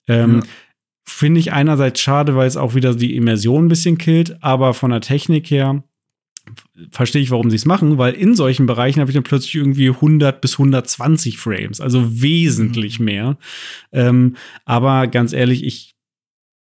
[0.07, 0.43] Ähm,
[1.05, 4.91] Finde ich einerseits schade, weil es auch wieder die Immersion ein bisschen killt, aber von
[4.91, 5.83] der Technik her
[6.91, 9.89] verstehe ich, warum sie es machen, weil in solchen Bereichen habe ich dann plötzlich irgendwie
[9.89, 13.05] 100 bis 120 Frames, also wesentlich mhm.
[13.05, 13.39] mehr.
[13.93, 15.97] Ähm, aber ganz ehrlich, ich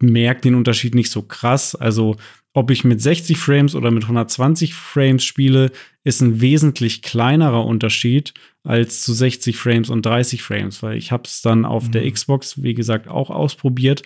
[0.01, 1.75] merke den Unterschied nicht so krass.
[1.75, 2.17] Also
[2.53, 5.71] ob ich mit 60 Frames oder mit 120 Frames spiele,
[6.03, 11.23] ist ein wesentlich kleinerer Unterschied als zu 60 Frames und 30 Frames, weil ich habe
[11.25, 11.91] es dann auf mhm.
[11.91, 14.03] der Xbox, wie gesagt, auch ausprobiert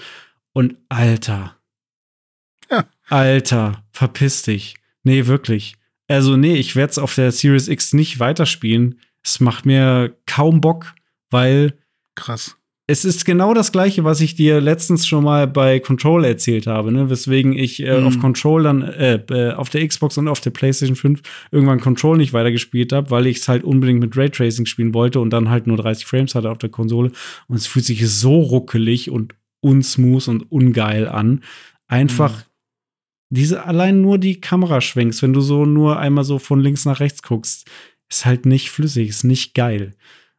[0.54, 1.58] und Alter,
[2.70, 2.86] ja.
[3.08, 4.76] Alter, verpiss dich.
[5.04, 5.76] Nee, wirklich.
[6.08, 9.00] Also, nee, ich werde es auf der Series X nicht weiterspielen.
[9.24, 10.94] Es macht mir kaum Bock,
[11.30, 11.78] weil.
[12.16, 12.58] Krass.
[12.90, 16.94] Es ist genau das gleiche, was ich dir letztens schon mal bei Control erzählt habe,
[16.94, 17.10] ne?
[17.10, 18.08] weswegen ich äh, mhm.
[18.08, 22.16] auf Control dann äh, äh, auf der Xbox und auf der PlayStation 5 irgendwann Control
[22.16, 25.68] nicht weitergespielt habe, weil ich es halt unbedingt mit Raytracing spielen wollte und dann halt
[25.68, 27.12] nur 30 Frames hatte auf der Konsole
[27.50, 31.44] und es fühlt sich so ruckelig und unsmooth und ungeil an.
[31.88, 32.44] Einfach mhm
[33.30, 37.00] diese allein nur die Kamera schwenkst, wenn du so nur einmal so von links nach
[37.00, 37.70] rechts guckst,
[38.10, 39.96] ist halt nicht flüssig, ist nicht geil.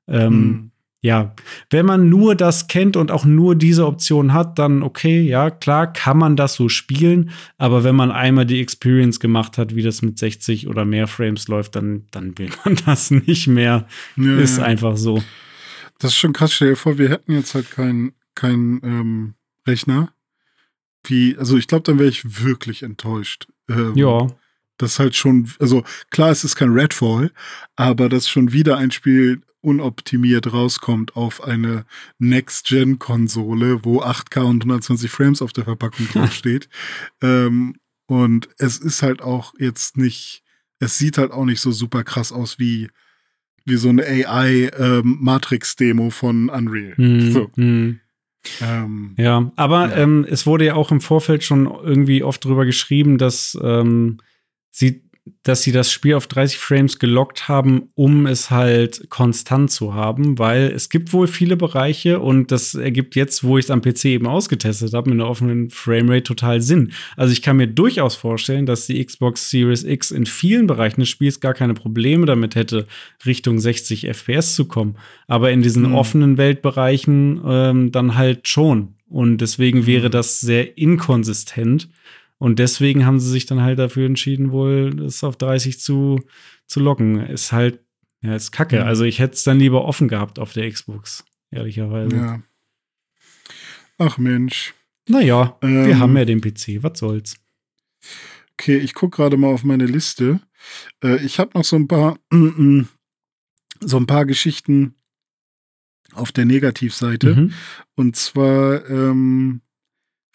[0.06, 0.70] Ähm, hm.
[1.00, 1.34] Ja,
[1.70, 5.92] wenn man nur das kennt und auch nur diese Option hat, dann okay, ja, klar,
[5.92, 7.30] kann man das so spielen.
[7.56, 11.46] Aber wenn man einmal die Experience gemacht hat, wie das mit 60 oder mehr Frames
[11.46, 13.86] läuft, dann, dann will man das nicht mehr.
[14.16, 14.64] Ja, ist ja.
[14.64, 15.22] einfach so.
[16.00, 16.52] Das ist schon krass.
[16.52, 19.34] Stell dir vor, wir hätten jetzt halt keinen kein, ähm,
[19.66, 20.12] Rechner
[21.04, 23.46] wie, also ich glaube, dann wäre ich wirklich enttäuscht.
[23.68, 24.26] Ähm, ja.
[24.76, 27.32] Das halt schon, also klar, es ist kein Redfall,
[27.76, 31.84] aber dass schon wieder ein Spiel unoptimiert rauskommt auf eine
[32.18, 36.68] Next-Gen-Konsole, wo 8K und 120 Frames auf der Verpackung draufsteht.
[37.22, 37.76] ähm,
[38.06, 40.42] und es ist halt auch jetzt nicht,
[40.78, 42.88] es sieht halt auch nicht so super krass aus wie,
[43.66, 46.94] wie so eine AI-Matrix-Demo ähm, von Unreal.
[46.96, 47.50] Mm, so.
[47.56, 48.00] Mm.
[48.62, 49.96] Ähm, ja, aber ja.
[49.98, 54.18] Ähm, es wurde ja auch im Vorfeld schon irgendwie oft drüber geschrieben, dass ähm,
[54.70, 55.07] sie
[55.42, 60.38] dass sie das Spiel auf 30 Frames gelockt haben, um es halt konstant zu haben,
[60.38, 64.06] weil es gibt wohl viele Bereiche und das ergibt jetzt, wo ich es am PC
[64.06, 66.92] eben ausgetestet habe, mit einer offenen Framerate total Sinn.
[67.16, 71.08] Also ich kann mir durchaus vorstellen, dass die Xbox Series X in vielen Bereichen des
[71.08, 72.86] Spiels gar keine Probleme damit hätte,
[73.24, 74.96] Richtung 60 FPS zu kommen,
[75.26, 75.94] aber in diesen mhm.
[75.94, 78.94] offenen Weltbereichen ähm, dann halt schon.
[79.08, 80.12] Und deswegen wäre mhm.
[80.12, 81.88] das sehr inkonsistent.
[82.38, 86.20] Und deswegen haben sie sich dann halt dafür entschieden, wohl das auf 30 zu,
[86.66, 87.20] zu locken.
[87.26, 87.80] Ist halt,
[88.22, 88.80] ja, ist kacke.
[88.80, 88.86] Mhm.
[88.86, 92.16] Also ich hätte es dann lieber offen gehabt auf der Xbox, ehrlicherweise.
[92.16, 92.42] Ja.
[93.98, 94.74] Ach Mensch.
[95.08, 97.36] Naja, ähm, wir haben ja den PC, was soll's.
[98.52, 100.40] Okay, ich gucke gerade mal auf meine Liste.
[101.02, 102.18] Äh, ich habe noch so ein paar,
[103.80, 104.94] so ein paar Geschichten
[106.12, 107.34] auf der Negativseite.
[107.34, 107.52] Mhm.
[107.94, 109.62] Und zwar ähm,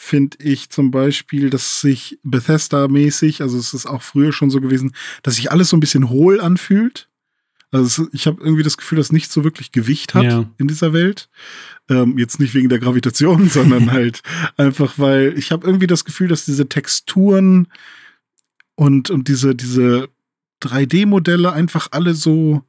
[0.03, 4.93] finde ich zum Beispiel, dass sich Bethesda-mäßig, also es ist auch früher schon so gewesen,
[5.23, 7.09] dass sich alles so ein bisschen hohl anfühlt.
[7.71, 10.45] Also ich habe irgendwie das Gefühl, dass nichts so wirklich Gewicht hat ja.
[10.57, 11.29] in dieser Welt.
[11.89, 14.21] Ähm, jetzt nicht wegen der Gravitation, sondern halt
[14.57, 17.67] einfach, weil ich habe irgendwie das Gefühl, dass diese Texturen
[18.75, 20.09] und, und diese, diese
[20.61, 22.63] 3D-Modelle einfach alle so,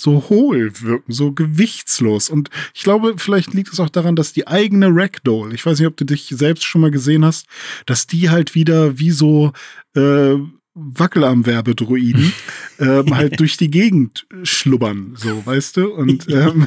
[0.00, 2.30] so hohl wirken, so gewichtslos.
[2.30, 5.88] Und ich glaube, vielleicht liegt es auch daran, dass die eigene Ragdoll, ich weiß nicht,
[5.88, 7.46] ob du dich selbst schon mal gesehen hast,
[7.86, 9.52] dass die halt wieder wie so
[9.94, 10.36] äh,
[10.74, 12.32] Wackelarm-Werbedruiden
[12.78, 15.92] ähm, halt durch die Gegend schlubbern, so, weißt du?
[15.92, 16.66] Und ähm,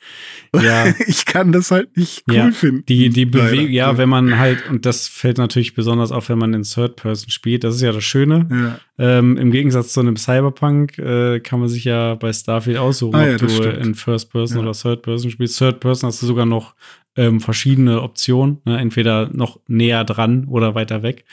[0.60, 0.86] Ja.
[1.06, 2.84] ich kann das halt nicht cool ja, finden.
[2.86, 6.52] Die, die Bewegung, ja, wenn man halt, und das fällt natürlich besonders auf, wenn man
[6.52, 8.48] in Third Person spielt, das ist ja das Schöne.
[8.50, 9.18] Ja.
[9.18, 13.32] Ähm, Im Gegensatz zu einem Cyberpunk äh, kann man sich ja bei Starfield aussuchen, Ah,
[13.32, 13.78] ob du stimmt.
[13.78, 15.58] in First Person oder Third Person spielst.
[15.58, 16.74] Third Person hast du sogar noch
[17.16, 18.78] ähm, verschiedene Optionen, ne?
[18.78, 21.24] entweder noch näher dran oder weiter weg.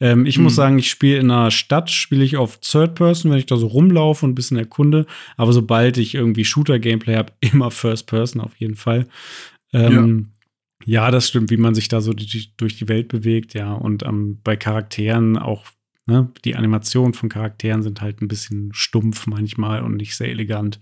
[0.00, 0.56] Ähm, ich muss Mhm.
[0.56, 3.66] sagen, ich spiele in einer Stadt, spiele ich auf Third Person, wenn ich da so
[3.66, 5.06] rumlaufe und ein bisschen erkunde.
[5.36, 9.06] Aber sobald ich irgendwie Shooter-Gameplay habe, immer First Person auf jeden Fall.
[9.72, 10.28] Ähm,
[10.84, 11.10] ja.
[11.10, 13.72] das stimmt, wie man sich da so die, durch die Welt bewegt, ja.
[13.72, 15.64] Und ähm, bei Charakteren auch,
[16.06, 20.78] ne, die Animationen von Charakteren sind halt ein bisschen stumpf manchmal und nicht sehr elegant.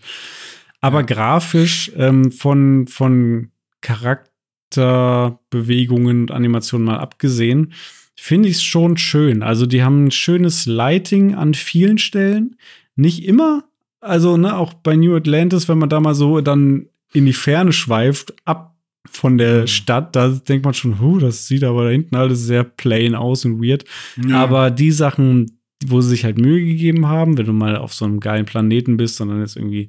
[0.80, 3.50] Aber grafisch ähm, von, von
[3.80, 7.72] Charakterbewegungen und Animationen mal abgesehen,
[8.16, 9.42] finde ich es schon schön.
[9.42, 12.56] Also, die haben ein schönes Lighting an vielen Stellen.
[12.96, 13.64] Nicht immer.
[14.00, 17.72] Also, ne, auch bei New Atlantis, wenn man da mal so dann in die Ferne
[17.72, 18.74] schweift, ab
[19.10, 22.64] von der Stadt, da denkt man schon, huh, das sieht aber da hinten alles sehr
[22.64, 23.84] plain aus und weird.
[24.26, 24.42] Ja.
[24.42, 28.04] Aber die Sachen, wo sie sich halt Mühe gegeben haben, wenn du mal auf so
[28.04, 29.88] einem geilen Planeten bist und dann jetzt irgendwie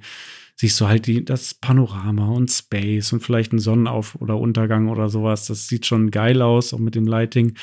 [0.58, 5.10] siehst du halt die, das Panorama und Space und vielleicht ein Sonnenauf- oder Untergang oder
[5.10, 5.48] sowas.
[5.48, 7.56] Das sieht schon geil aus, auch mit dem Lighting.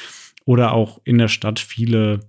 [0.45, 2.21] Oder auch in der Stadt viele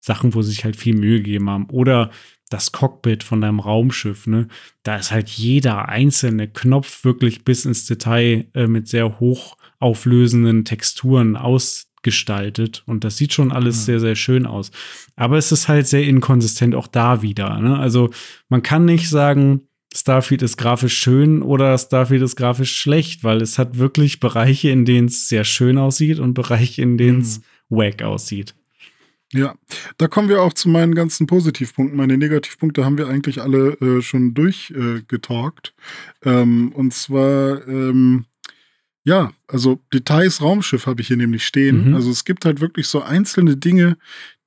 [0.00, 1.66] Sachen, wo sie sich halt viel Mühe gegeben haben.
[1.70, 2.10] Oder
[2.48, 4.48] das Cockpit von deinem Raumschiff, ne?
[4.82, 10.64] Da ist halt jeder einzelne Knopf wirklich bis ins Detail äh, mit sehr hoch auflösenden
[10.64, 12.82] Texturen ausgestaltet.
[12.86, 13.84] Und das sieht schon alles Ja.
[13.84, 14.72] sehr, sehr schön aus.
[15.16, 17.60] Aber es ist halt sehr inkonsistent auch da wieder.
[17.60, 17.78] Ne?
[17.78, 18.10] Also
[18.48, 19.62] man kann nicht sagen,
[19.94, 24.84] Starfield ist grafisch schön oder Starfield ist grafisch schlecht, weil es hat wirklich Bereiche, in
[24.84, 27.40] denen es sehr schön aussieht und Bereiche, in denen es
[27.70, 28.54] wack aussieht.
[29.32, 29.54] Ja,
[29.96, 31.96] da kommen wir auch zu meinen ganzen Positivpunkten.
[31.96, 35.72] Meine Negativpunkte haben wir eigentlich alle äh, schon durchgetalkt.
[36.24, 38.24] Äh, ähm, und zwar, ähm,
[39.02, 41.88] ja, also Details Raumschiff habe ich hier nämlich stehen.
[41.88, 41.94] Mhm.
[41.94, 43.96] Also es gibt halt wirklich so einzelne Dinge,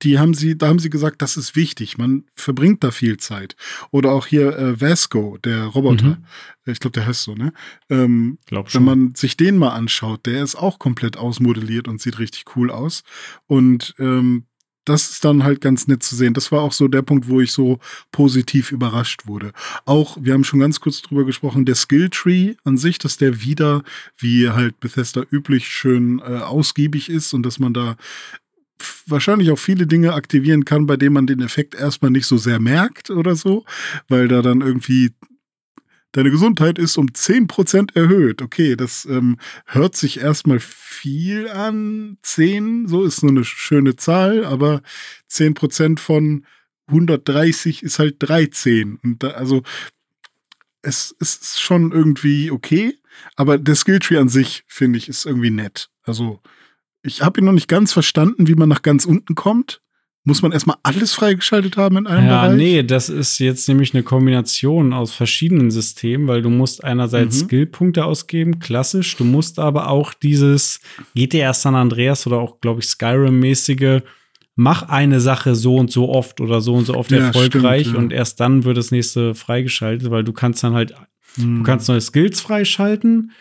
[0.02, 1.98] die haben sie, da haben sie gesagt, das ist wichtig.
[1.98, 3.56] Man verbringt da viel Zeit.
[3.90, 6.18] Oder auch hier äh, Vasco, der Roboter.
[6.66, 7.52] Ich glaube, der heißt so, ne?
[7.90, 8.84] Ähm, Glaub wenn schon.
[8.84, 13.02] man sich den mal anschaut, der ist auch komplett ausmodelliert und sieht richtig cool aus.
[13.46, 14.46] Und ähm,
[14.84, 16.34] das ist dann halt ganz nett zu sehen.
[16.34, 17.78] Das war auch so der Punkt, wo ich so
[18.12, 19.52] positiv überrascht wurde.
[19.84, 23.82] Auch, wir haben schon ganz kurz drüber gesprochen, der Skilltree an sich, dass der wieder,
[24.18, 27.96] wie halt Bethesda üblich, schön äh, ausgiebig ist und dass man da
[29.06, 32.60] wahrscheinlich auch viele Dinge aktivieren kann, bei denen man den Effekt erstmal nicht so sehr
[32.60, 33.64] merkt oder so,
[34.08, 35.12] weil da dann irgendwie
[36.14, 38.40] deine Gesundheit ist um 10% erhöht.
[38.40, 39.36] Okay, das ähm,
[39.66, 42.18] hört sich erstmal viel an.
[42.22, 44.82] 10, so ist nur eine schöne Zahl, aber
[45.30, 46.46] 10% von
[46.86, 48.98] 130 ist halt 13.
[49.02, 49.62] Und da, also
[50.82, 52.96] es, es ist schon irgendwie okay,
[53.36, 55.90] aber der Skilltree an sich, finde ich, ist irgendwie nett.
[56.02, 56.40] Also
[57.02, 59.82] ich habe ihn noch nicht ganz verstanden, wie man nach ganz unten kommt.
[60.26, 62.56] Muss man erstmal alles freigeschaltet haben in einem Ja, Bereich?
[62.56, 67.46] nee, das ist jetzt nämlich eine Kombination aus verschiedenen Systemen, weil du musst einerseits Mhm.
[67.48, 70.80] Skillpunkte ausgeben, klassisch, du musst aber auch dieses
[71.14, 74.00] GTA San Andreas oder auch, glaube ich, Skyrim-mäßige,
[74.56, 77.94] mach eine Sache so und so oft oder so und so oft Ja, erfolgreich stimmt,
[77.96, 78.00] ja.
[78.00, 80.94] und erst dann wird das nächste freigeschaltet, weil du kannst dann halt
[81.36, 81.58] Hm.
[81.58, 83.32] Du kannst neue Skills freischalten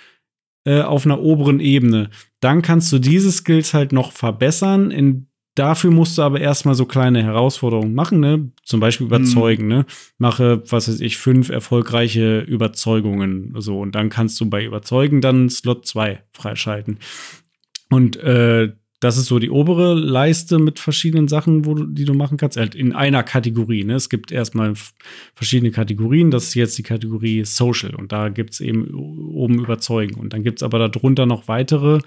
[0.65, 2.09] äh, auf einer oberen Ebene.
[2.39, 4.89] Dann kannst du diese Skills halt noch verbessern.
[4.89, 8.51] In, dafür musst du aber erstmal so kleine Herausforderungen machen, ne?
[8.63, 9.85] Zum Beispiel überzeugen, ne?
[10.17, 13.53] Mache, was weiß ich, fünf erfolgreiche Überzeugungen.
[13.57, 16.99] So, und dann kannst du bei Überzeugen dann Slot 2 freischalten.
[17.89, 18.73] Und äh,
[19.03, 22.55] das ist so die obere Leiste mit verschiedenen Sachen, wo du, die du machen kannst.
[22.55, 23.83] Halt in einer Kategorie.
[23.83, 23.95] Ne?
[23.95, 24.73] Es gibt erstmal
[25.35, 26.31] verschiedene Kategorien.
[26.31, 27.93] Das ist jetzt die Kategorie Social.
[27.95, 30.15] Und da gibt es eben oben Überzeugen.
[30.15, 31.99] Und dann gibt es aber darunter noch weitere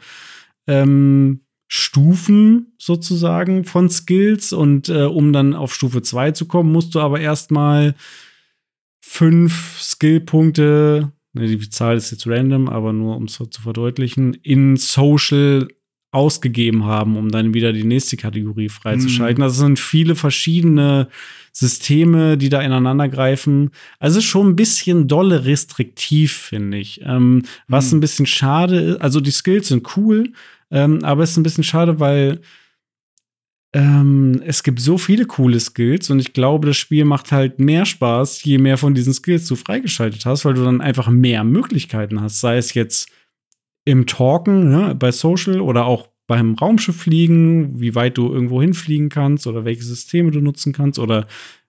[0.67, 4.53] ähm, Stufen sozusagen von Skills.
[4.53, 7.95] Und äh, um dann auf Stufe 2 zu kommen, musst du aber erstmal
[9.01, 14.77] fünf Skillpunkte, ne, die Zahl ist jetzt random, aber nur um es zu verdeutlichen, in
[14.77, 15.69] Social
[16.17, 19.39] ausgegeben haben, um dann wieder die nächste Kategorie freizuschalten.
[19.39, 19.43] Mhm.
[19.45, 21.09] Also es sind viele verschiedene
[21.53, 23.71] Systeme, die da ineinander greifen.
[23.99, 27.01] Also schon ein bisschen dolle restriktiv, finde ich.
[27.05, 27.99] Ähm, was Mhm.
[27.99, 30.33] ein bisschen schade ist, also die Skills sind cool,
[30.71, 32.41] ähm, aber es ist ein bisschen schade, weil
[33.73, 37.85] ähm, es gibt so viele coole Skills und ich glaube, das Spiel macht halt mehr
[37.85, 42.21] Spaß, je mehr von diesen Skills du freigeschaltet hast, weil du dann einfach mehr Möglichkeiten
[42.21, 42.41] hast.
[42.41, 43.09] Sei es jetzt
[43.87, 49.09] im Talken, ne, bei Social oder auch beim Raumschiff fliegen, wie weit du irgendwo hinfliegen
[49.09, 51.27] kannst oder welche Systeme du nutzen kannst oder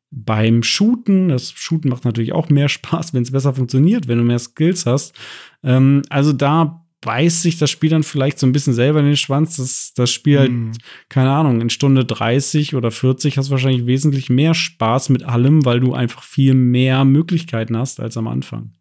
[0.10, 1.30] beim Shooten.
[1.30, 4.86] Das Shooten macht natürlich auch mehr Spaß, wenn es besser funktioniert, wenn du mehr Skills
[4.86, 5.16] hast.
[5.64, 9.16] Ähm, also da beißt sich das Spiel dann vielleicht so ein bisschen selber in den
[9.16, 9.58] Schwanz.
[9.58, 10.72] Das, das Spiel halt, mhm.
[11.10, 15.66] keine Ahnung, in Stunde 30 oder 40 hast du wahrscheinlich wesentlich mehr Spaß mit allem,
[15.66, 18.74] weil du einfach viel mehr Möglichkeiten hast als am Anfang.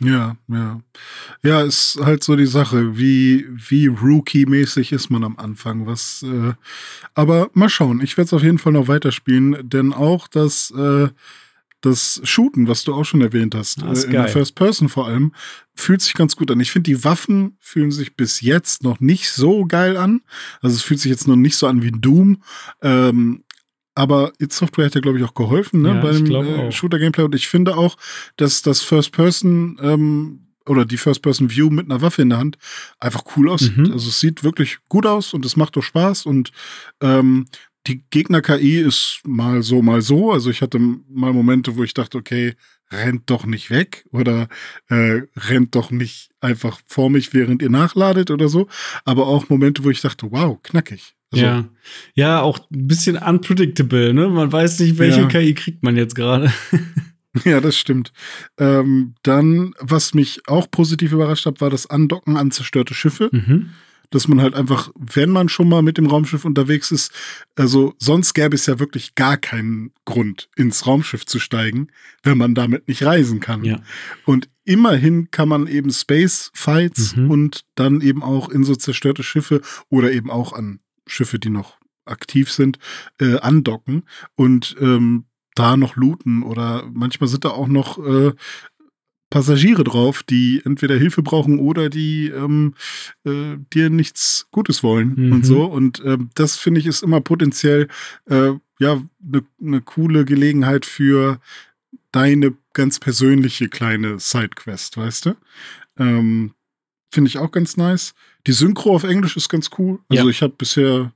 [0.00, 0.80] Ja, ja.
[1.42, 5.86] Ja, ist halt so die Sache, wie, wie Rookie-mäßig ist man am Anfang.
[5.86, 6.52] Was, äh,
[7.14, 11.08] aber mal schauen, ich werde es auf jeden Fall noch weiterspielen, denn auch das, äh,
[11.80, 15.32] das Shooten, was du auch schon erwähnt hast, äh, in der First Person vor allem,
[15.74, 16.60] fühlt sich ganz gut an.
[16.60, 20.22] Ich finde, die Waffen fühlen sich bis jetzt noch nicht so geil an.
[20.60, 22.42] Also es fühlt sich jetzt noch nicht so an wie Doom.
[22.82, 23.44] Ähm,
[23.96, 27.24] aber It Software hat ja, glaube ich, auch geholfen ne, ja, beim äh, Shooter-Gameplay.
[27.24, 27.96] Und ich finde auch,
[28.36, 32.58] dass das First-Person ähm, oder die First-Person-View mit einer Waffe in der Hand
[33.00, 33.76] einfach cool aussieht.
[33.76, 33.92] Mhm.
[33.92, 36.26] Also es sieht wirklich gut aus und es macht doch Spaß.
[36.26, 36.52] Und
[37.00, 37.46] ähm,
[37.86, 40.30] die Gegner-KI ist mal so, mal so.
[40.30, 42.54] Also ich hatte mal Momente, wo ich dachte, okay,
[42.90, 44.48] rennt doch nicht weg oder
[44.88, 48.68] äh, rennt doch nicht einfach vor mich, während ihr nachladet oder so.
[49.04, 51.14] Aber auch Momente, wo ich dachte, wow, knackig.
[51.32, 51.68] Also, ja.
[52.14, 54.28] ja, auch ein bisschen unpredictable, ne?
[54.28, 55.26] Man weiß nicht, welche ja.
[55.26, 56.52] KI kriegt man jetzt gerade.
[57.44, 58.12] ja, das stimmt.
[58.58, 63.28] Ähm, dann, was mich auch positiv überrascht hat, war das Andocken an zerstörte Schiffe.
[63.32, 63.70] Mhm
[64.10, 67.12] dass man halt einfach, wenn man schon mal mit dem Raumschiff unterwegs ist,
[67.56, 71.88] also sonst gäbe es ja wirklich gar keinen Grund, ins Raumschiff zu steigen,
[72.22, 73.64] wenn man damit nicht reisen kann.
[73.64, 73.80] Ja.
[74.24, 77.30] Und immerhin kann man eben Space Fights mhm.
[77.30, 81.78] und dann eben auch in so zerstörte Schiffe oder eben auch an Schiffe, die noch
[82.04, 82.78] aktiv sind,
[83.20, 84.04] äh, andocken
[84.34, 85.24] und ähm,
[85.54, 88.32] da noch looten oder manchmal sind da auch noch äh,
[89.30, 92.74] Passagiere drauf, die entweder Hilfe brauchen oder die ähm,
[93.24, 95.32] äh, dir nichts Gutes wollen mhm.
[95.32, 95.64] und so.
[95.64, 97.88] Und äh, das finde ich ist immer potenziell
[98.26, 101.40] äh, ja eine ne coole Gelegenheit für
[102.12, 105.36] deine ganz persönliche kleine Sidequest, weißt du?
[105.98, 106.52] Ähm,
[107.10, 108.14] finde ich auch ganz nice.
[108.46, 109.98] Die Synchro auf Englisch ist ganz cool.
[110.08, 110.30] Also ja.
[110.30, 111.12] ich habe bisher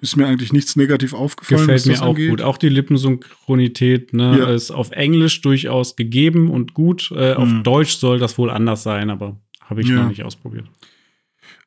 [0.00, 1.66] ist mir eigentlich nichts negativ aufgefallen.
[1.66, 2.30] Gefällt mir auch angeht.
[2.30, 2.42] gut.
[2.42, 4.50] Auch die Lippensynchronität ne, ja.
[4.50, 7.10] ist auf Englisch durchaus gegeben und gut.
[7.14, 7.62] Äh, auf hm.
[7.62, 9.96] Deutsch soll das wohl anders sein, aber habe ich ja.
[9.96, 10.66] noch nicht ausprobiert.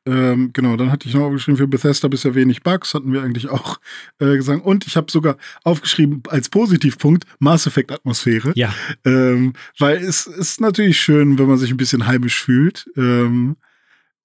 [0.08, 3.50] Ähm, genau, dann hatte ich noch aufgeschrieben, für Bethesda bisher wenig Bugs, hatten wir eigentlich
[3.50, 3.80] auch
[4.20, 4.64] äh, gesagt.
[4.64, 8.52] Und ich habe sogar aufgeschrieben als Positivpunkt Mass Effect Atmosphäre.
[8.56, 8.74] Ja.
[9.04, 12.86] Ähm, weil es ist natürlich schön, wenn man sich ein bisschen heimisch fühlt.
[12.96, 13.56] Ähm,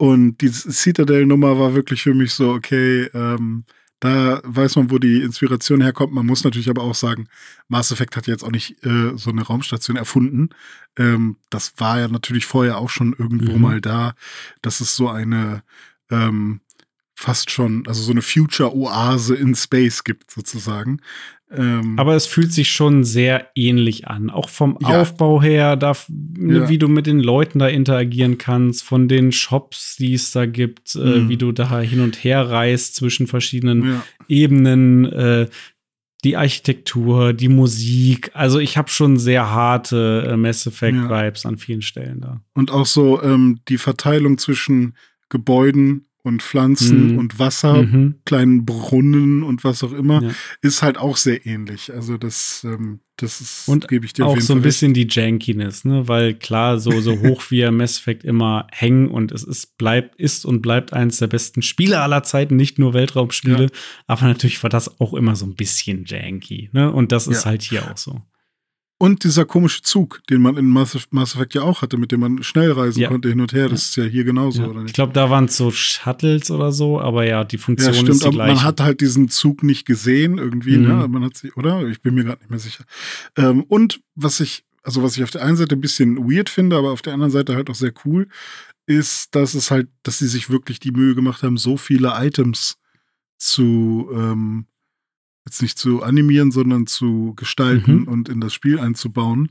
[0.00, 3.66] und die Citadel-Nummer war wirklich für mich so, okay, ähm,
[4.00, 6.14] da weiß man, wo die Inspiration herkommt.
[6.14, 7.28] Man muss natürlich aber auch sagen,
[7.68, 10.48] Mass Effect hat jetzt auch nicht äh, so eine Raumstation erfunden.
[10.96, 13.60] Ähm, das war ja natürlich vorher auch schon irgendwo mhm.
[13.60, 14.14] mal da.
[14.62, 15.62] Das ist so eine
[16.10, 16.62] ähm,
[17.14, 21.02] fast schon, also so eine Future-Oase in Space gibt, sozusagen.
[21.52, 24.30] Ähm, Aber es fühlt sich schon sehr ähnlich an.
[24.30, 25.00] Auch vom ja.
[25.00, 26.68] Aufbau her, da, ne, ja.
[26.68, 30.94] wie du mit den Leuten da interagieren kannst, von den Shops, die es da gibt,
[30.94, 31.26] äh, mhm.
[31.26, 34.04] äh, wie du da hin und her reist zwischen verschiedenen ja.
[34.28, 35.48] Ebenen, äh,
[36.22, 38.30] die Architektur, die Musik.
[38.34, 42.42] Also ich habe schon sehr harte äh, Mass Effect-Vibes an vielen Stellen da.
[42.54, 44.94] Und auch so ähm, die Verteilung zwischen
[45.30, 47.18] Gebäuden und Pflanzen mhm.
[47.18, 48.16] und Wasser, mhm.
[48.24, 50.30] kleinen Brunnen und was auch immer, ja.
[50.62, 51.92] ist halt auch sehr ähnlich.
[51.92, 55.84] Also das, ähm, das ist, und gebe ich dir auch so ein bisschen die Jankiness,
[55.84, 56.08] ne?
[56.08, 60.16] Weil klar, so, so hoch wie er Mass Effect immer hängen und es ist, bleibt,
[60.16, 63.70] ist und bleibt eines der besten Spiele aller Zeiten, nicht nur Weltraumspiele, ja.
[64.06, 66.92] aber natürlich war das auch immer so ein bisschen janky, ne?
[66.92, 67.50] Und das ist ja.
[67.50, 68.22] halt hier auch so.
[69.02, 72.42] Und dieser komische Zug, den man in Mass, Effect ja auch hatte, mit dem man
[72.42, 73.08] schnell reisen ja.
[73.08, 74.68] konnte hin und her, das ist ja hier genauso, ja.
[74.68, 74.90] oder nicht?
[74.90, 78.10] Ich glaube, da waren es so Shuttles oder so, aber ja, die Funktion ja, stimmt,
[78.10, 78.54] ist die gleiche.
[78.56, 80.92] Man hat halt diesen Zug nicht gesehen irgendwie, ne?
[80.92, 80.98] mhm.
[81.00, 81.08] ne?
[81.08, 81.88] Man hat sie, oder?
[81.88, 82.84] Ich bin mir gerade nicht mehr sicher.
[83.38, 86.76] Ähm, und was ich, also was ich auf der einen Seite ein bisschen weird finde,
[86.76, 88.28] aber auf der anderen Seite halt auch sehr cool,
[88.84, 92.76] ist, dass es halt, dass sie sich wirklich die Mühe gemacht haben, so viele Items
[93.38, 94.66] zu ähm,
[95.50, 98.08] jetzt nicht zu animieren, sondern zu gestalten mhm.
[98.08, 99.50] und in das Spiel einzubauen,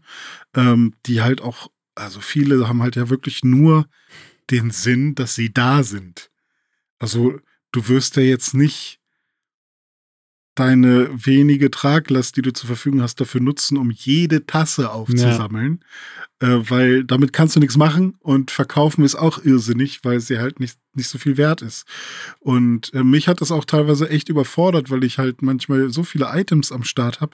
[0.55, 3.85] ähm, die halt auch, also viele haben halt ja wirklich nur
[4.49, 6.31] den Sinn, dass sie da sind.
[6.97, 7.39] Also
[7.71, 8.99] du wirst ja jetzt nicht
[10.55, 15.83] deine wenige Traglast, die du zur Verfügung hast, dafür nutzen, um jede Tasse aufzusammeln.
[16.41, 20.59] Äh, weil damit kannst du nichts machen und verkaufen ist auch irrsinnig, weil sie halt
[20.59, 21.85] nicht, nicht so viel wert ist.
[22.39, 26.29] Und äh, mich hat das auch teilweise echt überfordert, weil ich halt manchmal so viele
[26.33, 27.33] Items am Start habe,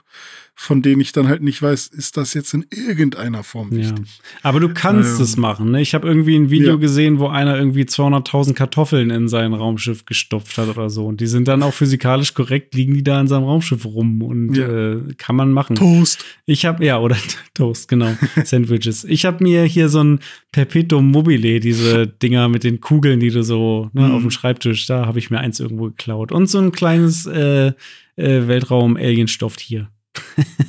[0.56, 4.08] von denen ich dann halt nicht weiß, ist das jetzt in irgendeiner Form wichtig.
[4.08, 4.40] Ja.
[4.42, 5.72] Aber du kannst ähm, es machen.
[5.72, 5.82] Ne?
[5.82, 6.76] Ich habe irgendwie ein Video ja.
[6.78, 11.06] gesehen, wo einer irgendwie 200.000 Kartoffeln in sein Raumschiff gestopft hat oder so.
[11.06, 14.56] Und die sind dann auch physikalisch korrekt, liegen die da in seinem Raumschiff rum und
[14.56, 14.68] ja.
[14.68, 15.76] äh, kann man machen.
[15.76, 16.26] Toast.
[16.46, 17.18] Ich habe, ja, oder
[17.54, 18.16] Toast, genau.
[18.44, 18.95] Sandwiches.
[19.04, 20.20] Ich habe mir hier so ein
[20.52, 24.12] Perpetuum mobile, diese Dinger mit den Kugeln, die du so ne, mhm.
[24.12, 26.32] auf dem Schreibtisch, da habe ich mir eins irgendwo geklaut.
[26.32, 27.74] Und so ein kleines äh,
[28.16, 29.92] äh, Weltraum-Alien-Stoff hier.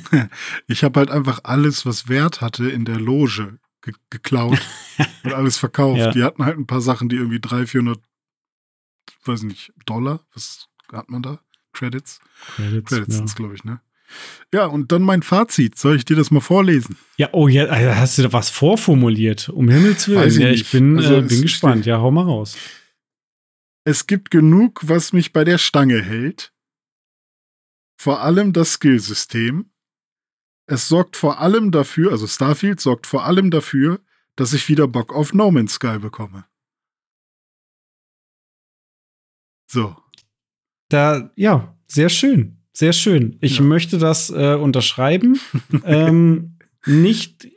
[0.67, 4.59] ich habe halt einfach alles, was Wert hatte, in der Loge ge geklaut
[5.23, 5.99] und alles verkauft.
[5.99, 6.11] Ja.
[6.11, 7.99] Die hatten halt ein paar Sachen, die irgendwie 300, 400,
[9.25, 11.39] weiß nicht, Dollar, was hat man da?
[11.73, 12.19] Credits?
[12.55, 13.35] Credits, Credits ja.
[13.35, 13.81] glaube ich, ne?
[14.53, 15.77] Ja, und dann mein Fazit.
[15.77, 16.97] Soll ich dir das mal vorlesen?
[17.17, 19.49] Ja, oh ja, also hast du da was vorformuliert?
[19.49, 20.27] Um Himmels Willen.
[20.27, 21.85] Ich ja, ich bin, also, äh, bin gespannt.
[21.85, 22.57] Ja, hau mal raus.
[23.83, 26.53] Es gibt genug, was mich bei der Stange hält.
[27.99, 29.71] Vor allem das Skillsystem.
[30.69, 34.01] Es sorgt vor allem dafür, also Starfield sorgt vor allem dafür,
[34.35, 36.45] dass ich wieder Bock auf No Man's Sky bekomme.
[39.71, 39.95] So.
[40.89, 42.56] Da, ja, sehr schön.
[42.77, 43.37] Sehr schön.
[43.41, 43.63] Ich ja.
[43.63, 45.39] möchte das äh, unterschreiben.
[45.83, 47.47] ähm, nicht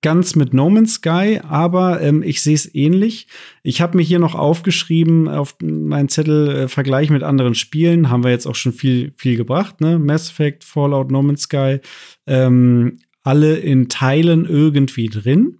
[0.00, 3.26] ganz mit No Man's Sky, aber ähm, ich sehe es ähnlich.
[3.62, 8.08] Ich habe mir hier noch aufgeschrieben auf meinen Zettel äh, Vergleich mit anderen Spielen.
[8.08, 9.98] Haben wir jetzt auch schon viel, viel gebracht, ne?
[9.98, 11.80] Mass Effect, Fallout, No Man's Sky.
[12.26, 15.58] Ähm, alle in Teilen irgendwie drin.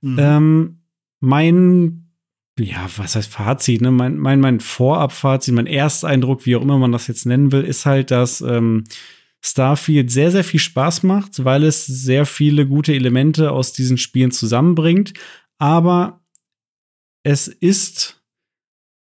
[0.00, 0.16] Mhm.
[0.16, 0.78] Ähm,
[1.18, 2.07] mein
[2.58, 3.90] ja, was heißt Fazit, ne?
[3.90, 7.86] Mein, mein, mein Vorabfazit, mein Ersteindruck, wie auch immer man das jetzt nennen will, ist
[7.86, 8.84] halt, dass ähm,
[9.40, 14.30] Starfield sehr, sehr viel Spaß macht, weil es sehr viele gute Elemente aus diesen Spielen
[14.30, 15.14] zusammenbringt.
[15.58, 16.20] Aber
[17.22, 18.22] es ist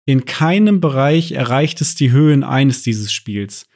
[0.05, 3.67] in keinem Bereich erreicht es die Höhen eines dieses Spiels.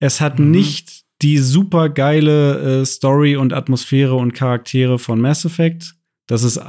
[0.00, 0.50] Es hat mhm.
[0.50, 5.94] nicht die super geile äh, Story und Atmosphäre und Charaktere von Mass Effect.
[6.26, 6.60] Das ist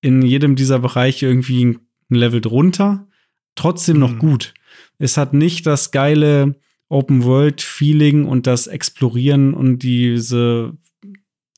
[0.00, 3.06] in jedem dieser Bereiche irgendwie ein ein Level drunter,
[3.54, 4.00] trotzdem mhm.
[4.00, 4.54] noch gut.
[4.98, 6.56] Es hat nicht das geile
[6.88, 10.76] Open-World-Feeling und das Explorieren und diese,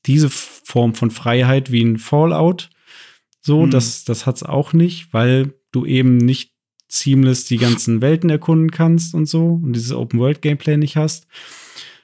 [0.06, 2.70] diese Form von Freiheit wie ein Fallout.
[3.40, 3.70] So, mhm.
[3.70, 6.52] das, das hat es auch nicht, weil du eben nicht
[6.88, 11.26] seamless die ganzen Welten erkunden kannst und so und dieses Open-World-Gameplay nicht hast.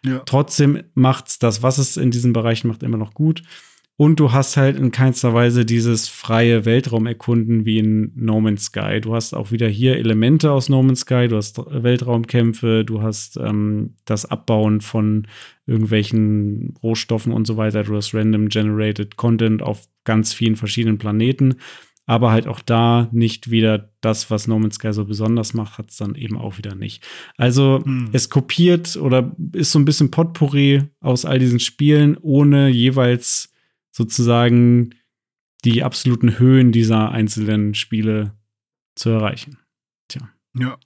[0.04, 0.20] Ja.
[0.20, 3.42] Trotzdem macht's das, was es in diesen Bereichen macht, immer noch gut.
[3.98, 9.00] Und du hast halt in keinster Weise dieses freie Weltraumerkunden wie in No Man's Sky.
[9.00, 13.38] Du hast auch wieder hier Elemente aus No Man's Sky, du hast Weltraumkämpfe, du hast
[13.38, 15.26] ähm, das Abbauen von
[15.66, 21.54] irgendwelchen Rohstoffen und so weiter, du hast random generated Content auf ganz vielen verschiedenen Planeten.
[22.08, 25.90] Aber halt auch da nicht wieder das, was No Man's Sky so besonders macht, hat
[25.90, 27.02] es dann eben auch wieder nicht.
[27.38, 28.10] Also hm.
[28.12, 33.48] es kopiert oder ist so ein bisschen Potpourri aus all diesen Spielen, ohne jeweils
[33.96, 34.94] sozusagen
[35.64, 38.34] die absoluten Höhen dieser einzelnen Spiele
[38.94, 39.56] zu erreichen.
[40.08, 40.28] Tja.
[40.54, 40.76] Ja.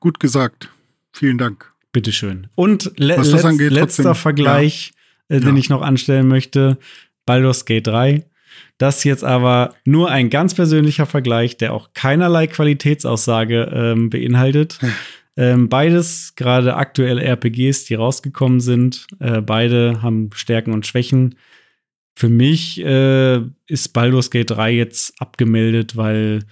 [0.00, 0.70] Gut gesagt.
[1.12, 1.72] Vielen Dank.
[1.92, 2.48] Bitteschön.
[2.56, 4.92] Und le letz angeht, letzter trotzdem, Vergleich,
[5.28, 5.36] ja.
[5.36, 5.60] äh, den ja.
[5.60, 6.78] ich noch anstellen möchte:
[7.26, 8.26] Baldur's Gate 3.
[8.76, 14.78] Das jetzt aber nur ein ganz persönlicher Vergleich, der auch keinerlei Qualitätsaussage ähm, beinhaltet.
[14.80, 14.92] Hm.
[15.38, 19.06] Ähm, beides gerade aktuelle RPGs, die rausgekommen sind.
[19.20, 21.36] Äh, beide haben Stärken und Schwächen.
[22.18, 26.44] Für mich äh, ist Baldur's Gate 3 jetzt abgemeldet, weil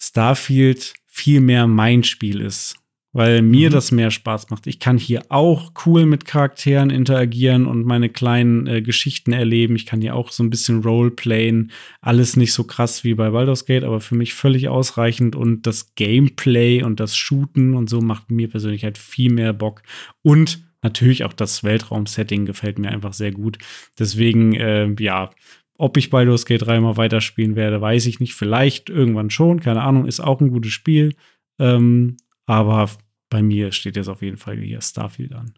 [0.00, 2.76] Starfield viel mehr mein Spiel ist.
[3.12, 3.74] Weil mir mhm.
[3.74, 4.66] das mehr Spaß macht.
[4.66, 9.76] Ich kann hier auch cool mit Charakteren interagieren und meine kleinen äh, Geschichten erleben.
[9.76, 11.72] Ich kann hier auch so ein bisschen Roleplayen.
[12.00, 15.36] Alles nicht so krass wie bei Baldur's Gate, aber für mich völlig ausreichend.
[15.36, 19.82] Und das Gameplay und das Shooten und so macht mir persönlich halt viel mehr Bock.
[20.22, 23.58] Und natürlich auch das Weltraum-Setting gefällt mir einfach sehr gut.
[23.98, 25.30] Deswegen, äh, ja,
[25.78, 28.34] ob ich Baldur's Gate 3 mal weiterspielen werde, weiß ich nicht.
[28.34, 31.14] Vielleicht irgendwann schon, keine Ahnung, ist auch ein gutes Spiel.
[31.58, 32.90] Ähm, aber
[33.28, 35.54] bei mir steht jetzt auf jeden Fall hier Starfield an.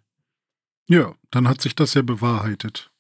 [0.89, 2.91] Ja, dann hat sich das ja bewahrheitet.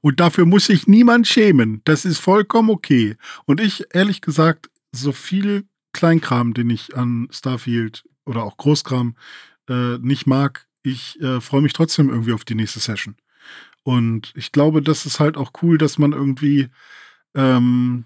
[0.00, 1.82] Und dafür muss sich niemand schämen.
[1.84, 3.16] Das ist vollkommen okay.
[3.44, 9.16] Und ich, ehrlich gesagt, so viel Kleinkram, den ich an Starfield oder auch Großkram
[9.68, 13.16] äh, nicht mag, ich äh, freue mich trotzdem irgendwie auf die nächste Session.
[13.82, 16.68] Und ich glaube, das ist halt auch cool, dass man irgendwie
[17.34, 18.04] ähm,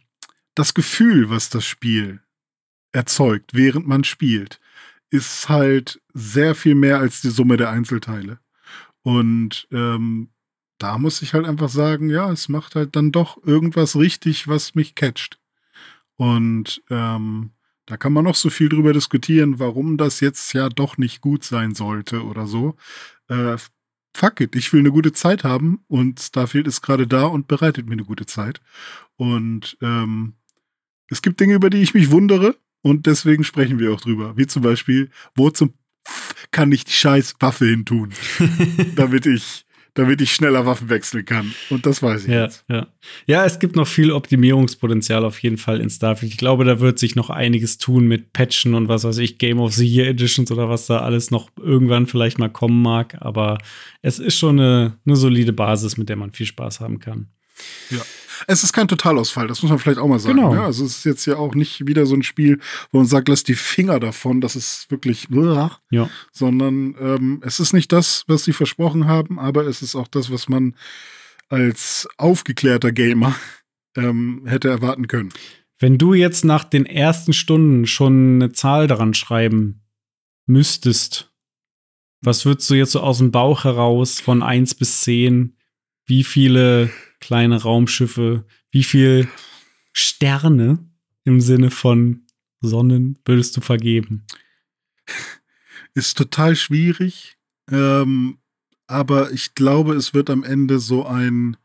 [0.55, 2.20] das Gefühl, was das Spiel
[2.93, 4.61] erzeugt, während man spielt,
[5.11, 8.40] ist halt sehr viel mehr als die Summe der Einzelteile.
[9.02, 10.31] Und ähm,
[10.78, 14.74] da muss ich halt einfach sagen, ja, es macht halt dann doch irgendwas richtig, was
[14.74, 15.39] mich catcht.
[16.16, 17.52] Und ähm,
[17.91, 21.43] da kann man noch so viel drüber diskutieren, warum das jetzt ja doch nicht gut
[21.43, 22.77] sein sollte oder so.
[23.27, 23.57] Äh,
[24.15, 27.87] fuck it, ich will eine gute Zeit haben und Starfield ist gerade da und bereitet
[27.87, 28.61] mir eine gute Zeit.
[29.17, 30.35] Und ähm,
[31.09, 34.37] es gibt Dinge, über die ich mich wundere und deswegen sprechen wir auch drüber.
[34.37, 35.75] Wie zum Beispiel, wo zum
[36.53, 38.12] kann ich die scheiß Waffe hin tun,
[38.95, 41.55] damit ich damit ich schneller Waffen wechseln kann.
[41.69, 42.65] Und das weiß ich ja, jetzt.
[42.69, 42.87] Ja.
[43.27, 46.33] ja, es gibt noch viel Optimierungspotenzial auf jeden Fall in Starfield.
[46.33, 49.59] Ich glaube, da wird sich noch einiges tun mit Patchen und was weiß ich, Game
[49.59, 53.17] of the Year Editions oder was da alles noch irgendwann vielleicht mal kommen mag.
[53.21, 53.59] Aber
[54.03, 57.29] es ist schon eine, eine solide Basis, mit der man viel Spaß haben kann.
[57.91, 58.01] Ja.
[58.47, 60.37] Es ist kein Totalausfall, das muss man vielleicht auch mal sagen.
[60.37, 60.55] Genau.
[60.55, 62.59] Ja, also es ist jetzt ja auch nicht wieder so ein Spiel,
[62.91, 65.28] wo man sagt, lass die Finger davon, das ist wirklich,
[65.91, 66.09] ja.
[66.32, 70.32] sondern ähm, es ist nicht das, was sie versprochen haben, aber es ist auch das,
[70.32, 70.74] was man
[71.49, 73.35] als aufgeklärter Gamer
[73.97, 75.31] ähm, hätte erwarten können.
[75.78, 79.82] Wenn du jetzt nach den ersten Stunden schon eine Zahl daran schreiben
[80.47, 81.32] müsstest,
[82.23, 85.57] was würdest du jetzt so aus dem Bauch heraus von 1 bis 10?
[86.05, 86.91] Wie viele
[87.21, 89.29] kleine Raumschiffe, wie viel
[89.93, 90.79] Sterne
[91.25, 92.27] im Sinne von
[92.61, 94.27] Sonnen würdest du vergeben?
[95.95, 97.37] Ist total schwierig,
[97.71, 98.39] ähm,
[98.87, 101.57] aber ich glaube, es wird am Ende so ein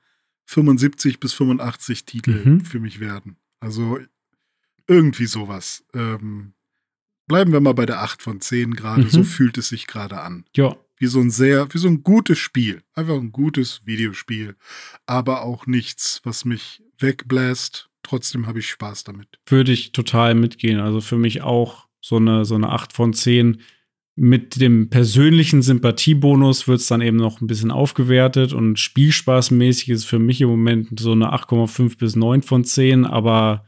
[0.46, 2.62] 75 bis 85 Titel Mhm.
[2.66, 3.38] für mich werden.
[3.60, 4.00] Also
[4.88, 5.84] irgendwie sowas.
[5.94, 6.54] Ähm,
[7.28, 9.04] bleiben wir mal bei der 8 von 10 gerade.
[9.04, 9.10] Mhm.
[9.10, 10.46] So fühlt es sich gerade an.
[10.56, 10.76] Ja,
[11.06, 12.82] wie so ein sehr, wie so ein gutes Spiel.
[12.96, 14.56] Einfach ein gutes Videospiel.
[15.06, 17.90] Aber auch nichts, was mich wegbläst.
[18.02, 19.28] Trotzdem habe ich Spaß damit.
[19.46, 20.80] würde ich total mitgehen.
[20.80, 23.62] Also für mich auch so eine, so eine 8 von 10.
[24.16, 30.06] Mit dem persönlichen Sympathiebonus wird es dann eben noch ein bisschen aufgewertet und spielspaßmäßig ist
[30.06, 33.66] für mich im Moment so eine 8,5 bis 9 von 10, aber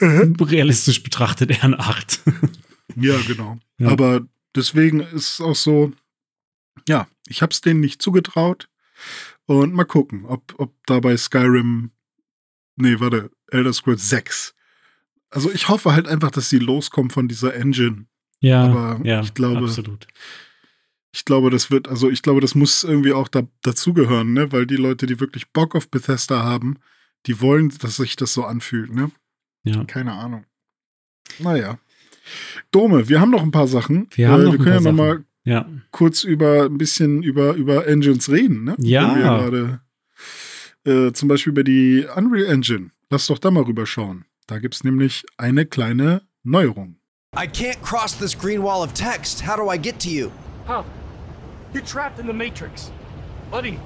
[0.00, 2.20] realistisch betrachtet eher eine 8.
[2.96, 3.58] Ja, genau.
[3.78, 3.88] Ja.
[3.88, 4.22] Aber
[4.54, 5.92] deswegen ist es auch so,
[6.88, 8.68] ja, ich habe es denen nicht zugetraut.
[9.46, 11.90] Und mal gucken, ob, ob da bei Skyrim,
[12.76, 14.54] nee, warte, Elder Scrolls 6.
[15.30, 18.06] Also ich hoffe halt einfach, dass sie loskommen von dieser Engine.
[18.40, 20.06] ja, Aber ja, ich glaube- absolut.
[21.12, 24.52] Ich glaube, das wird, also ich glaube, das muss irgendwie auch da, dazugehören, ne?
[24.52, 26.76] Weil die Leute, die wirklich Bock auf Bethesda haben,
[27.26, 29.10] die wollen, dass sich das so anfühlt, ne?
[29.64, 29.84] Ja.
[29.84, 30.44] Keine Ahnung.
[31.38, 31.78] Naja.
[32.70, 34.06] Dome, wir haben noch ein paar Sachen.
[34.14, 37.54] Wir haben noch wir können ja paar noch mal Ja, kurz über ein bisschen über,
[37.54, 38.76] über Engines reden, ne?
[38.80, 39.08] Ja.
[39.08, 39.80] Wenn wir gerade,
[41.08, 42.90] äh, zum Beispiel über die Unreal Engine.
[43.08, 44.26] Lass doch da mal rüberschauen.
[44.46, 46.96] Da gibt es nämlich eine kleine Neuerung.
[47.34, 49.46] I can't cross this green wall of text.
[49.46, 50.30] How do I get to you?
[50.66, 50.84] How?
[51.72, 52.90] You're trapped in the Matrix.
[53.50, 53.78] Buddy,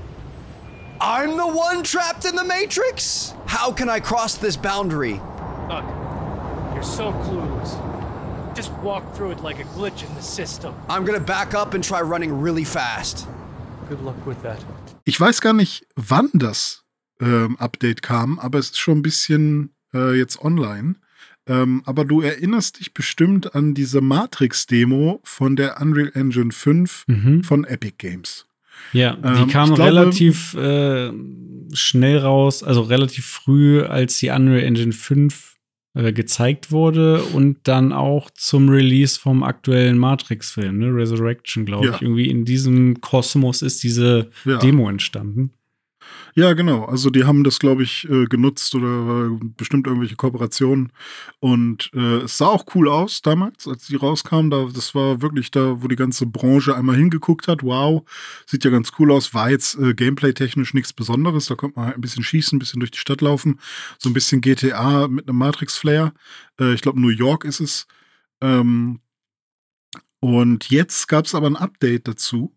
[1.01, 3.35] I'm the one trapped in the Matrix?
[3.47, 5.21] How can I cross this boundary?
[5.69, 5.85] look,
[6.75, 7.92] you're so clueless.
[8.57, 10.75] Just walk through it like a glitch in the system.
[10.89, 13.27] I'm gonna back up and try running really fast.
[13.89, 14.59] Good luck with that.
[15.05, 16.85] Ich weiß gar nicht, wann das
[17.21, 20.97] ähm, Update kam, aber es ist schon ein bisschen äh, jetzt online.
[21.47, 27.43] Ähm, aber du erinnerst dich bestimmt an diese Matrix-Demo von der Unreal Engine 5 mhm.
[27.45, 28.47] von Epic Games.
[28.93, 31.11] ja die Ähm, kam glaube- relativ äh,
[31.73, 35.52] schnell raus, also relativ früh, als die Unreal Engine 5
[35.95, 40.87] äh, gezeigt wurde und dann auch zum Release vom aktuellen Matrix-Film, ne?
[40.95, 41.95] Resurrection, glaube Ja.
[41.97, 42.03] ich.
[42.03, 44.59] Irgendwie in diesem Kosmos ist diese Ja.
[44.59, 45.53] Demo entstanden.
[46.35, 46.85] Ja, genau.
[46.85, 50.93] Also die haben das, glaube ich, äh, genutzt oder äh, bestimmt irgendwelche Kooperationen.
[51.41, 54.51] Und äh, es sah auch cool aus damals, als die rauskamen.
[54.51, 57.63] Da, das war wirklich da, wo die ganze Branche einmal hingeguckt hat.
[57.63, 58.09] Wow,
[58.47, 59.35] sieht ja ganz cool aus.
[59.35, 61.47] War jetzt äh, gameplay-technisch nichts Besonderes.
[61.47, 63.61] Da konnte man halt ein bisschen schießen, ein bisschen durch die Stadt laufen.
[63.99, 66.15] So ein bisschen GTA mit einem Matrix-Flair.
[66.59, 67.87] Äh, ich glaube, New York ist es.
[68.41, 69.01] Ähm,
[70.21, 72.55] und jetzt gab es aber ein Update dazu.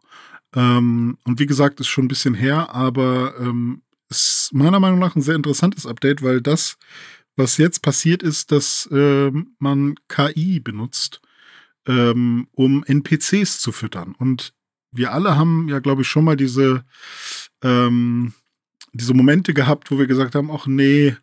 [0.55, 5.15] Ähm, und wie gesagt, ist schon ein bisschen her, aber ähm, ist meiner Meinung nach
[5.15, 6.77] ein sehr interessantes Update, weil das,
[7.35, 11.21] was jetzt passiert ist, dass ähm, man KI benutzt,
[11.87, 14.15] ähm, um NPCs zu füttern.
[14.17, 14.53] Und
[14.91, 16.85] wir alle haben ja, glaube ich, schon mal diese,
[17.61, 18.33] ähm,
[18.97, 21.15] diese Momente gehabt, wo wir gesagt haben, ach nee,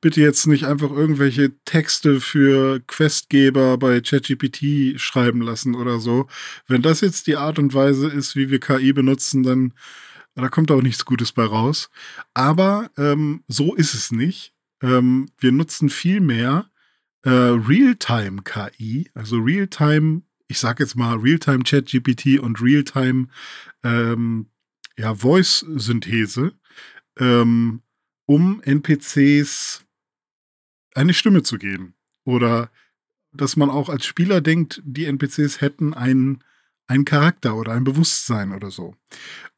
[0.00, 6.26] bitte jetzt nicht einfach irgendwelche Texte für Questgeber bei ChatGPT schreiben lassen oder so.
[6.66, 9.74] Wenn das jetzt die Art und Weise ist, wie wir KI benutzen, dann
[10.34, 11.90] da kommt auch nichts Gutes bei raus.
[12.34, 14.54] Aber ähm, so ist es nicht.
[14.82, 16.70] Ähm, wir nutzen viel mehr
[17.22, 23.26] äh, Realtime-KI, also Realtime, ich sag jetzt mal Realtime ChatGPT und Realtime
[23.84, 24.46] ähm,
[24.98, 26.52] ja, Voice-Synthese,
[27.20, 27.82] ähm,
[28.26, 29.84] um NPCs
[30.94, 31.94] eine Stimme zu geben.
[32.24, 32.70] Oder
[33.32, 36.42] dass man auch als Spieler denkt, die NPCs hätten einen,
[36.86, 38.94] einen Charakter oder ein Bewusstsein oder so.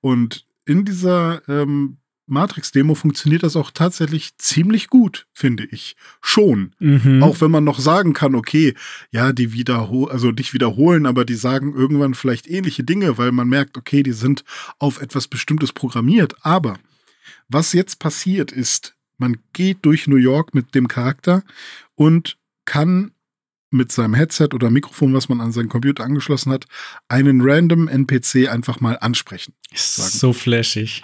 [0.00, 5.96] Und in dieser ähm, Matrix-Demo funktioniert das auch tatsächlich ziemlich gut, finde ich.
[6.20, 6.74] Schon.
[6.78, 7.22] Mhm.
[7.22, 8.74] Auch wenn man noch sagen kann, okay,
[9.10, 13.48] ja, die wiederholen, also nicht wiederholen, aber die sagen irgendwann vielleicht ähnliche Dinge, weil man
[13.48, 14.44] merkt, okay, die sind
[14.78, 16.36] auf etwas Bestimmtes programmiert.
[16.42, 16.78] Aber
[17.52, 21.44] was jetzt passiert ist, man geht durch New York mit dem Charakter
[21.94, 23.12] und kann
[23.70, 26.66] mit seinem Headset oder Mikrofon, was man an seinen Computer angeschlossen hat,
[27.08, 29.54] einen random NPC einfach mal ansprechen.
[29.72, 31.02] Ist so flashig.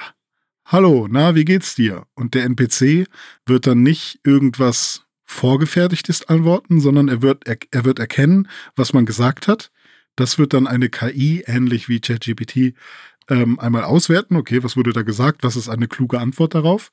[0.67, 2.07] Hallo, na, wie geht's dir?
[2.15, 3.07] Und der NPC
[3.47, 9.07] wird dann nicht irgendwas Vorgefertigtes antworten, sondern er wird, er, er wird erkennen, was man
[9.07, 9.71] gesagt hat.
[10.17, 12.75] Das wird dann eine KI, ähnlich wie ChatGPT,
[13.29, 14.37] ähm, einmal auswerten.
[14.37, 15.43] Okay, was wurde da gesagt?
[15.43, 16.91] Was ist eine kluge Antwort darauf?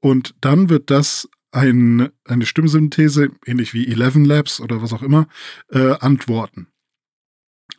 [0.00, 5.28] Und dann wird das ein, eine Stimmsynthese, ähnlich wie Eleven Labs oder was auch immer,
[5.70, 6.68] äh, antworten.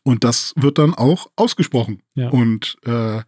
[0.03, 2.01] Und das wird dann auch ausgesprochen.
[2.13, 2.29] Ja.
[2.29, 3.21] Und äh,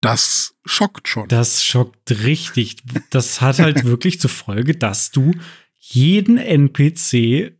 [0.00, 1.28] das schockt schon.
[1.28, 2.76] Das schockt richtig.
[3.10, 5.32] Das hat halt wirklich zur Folge, dass du
[5.78, 7.54] jeden NPC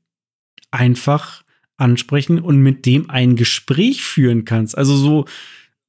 [0.71, 1.45] einfach
[1.77, 4.77] ansprechen und mit dem ein Gespräch führen kannst.
[4.77, 5.25] Also so,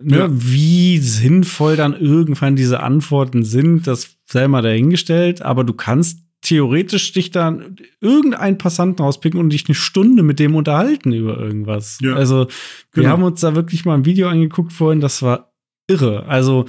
[0.02, 0.28] ne, Ja.
[0.32, 7.12] wie sinnvoll dann irgendwann diese Antworten sind, das sei mal dahingestellt, aber du kannst theoretisch
[7.12, 11.98] dich dann irgendeinen Passanten rauspicken und dich eine Stunde mit dem unterhalten über irgendwas.
[12.02, 12.16] Ja.
[12.16, 12.48] Also
[12.94, 13.10] wir Genau.
[13.10, 15.52] haben uns da wirklich mal ein Video angeguckt vorhin, das war
[15.90, 16.26] irre.
[16.28, 16.66] Also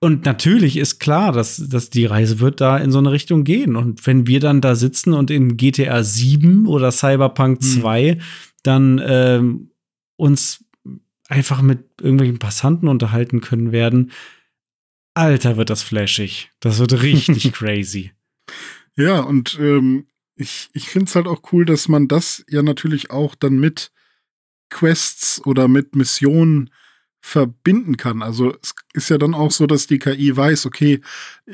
[0.00, 3.74] und natürlich ist klar, dass, dass die Reise wird da in so eine Richtung gehen.
[3.76, 7.80] Und wenn wir dann da sitzen und in GTA 7 oder Cyberpunk Hm.
[7.80, 8.18] 2
[8.64, 9.70] dann ähm,
[10.16, 10.64] uns
[11.28, 14.10] einfach mit irgendwelchen Passanten unterhalten können werden,
[15.14, 16.50] Alter, wird das flashig.
[16.60, 18.12] Das wird richtig crazy.
[18.94, 20.06] Ja, und ähm,
[20.36, 23.90] ich, ich finde es halt auch cool, dass man das ja natürlich auch dann mit
[24.70, 26.70] Quests oder mit Missionen
[27.20, 28.22] verbinden kann.
[28.22, 31.00] Also es ist ja dann auch so, dass die KI weiß, okay,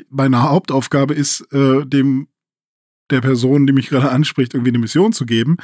[0.09, 2.27] meine Hauptaufgabe ist, äh, dem
[3.09, 5.57] der Person, die mich gerade anspricht, irgendwie eine Mission zu geben.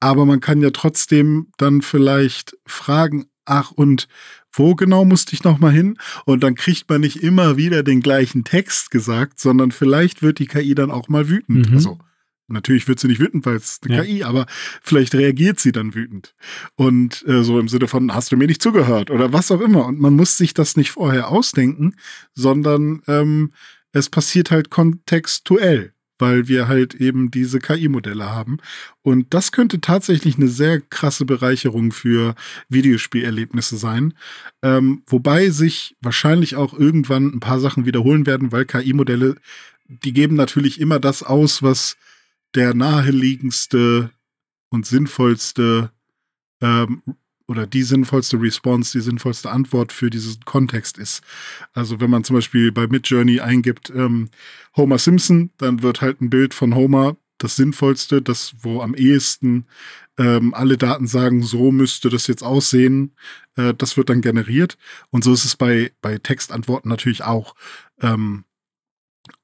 [0.00, 4.08] Aber man kann ja trotzdem dann vielleicht fragen, ach, und
[4.52, 5.98] wo genau musste ich nochmal hin?
[6.24, 10.46] Und dann kriegt man nicht immer wieder den gleichen Text gesagt, sondern vielleicht wird die
[10.46, 11.68] KI dann auch mal wütend.
[11.68, 11.74] Mhm.
[11.74, 11.98] Also
[12.48, 14.02] natürlich wird sie nicht wütend, weil es eine Ja.
[14.02, 14.46] KI, aber
[14.82, 16.34] vielleicht reagiert sie dann wütend.
[16.76, 19.86] Und äh, so im Sinne von, hast du mir nicht zugehört oder was auch immer.
[19.86, 21.94] Und man muss sich das nicht vorher ausdenken,
[22.34, 23.52] sondern ähm,
[23.92, 28.58] es passiert halt kontextuell, weil wir halt eben diese KI-Modelle haben.
[29.02, 32.34] Und das könnte tatsächlich eine sehr krasse Bereicherung für
[32.68, 34.14] Videospielerlebnisse sein.
[34.62, 39.36] Ähm, wobei sich wahrscheinlich auch irgendwann ein paar Sachen wiederholen werden, weil KI-Modelle,
[39.86, 41.96] die geben natürlich immer das aus, was
[42.54, 44.10] der naheliegendste
[44.70, 45.90] und sinnvollste
[46.60, 47.02] ähm,
[47.48, 51.22] oder die sinnvollste Response, die sinnvollste Antwort für diesen Kontext ist.
[51.72, 54.28] Also wenn man zum Beispiel bei Midjourney eingibt ähm,
[54.76, 59.66] Homer Simpson, dann wird halt ein Bild von Homer das sinnvollste, das wo am ehesten
[60.18, 63.14] ähm, alle Daten sagen, so müsste das jetzt aussehen.
[63.56, 64.76] Äh, das wird dann generiert.
[65.10, 67.54] Und so ist es bei, bei Textantworten natürlich auch.
[68.00, 68.44] Ähm,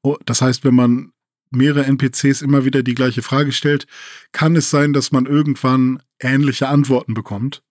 [0.03, 1.13] oh, das heißt, wenn man
[1.51, 3.87] mehrere NPCs immer wieder die gleiche Frage stellt,
[4.33, 7.63] kann es sein, dass man irgendwann ähnliche Antworten bekommt.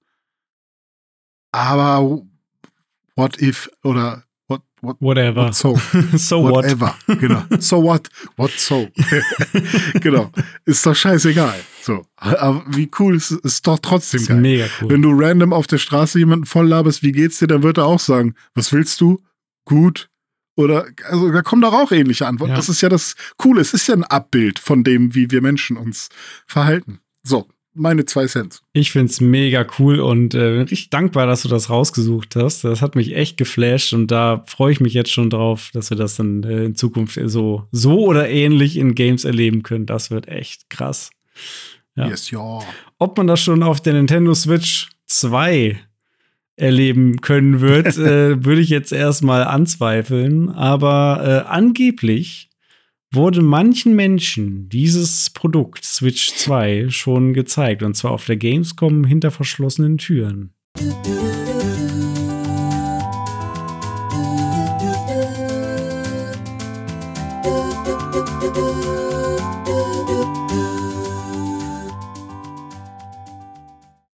[1.54, 2.22] Aber
[3.16, 5.46] what if oder what, what, Whatever.
[5.46, 5.76] what so?
[6.18, 6.66] so what?
[6.66, 6.96] Whatever.
[7.08, 7.44] Genau.
[7.60, 8.10] So what?
[8.36, 8.90] What so?
[10.02, 10.32] genau.
[10.66, 11.60] Ist doch scheißegal.
[11.84, 12.06] So.
[12.18, 13.62] Aber wie cool ist es?
[13.62, 14.42] Doch trotzdem ist geil.
[14.42, 14.90] mega cool.
[14.90, 17.86] Wenn du random auf der Straße jemanden voll laberst, wie geht's dir, dann wird er
[17.86, 19.22] auch sagen, was willst du?
[19.66, 20.10] Gut.
[20.56, 22.52] Oder, also da kommen doch auch ähnliche Antworten.
[22.52, 22.58] Ja.
[22.58, 23.62] Das ist ja das Coole.
[23.62, 26.10] Es ist ja ein Abbild von dem, wie wir Menschen uns
[26.48, 27.00] verhalten.
[27.24, 28.62] So, meine zwei Cent.
[28.74, 32.64] Ich find's mega cool und äh, bin richtig dankbar, dass du das rausgesucht hast.
[32.64, 35.98] Das hat mich echt geflasht und da freue ich mich jetzt schon drauf, dass wir
[35.98, 39.86] das dann äh, in Zukunft so, so oder ähnlich in Games erleben können.
[39.86, 41.10] Das wird echt krass.
[41.96, 42.08] Ja.
[42.08, 42.60] Yes, ja.
[43.00, 45.80] Ob man das schon auf der Nintendo Switch 2
[46.56, 50.50] erleben können wird, äh, würde ich jetzt erstmal anzweifeln.
[50.50, 52.50] Aber äh, angeblich
[53.14, 57.84] wurde manchen Menschen dieses Produkt Switch 2 schon gezeigt.
[57.84, 60.54] Und zwar auf der Gamescom hinter verschlossenen Türen.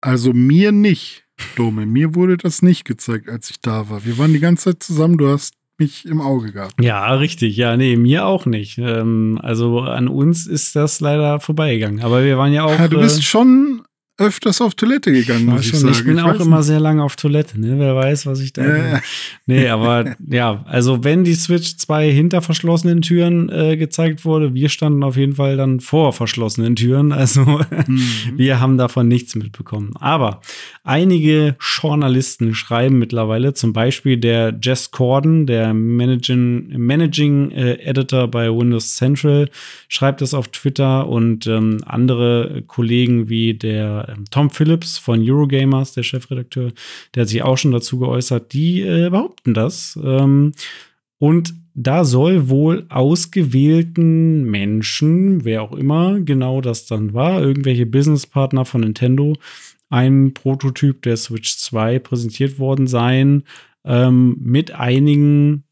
[0.01, 1.25] Also mir nicht.
[1.55, 1.87] Dome.
[1.87, 4.05] Mir wurde das nicht gezeigt, als ich da war.
[4.05, 5.19] Wir waren die ganze Zeit zusammen.
[5.19, 6.75] Du hast mich im Auge gehabt.
[6.83, 7.57] Ja, richtig.
[7.57, 8.79] Ja, nee, mir auch nicht.
[8.79, 12.01] Ähm, also an uns ist das leider vorbeigegangen.
[12.01, 12.79] Aber wir waren ja auch.
[12.79, 13.83] Ja, du bist äh, schon
[14.19, 15.95] öfters auf Toilette gegangen, muss ich, sagen.
[15.95, 16.67] Ich bin ich auch immer nicht.
[16.67, 17.79] sehr lange auf Toilette, ne?
[17.79, 18.65] Wer weiß, was ich da.
[18.65, 19.01] Ja.
[19.47, 24.69] Nee, aber ja, also wenn die Switch 2 hinter verschlossenen Türen äh, gezeigt wurde, wir
[24.69, 27.13] standen auf jeden Fall dann vor verschlossenen Türen.
[27.13, 28.01] Also mhm.
[28.37, 29.93] wir haben davon nichts mitbekommen.
[30.01, 30.41] Aber
[30.83, 38.49] einige Journalisten schreiben mittlerweile, zum Beispiel der Jess Corden, der Managing, Managing äh, Editor bei
[38.51, 39.49] Windows Central,
[39.87, 45.93] schreibt es auf Twitter und ähm, andere Kollegen wie der ähm, Tom Phillips von Eurogamers,
[45.93, 46.73] der Chefredakteur,
[47.15, 49.99] der hat sich auch schon dazu geäußert, die äh, behaupten das.
[50.03, 50.53] Ähm,
[51.19, 58.65] und da soll wohl ausgewählten Menschen, wer auch immer genau das dann war, irgendwelche Businesspartner
[58.65, 59.35] von Nintendo,
[59.89, 63.45] ein Prototyp der Switch 2 präsentiert worden sein,
[63.85, 65.65] ähm, mit einigen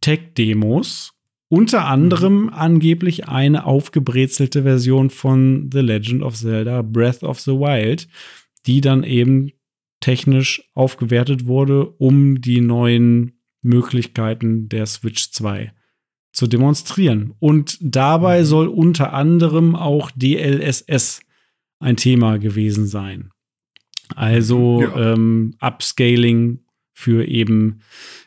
[0.00, 1.12] Tech-Demos,
[1.50, 8.06] unter anderem angeblich eine aufgebrezelte Version von The Legend of Zelda Breath of the Wild,
[8.66, 9.50] die dann eben
[9.98, 15.72] technisch aufgewertet wurde, um die neuen Möglichkeiten der Switch 2
[16.32, 17.34] zu demonstrieren.
[17.40, 18.44] Und dabei mhm.
[18.44, 21.20] soll unter anderem auch DLSS
[21.80, 23.30] ein Thema gewesen sein.
[24.14, 25.14] Also ja.
[25.14, 26.60] ähm, Upscaling
[26.92, 27.80] für eben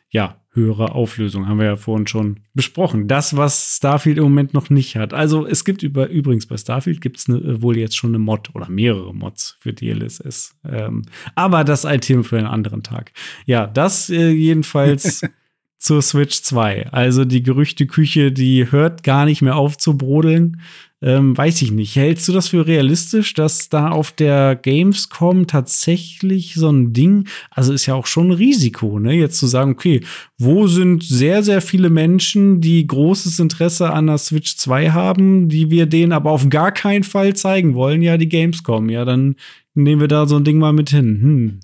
[0.10, 1.48] ja höhere Auflösung.
[1.48, 3.08] Haben wir ja vorhin schon besprochen.
[3.08, 5.14] Das, was Starfield im Moment noch nicht hat.
[5.14, 8.52] Also es gibt über, übrigens bei Starfield gibt es ne, wohl jetzt schon eine Mod
[8.54, 10.56] oder mehrere Mods für DLSS.
[10.64, 11.04] Ähm,
[11.36, 13.12] aber das ist ein Thema für einen anderen Tag.
[13.46, 15.22] Ja, das äh, jedenfalls
[15.80, 16.90] zur Switch 2.
[16.92, 20.62] Also die Gerüchteküche, die hört gar nicht mehr auf zu brodeln.
[21.04, 21.98] Ähm, weiß ich nicht.
[21.98, 27.74] Hältst du das für realistisch, dass da auf der Gamescom tatsächlich so ein Ding, also
[27.74, 29.14] ist ja auch schon ein Risiko, ne?
[29.14, 30.00] Jetzt zu sagen, okay,
[30.38, 35.70] wo sind sehr, sehr viele Menschen, die großes Interesse an der Switch 2 haben, die
[35.70, 38.02] wir denen aber auf gar keinen Fall zeigen wollen?
[38.02, 38.90] Ja, die Gamescom.
[38.90, 39.36] Ja, dann
[39.74, 41.20] nehmen wir da so ein Ding mal mit hin.
[41.22, 41.60] Hm.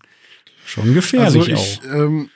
[0.65, 1.95] Schon gefährlich also ich, auch.
[1.95, 2.29] Ähm,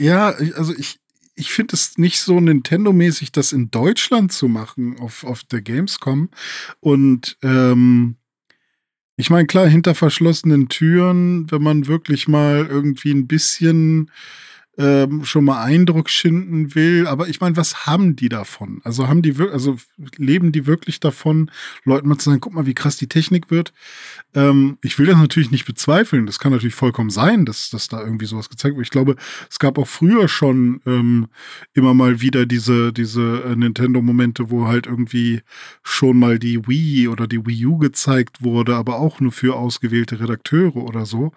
[0.00, 0.98] ja, also ich,
[1.38, 6.30] ich finde es nicht so Nintendo-mäßig, das in Deutschland zu machen auf, auf der Gamescom.
[6.80, 8.16] Und ähm,
[9.16, 14.10] ich meine, klar, hinter verschlossenen Türen, wenn man wirklich mal irgendwie ein bisschen
[14.78, 17.06] ähm, schon mal Eindruck schinden will.
[17.08, 18.80] Aber ich meine, was haben die davon?
[18.84, 19.76] Also haben die also
[20.16, 21.50] leben die wirklich davon,
[21.84, 23.72] Leuten mal zu sagen, guck mal, wie krass die Technik wird.
[24.34, 26.26] Ähm, ich will das natürlich nicht bezweifeln.
[26.26, 28.86] Das kann natürlich vollkommen sein, dass, dass da irgendwie sowas gezeigt wird.
[28.86, 29.16] Ich glaube,
[29.50, 31.26] es gab auch früher schon ähm,
[31.74, 35.40] immer mal wieder diese, diese äh, Nintendo-Momente, wo halt irgendwie
[35.82, 40.20] schon mal die Wii oder die Wii U gezeigt wurde, aber auch nur für ausgewählte
[40.20, 41.32] Redakteure oder so.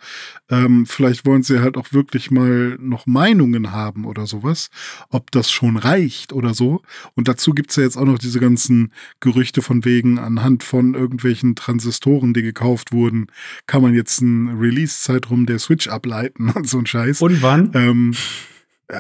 [0.50, 4.70] Ähm, vielleicht wollen sie halt auch wirklich mal noch meinen Meinungen haben oder sowas,
[5.10, 6.82] ob das schon reicht oder so.
[7.16, 10.94] Und dazu gibt es ja jetzt auch noch diese ganzen Gerüchte von wegen, anhand von
[10.94, 13.28] irgendwelchen Transistoren, die gekauft wurden,
[13.68, 17.22] kann man jetzt einen Release-Zeitraum der Switch ableiten und so ein Scheiß.
[17.22, 17.72] Und wann?
[17.74, 18.14] Ähm,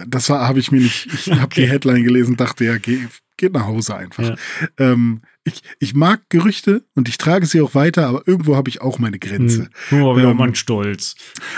[0.07, 1.39] das habe ich mir nicht, ich okay.
[1.39, 2.99] habe die Headline gelesen, dachte ja, geh,
[3.35, 4.23] geht nach Hause einfach.
[4.23, 4.35] Ja.
[4.77, 8.81] Ähm, ich, ich mag Gerüchte und ich trage sie auch weiter, aber irgendwo habe ich
[8.81, 9.67] auch meine Grenze.
[9.89, 9.99] Hm.
[9.99, 11.15] Nur ähm, man stolz.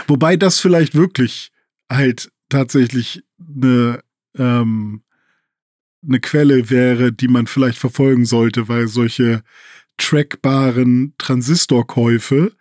[0.08, 1.52] Wobei das vielleicht wirklich
[1.92, 4.02] halt tatsächlich eine,
[4.38, 5.04] ähm,
[6.06, 9.44] eine Quelle wäre, die man vielleicht verfolgen sollte, weil solche
[9.98, 12.54] trackbaren Transistorkäufe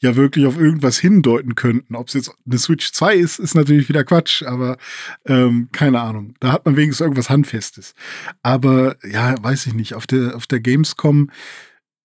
[0.00, 1.94] ja wirklich auf irgendwas hindeuten könnten.
[1.94, 4.78] Ob es jetzt eine Switch 2 ist, ist natürlich wieder Quatsch, aber
[5.26, 6.34] ähm, keine Ahnung.
[6.40, 7.94] Da hat man wenigstens irgendwas Handfestes.
[8.42, 9.94] Aber ja, weiß ich nicht.
[9.94, 11.30] Auf der, auf der Gamescom,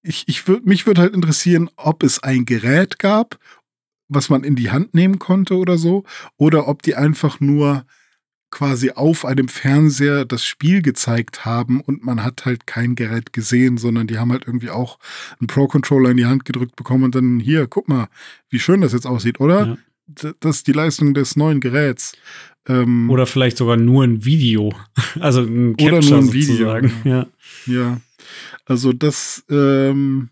[0.02, 3.40] ich, ich würd, mich würde halt interessieren, ob es ein Gerät gab
[4.14, 6.04] was man in die Hand nehmen konnte oder so,
[6.38, 7.86] oder ob die einfach nur
[8.54, 13.78] quasi auf einem Fernseher das Spiel gezeigt haben und man hat halt kein Gerät gesehen,
[13.78, 15.00] sondern die haben halt irgendwie auch
[15.40, 18.10] einen Pro-Controller in die Hand gedrückt bekommen und dann hier, guck mal,
[18.50, 19.78] wie schön das jetzt aussieht, oder?
[20.06, 20.34] Ja.
[20.40, 22.14] Das ist die Leistung des neuen Geräts.
[22.68, 24.74] Ähm, oder vielleicht sogar nur ein Video.
[25.20, 26.78] Also ein Capture oder nur ein Video.
[27.04, 27.28] Ja.
[27.66, 28.02] ja.
[28.66, 30.30] Also das, ähm,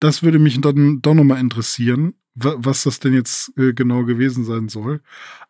[0.00, 4.68] das würde mich dann doch nochmal interessieren was das denn jetzt äh, genau gewesen sein
[4.68, 5.00] soll.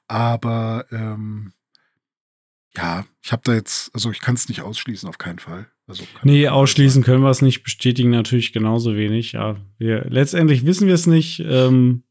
[0.08, 1.52] Aber ähm,
[2.76, 5.66] ja, ich habe da jetzt, also ich kann es nicht ausschließen, auf keinen Fall.
[5.88, 9.32] Also nee, ausschließen können wir es nicht, bestätigen natürlich genauso wenig.
[9.32, 11.40] Ja, wir, letztendlich wissen wir es nicht.
[11.40, 12.02] Ähm,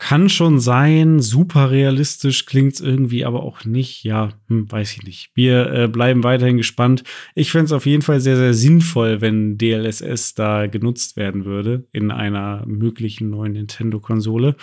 [0.00, 4.02] kann schon sein, super realistisch klingt es irgendwie, aber auch nicht.
[4.02, 5.30] Ja, hm, weiß ich nicht.
[5.34, 7.04] Wir äh, bleiben weiterhin gespannt.
[7.34, 11.86] Ich fände es auf jeden Fall sehr, sehr sinnvoll, wenn DLSS da genutzt werden würde
[11.92, 14.56] in einer möglichen neuen Nintendo-Konsole,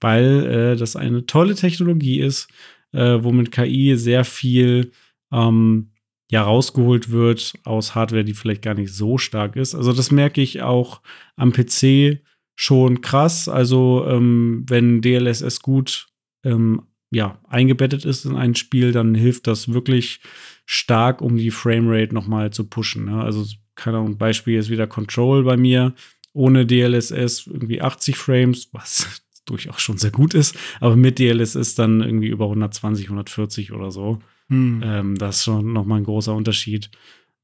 [0.00, 2.48] weil äh, das eine tolle Technologie ist,
[2.92, 4.92] äh, womit KI sehr viel
[5.32, 5.90] ähm,
[6.30, 9.74] ja rausgeholt wird aus Hardware, die vielleicht gar nicht so stark ist.
[9.74, 11.02] Also das merke ich auch
[11.34, 12.20] am PC
[12.54, 13.48] schon krass.
[13.48, 16.06] Also ähm, wenn DLSS gut
[16.44, 20.20] ähm, ja, eingebettet ist in ein Spiel, dann hilft das wirklich
[20.66, 23.04] stark, um die Framerate noch mal zu pushen.
[23.04, 23.22] Ne?
[23.22, 23.44] Also
[23.74, 25.94] keine Ahnung, Beispiel ist wieder Control bei mir
[26.32, 32.00] ohne DLSS irgendwie 80 Frames, was durchaus schon sehr gut ist, aber mit DLSS dann
[32.00, 34.18] irgendwie über 120, 140 oder so.
[34.48, 34.82] Hm.
[34.84, 36.90] Ähm, das ist schon noch mal ein großer Unterschied.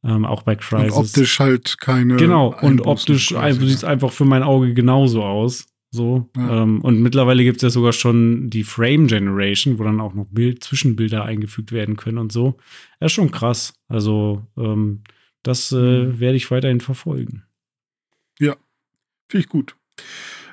[0.03, 0.93] Ähm, auch bei Crysis.
[0.93, 2.17] Und optisch halt keine.
[2.17, 5.67] Genau, und optisch sieht es einfach für mein Auge genauso aus.
[5.91, 6.31] So.
[6.37, 6.63] Ja.
[6.63, 10.27] Ähm, und mittlerweile gibt es ja sogar schon die Frame Generation, wo dann auch noch
[10.31, 12.57] Bild Zwischenbilder eingefügt werden können und so.
[13.01, 13.75] Das ist schon krass.
[13.89, 15.03] Also, ähm,
[15.43, 16.21] das äh, mhm.
[16.21, 17.45] werde ich weiterhin verfolgen.
[18.39, 18.57] Ja,
[19.29, 19.77] finde ich gut.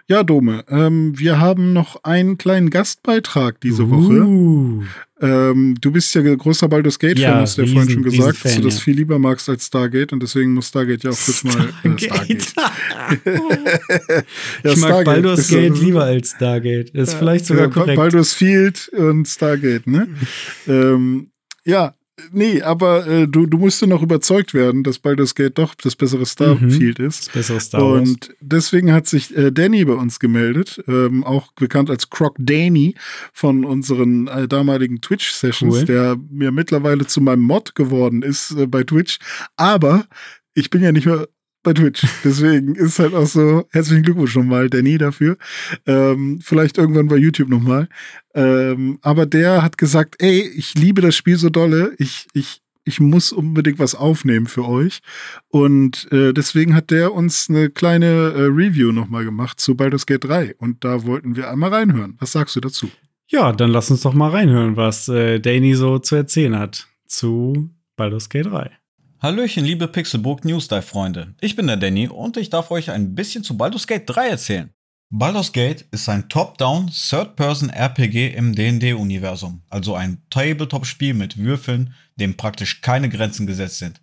[0.10, 3.90] Ja, Dome, ähm, wir haben noch einen kleinen Gastbeitrag diese uh.
[3.90, 4.88] Woche.
[5.20, 8.52] Ähm, du bist ja großer Baldur's Gate-Fan, ja, hast du ja vorhin schon gesagt, Fan,
[8.52, 8.82] dass du das ja.
[8.82, 12.54] viel lieber magst als Stargate und deswegen muss Stargate ja auch kurz mal äh, Stargate.
[14.64, 16.92] ja, ich mag Stargate Baldur's Gate so, lieber als Stargate.
[16.92, 17.98] Ist vielleicht sogar korrekt.
[17.98, 20.08] Baldur's Field und Stargate, ne?
[20.68, 21.32] ähm,
[21.66, 21.96] ja,
[22.32, 26.26] Nee, aber äh, du, du musst noch überzeugt werden, dass Baldur's Gate doch das bessere
[26.26, 27.28] Starfield mhm, ist.
[27.28, 28.10] Das bessere Star Wars.
[28.10, 32.96] Und deswegen hat sich äh, Danny bei uns gemeldet, ähm, auch bekannt als Croc Danny
[33.34, 35.86] von unseren äh, damaligen Twitch-Sessions, cool.
[35.86, 39.20] der mir mittlerweile zu meinem Mod geworden ist äh, bei Twitch.
[39.56, 40.08] Aber
[40.56, 41.28] ich bin ja nicht mehr
[41.68, 42.06] bei Twitch.
[42.24, 45.38] Deswegen ist halt auch so, herzlichen Glückwunsch nochmal, Danny, dafür.
[45.86, 47.90] Ähm, vielleicht irgendwann bei YouTube nochmal.
[48.34, 53.02] Ähm, aber der hat gesagt, ey, ich liebe das Spiel so dolle, ich, ich, ich
[53.02, 55.02] muss unbedingt was aufnehmen für euch.
[55.50, 60.24] Und äh, deswegen hat der uns eine kleine äh, Review nochmal gemacht zu Baldur's Gate
[60.24, 60.56] 3.
[60.60, 62.16] Und da wollten wir einmal reinhören.
[62.20, 62.90] Was sagst du dazu?
[63.28, 67.70] Ja, dann lass uns doch mal reinhören, was äh, Danny so zu erzählen hat zu
[67.98, 68.77] Baldur's Gate 3.
[69.20, 71.34] Hallöchen, liebe Pixelbook News Dive Freunde.
[71.42, 74.70] Ich bin der Danny und ich darf euch ein bisschen zu Baldur's Gate 3 erzählen.
[75.10, 82.38] Baldur's Gate ist ein Top-Down Third-Person RPG im D&D-Universum, also ein Tabletop-Spiel mit Würfeln, dem
[82.38, 84.02] praktisch keine Grenzen gesetzt sind.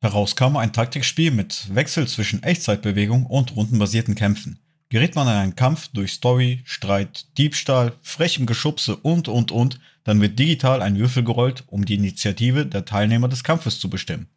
[0.00, 4.60] Herauskam ein Taktikspiel mit Wechsel zwischen Echtzeitbewegung und rundenbasierten Kämpfen.
[4.88, 10.22] Gerät man in einen Kampf durch Story, Streit, Diebstahl, frechem Geschubse und und und, dann
[10.22, 14.28] wird digital ein Würfel gerollt, um die Initiative der Teilnehmer des Kampfes zu bestimmen.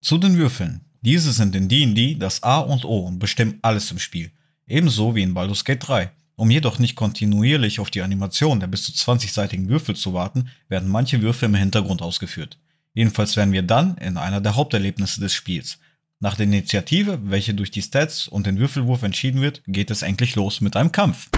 [0.00, 0.82] Zu den Würfeln.
[1.02, 4.30] Diese sind in D&D das A und O und bestimmen alles im Spiel.
[4.66, 6.10] Ebenso wie in Baldur's Gate 3.
[6.36, 10.88] Um jedoch nicht kontinuierlich auf die Animation der bis zu 20-seitigen Würfel zu warten, werden
[10.88, 12.58] manche Würfel im Hintergrund ausgeführt.
[12.92, 15.78] Jedenfalls werden wir dann in einer der Haupterlebnisse des Spiels.
[16.18, 20.34] Nach der Initiative, welche durch die Stats und den Würfelwurf entschieden wird, geht es endlich
[20.34, 21.28] los mit einem Kampf.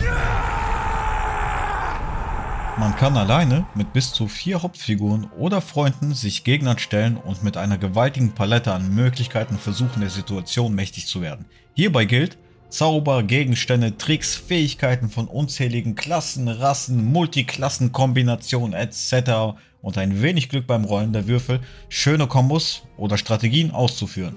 [2.79, 7.57] Man kann alleine mit bis zu vier Hauptfiguren oder Freunden sich Gegnern stellen und mit
[7.57, 11.47] einer gewaltigen Palette an Möglichkeiten versuchen, der Situation mächtig zu werden.
[11.75, 12.39] Hierbei gilt,
[12.69, 19.59] Zauber, Gegenstände, Tricks, Fähigkeiten von unzähligen Klassen, Rassen, Multiklassenkombinationen etc.
[19.83, 24.37] und ein wenig Glück beim Rollen der Würfel, schöne Kombos oder Strategien auszuführen.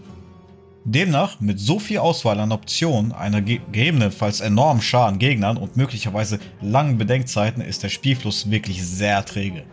[0.83, 6.39] Demnach, mit so viel Auswahl an Optionen, einer gegebenenfalls enormen Schar an Gegnern und möglicherweise
[6.59, 9.63] langen Bedenkzeiten ist der Spielfluss wirklich sehr träge.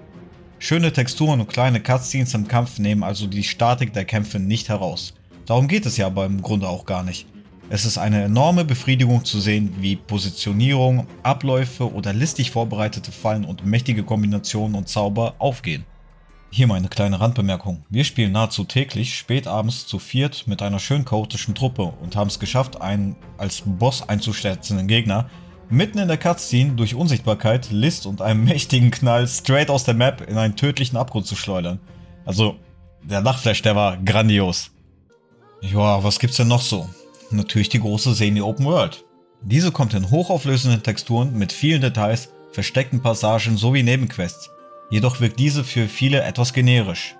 [0.58, 5.14] Schöne Texturen und kleine Cutscenes im Kampf nehmen also die Statik der Kämpfe nicht heraus.
[5.46, 7.26] Darum geht es ja aber im Grunde auch gar nicht.
[7.70, 13.64] Es ist eine enorme Befriedigung zu sehen, wie Positionierung, Abläufe oder listig vorbereitete Fallen und
[13.64, 15.86] mächtige Kombinationen und Zauber aufgehen.
[16.50, 17.84] Hier meine kleine Randbemerkung.
[17.90, 22.28] Wir spielen nahezu täglich spät abends zu viert mit einer schön chaotischen Truppe und haben
[22.28, 25.28] es geschafft, einen als Boss einzuschätzenden Gegner
[25.68, 30.26] mitten in der Cutscene durch Unsichtbarkeit, List und einem mächtigen Knall straight aus der Map
[30.26, 31.80] in einen tödlichen Abgrund zu schleudern.
[32.24, 32.56] Also,
[33.02, 34.70] der Nachtflash, der war grandios.
[35.60, 36.88] Ja, was gibt's denn noch so?
[37.30, 39.04] Natürlich die große Semi Open World.
[39.42, 44.50] Diese kommt in hochauflösenden Texturen mit vielen Details, versteckten Passagen sowie Nebenquests
[44.90, 47.16] jedoch wirkt diese für viele etwas generisch.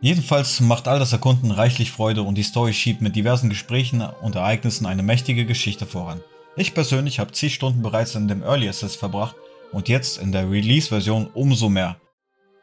[0.00, 4.36] Jedenfalls macht all das Erkunden reichlich Freude und die Story schiebt mit diversen Gesprächen und
[4.36, 6.20] Ereignissen eine mächtige Geschichte voran.
[6.56, 9.36] Ich persönlich habe zig Stunden bereits in dem Early Access verbracht
[9.72, 11.96] und jetzt in der Release-Version umso mehr.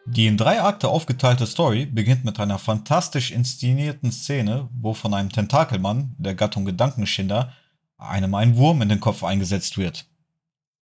[0.05, 5.31] Die in drei Akte aufgeteilte Story beginnt mit einer fantastisch inszenierten Szene, wo von einem
[5.31, 7.53] Tentakelmann der Gattung Gedankenschinder
[7.97, 10.05] einem ein Wurm in den Kopf eingesetzt wird.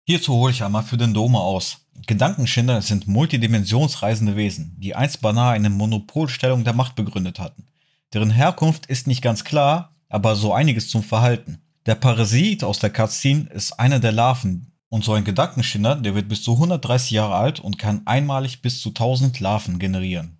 [0.03, 1.84] Hierzu hole ich einmal für den Dome aus.
[2.07, 7.67] Gedankenschinder sind multidimensionsreisende Wesen, die einst beinahe eine Monopolstellung der Macht begründet hatten.
[8.13, 11.61] Deren Herkunft ist nicht ganz klar, aber so einiges zum Verhalten.
[11.85, 16.29] Der Parasit aus der Cutscene ist einer der Larven und so ein Gedankenschinder, der wird
[16.29, 20.37] bis zu 130 Jahre alt und kann einmalig bis zu 1000 Larven generieren.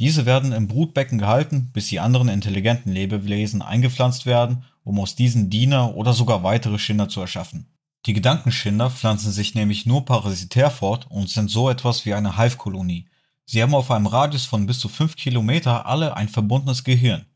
[0.00, 5.50] Diese werden im Brutbecken gehalten, bis die anderen intelligenten Lebewesen eingepflanzt werden, um aus diesen
[5.50, 7.66] Diener oder sogar weitere Schinder zu erschaffen.
[8.06, 13.06] Die Gedankenschinder pflanzen sich nämlich nur parasitär fort und sind so etwas wie eine Hive-Kolonie.
[13.44, 17.26] Sie haben auf einem Radius von bis zu 5 Kilometer alle ein verbundenes Gehirn,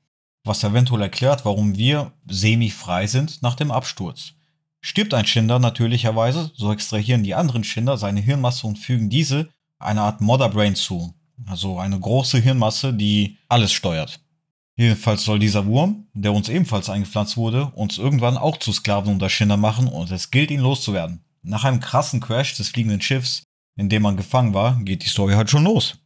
[0.42, 4.32] was eventuell erklärt, warum wir semi-frei sind nach dem Absturz.
[4.80, 9.48] Stirbt ein Schinder natürlicherweise, so extrahieren die anderen Schinder seine Hirnmasse und fügen diese
[9.78, 11.14] eine Art Motherbrain zu,
[11.46, 14.20] also eine große Hirnmasse, die alles steuert.
[14.76, 19.30] Jedenfalls soll dieser Wurm, der uns ebenfalls eingepflanzt wurde, uns irgendwann auch zu Sklaven unter
[19.30, 21.24] Schinder machen und es gilt ihn loszuwerden.
[21.42, 23.42] Nach einem krassen Crash des fliegenden Schiffs,
[23.76, 25.98] in dem man gefangen war, geht die Story halt schon los.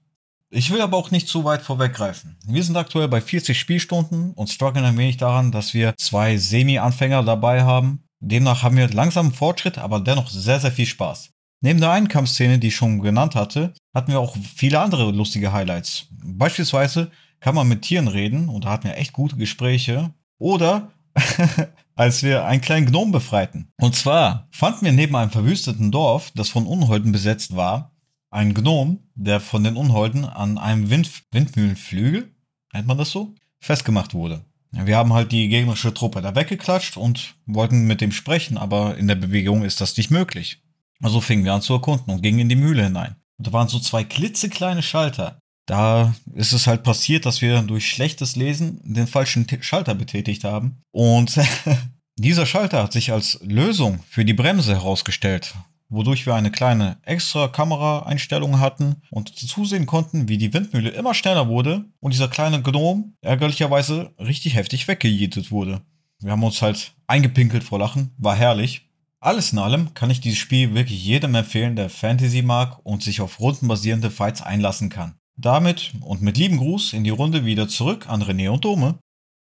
[0.53, 2.37] Ich will aber auch nicht zu weit vorweggreifen.
[2.47, 7.23] Wir sind aktuell bei 40 Spielstunden und strugglen ein wenig daran, dass wir zwei Semi-Anfänger
[7.23, 8.03] dabei haben.
[8.21, 11.31] Demnach haben wir langsamen Fortschritt, aber dennoch sehr, sehr viel Spaß.
[11.61, 15.53] Neben der einen Kampfszene, die ich schon genannt hatte, hatten wir auch viele andere lustige
[15.53, 16.07] Highlights.
[16.11, 17.11] Beispielsweise
[17.41, 20.13] kann man mit Tieren reden und da hatten wir echt gute Gespräche.
[20.39, 20.93] Oder
[21.97, 23.69] als wir einen kleinen Gnom befreiten.
[23.77, 27.93] Und zwar fanden wir neben einem verwüsteten Dorf, das von Unholden besetzt war,
[28.31, 32.31] einen Gnom, der von den Unholden an einem Wind Windmühlenflügel,
[32.73, 34.45] nennt man das so, festgemacht wurde.
[34.73, 39.09] Wir haben halt die gegnerische Truppe da weggeklatscht und wollten mit dem sprechen, aber in
[39.09, 40.63] der Bewegung ist das nicht möglich.
[41.03, 43.17] Also fingen wir an zu erkunden und gingen in die Mühle hinein.
[43.37, 45.40] Und da waren so zwei klitzekleine Schalter.
[45.71, 50.83] Da ist es halt passiert, dass wir durch schlechtes Lesen den falschen Schalter betätigt haben.
[50.91, 51.39] Und
[52.19, 55.55] dieser Schalter hat sich als Lösung für die Bremse herausgestellt,
[55.89, 61.47] wodurch wir eine kleine extra Kameraeinstellung hatten und zusehen konnten, wie die Windmühle immer schneller
[61.47, 65.83] wurde und dieser kleine Gnom ärgerlicherweise richtig heftig weggejietet wurde.
[66.19, 68.89] Wir haben uns halt eingepinkelt vor Lachen, war herrlich.
[69.21, 73.21] Alles in allem kann ich dieses Spiel wirklich jedem empfehlen, der Fantasy mag und sich
[73.21, 75.15] auf rundenbasierende Fights einlassen kann.
[75.41, 78.99] Damit und mit lieben Gruß in die Runde wieder zurück an René und Dome.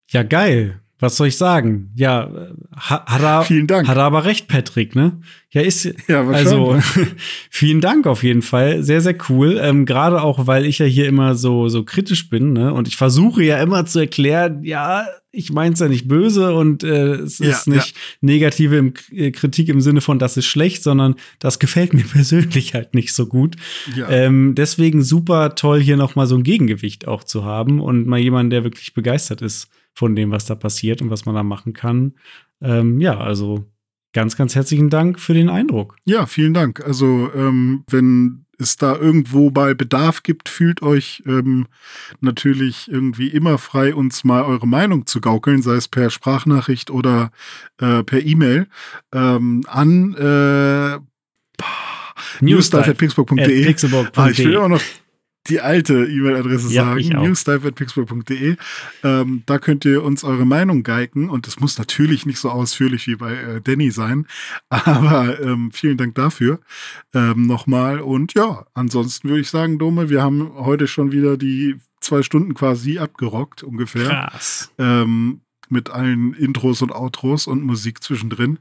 [0.09, 0.81] Ja, geil.
[1.01, 1.91] Was soll ich sagen?
[1.95, 2.29] Ja,
[2.75, 3.87] hat, hat er, Vielen Dank.
[3.87, 5.19] Hat er aber recht, Patrick, ne?
[5.49, 6.79] Ja, ist, Ja, also,
[7.49, 8.83] vielen Dank auf jeden Fall.
[8.83, 9.59] Sehr, sehr cool.
[9.59, 12.71] Ähm, Gerade auch, weil ich ja hier immer so, so kritisch bin, ne?
[12.71, 17.15] Und ich versuche ja immer zu erklären, ja, ich mein's ja nicht böse und äh,
[17.15, 21.15] es Ja, ist nicht negative im, äh, Kritik im Sinne von, das ist schlecht, sondern
[21.39, 23.55] das gefällt mir persönlich halt nicht so gut.
[23.95, 24.09] Ja.
[24.09, 28.19] Ähm, deswegen super toll, hier noch mal so ein Gegengewicht auch zu haben und mal
[28.19, 31.73] jemanden, der wirklich begeistert ist von dem, was da passiert und was man da machen
[31.73, 32.13] kann.
[32.61, 33.65] Ähm, ja, also
[34.13, 35.95] ganz, ganz herzlichen Dank für den Eindruck.
[36.05, 36.83] Ja, vielen Dank.
[36.85, 41.67] Also, ähm, wenn es da irgendwo bei Bedarf gibt, fühlt euch ähm,
[42.19, 47.31] natürlich irgendwie immer frei, uns mal eure Meinung zu gaukeln, sei es per Sprachnachricht oder
[47.79, 48.67] äh, per E-Mail
[49.13, 50.99] ähm, an äh,
[52.41, 53.75] newsdive.pixburg.de.
[54.15, 54.81] Ah, ich will immer noch
[55.47, 58.57] die alte E-Mail-Adresse Ja, sagen, newsdive.pixburg.de.
[59.03, 63.07] Ähm, da könnt ihr uns eure Meinung geigen und es muss natürlich nicht so ausführlich
[63.07, 64.27] wie bei äh, Danny sein,
[64.69, 66.59] aber ähm, vielen Dank dafür
[67.13, 71.77] ähm, nochmal und ja, ansonsten würde ich sagen, Dome, wir haben heute schon wieder die
[72.01, 74.71] zwei Stunden quasi abgerockt ungefähr Krass.
[74.77, 78.59] ähm, mit allen Intros und Outros und Musik zwischendrin.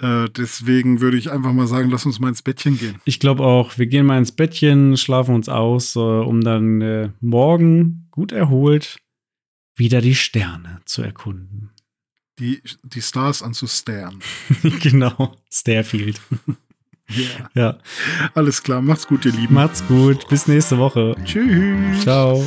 [0.00, 3.00] Äh, deswegen würde ich einfach mal sagen, lass uns mal ins Bettchen gehen.
[3.04, 7.10] Ich glaube auch, wir gehen mal ins Bettchen, schlafen uns aus, äh, um dann äh,
[7.20, 8.98] morgen gut erholt
[9.78, 11.70] wieder die Sterne zu erkunden.
[12.38, 14.20] Die, die Stars anzustaren.
[14.80, 16.20] genau, Starfield.
[17.10, 17.50] Yeah.
[17.54, 17.78] Ja,
[18.34, 19.54] Alles klar, macht's gut, ihr Lieben.
[19.54, 21.16] macht's gut, bis nächste Woche.
[21.24, 22.02] Tschüss.
[22.02, 22.46] Ciao.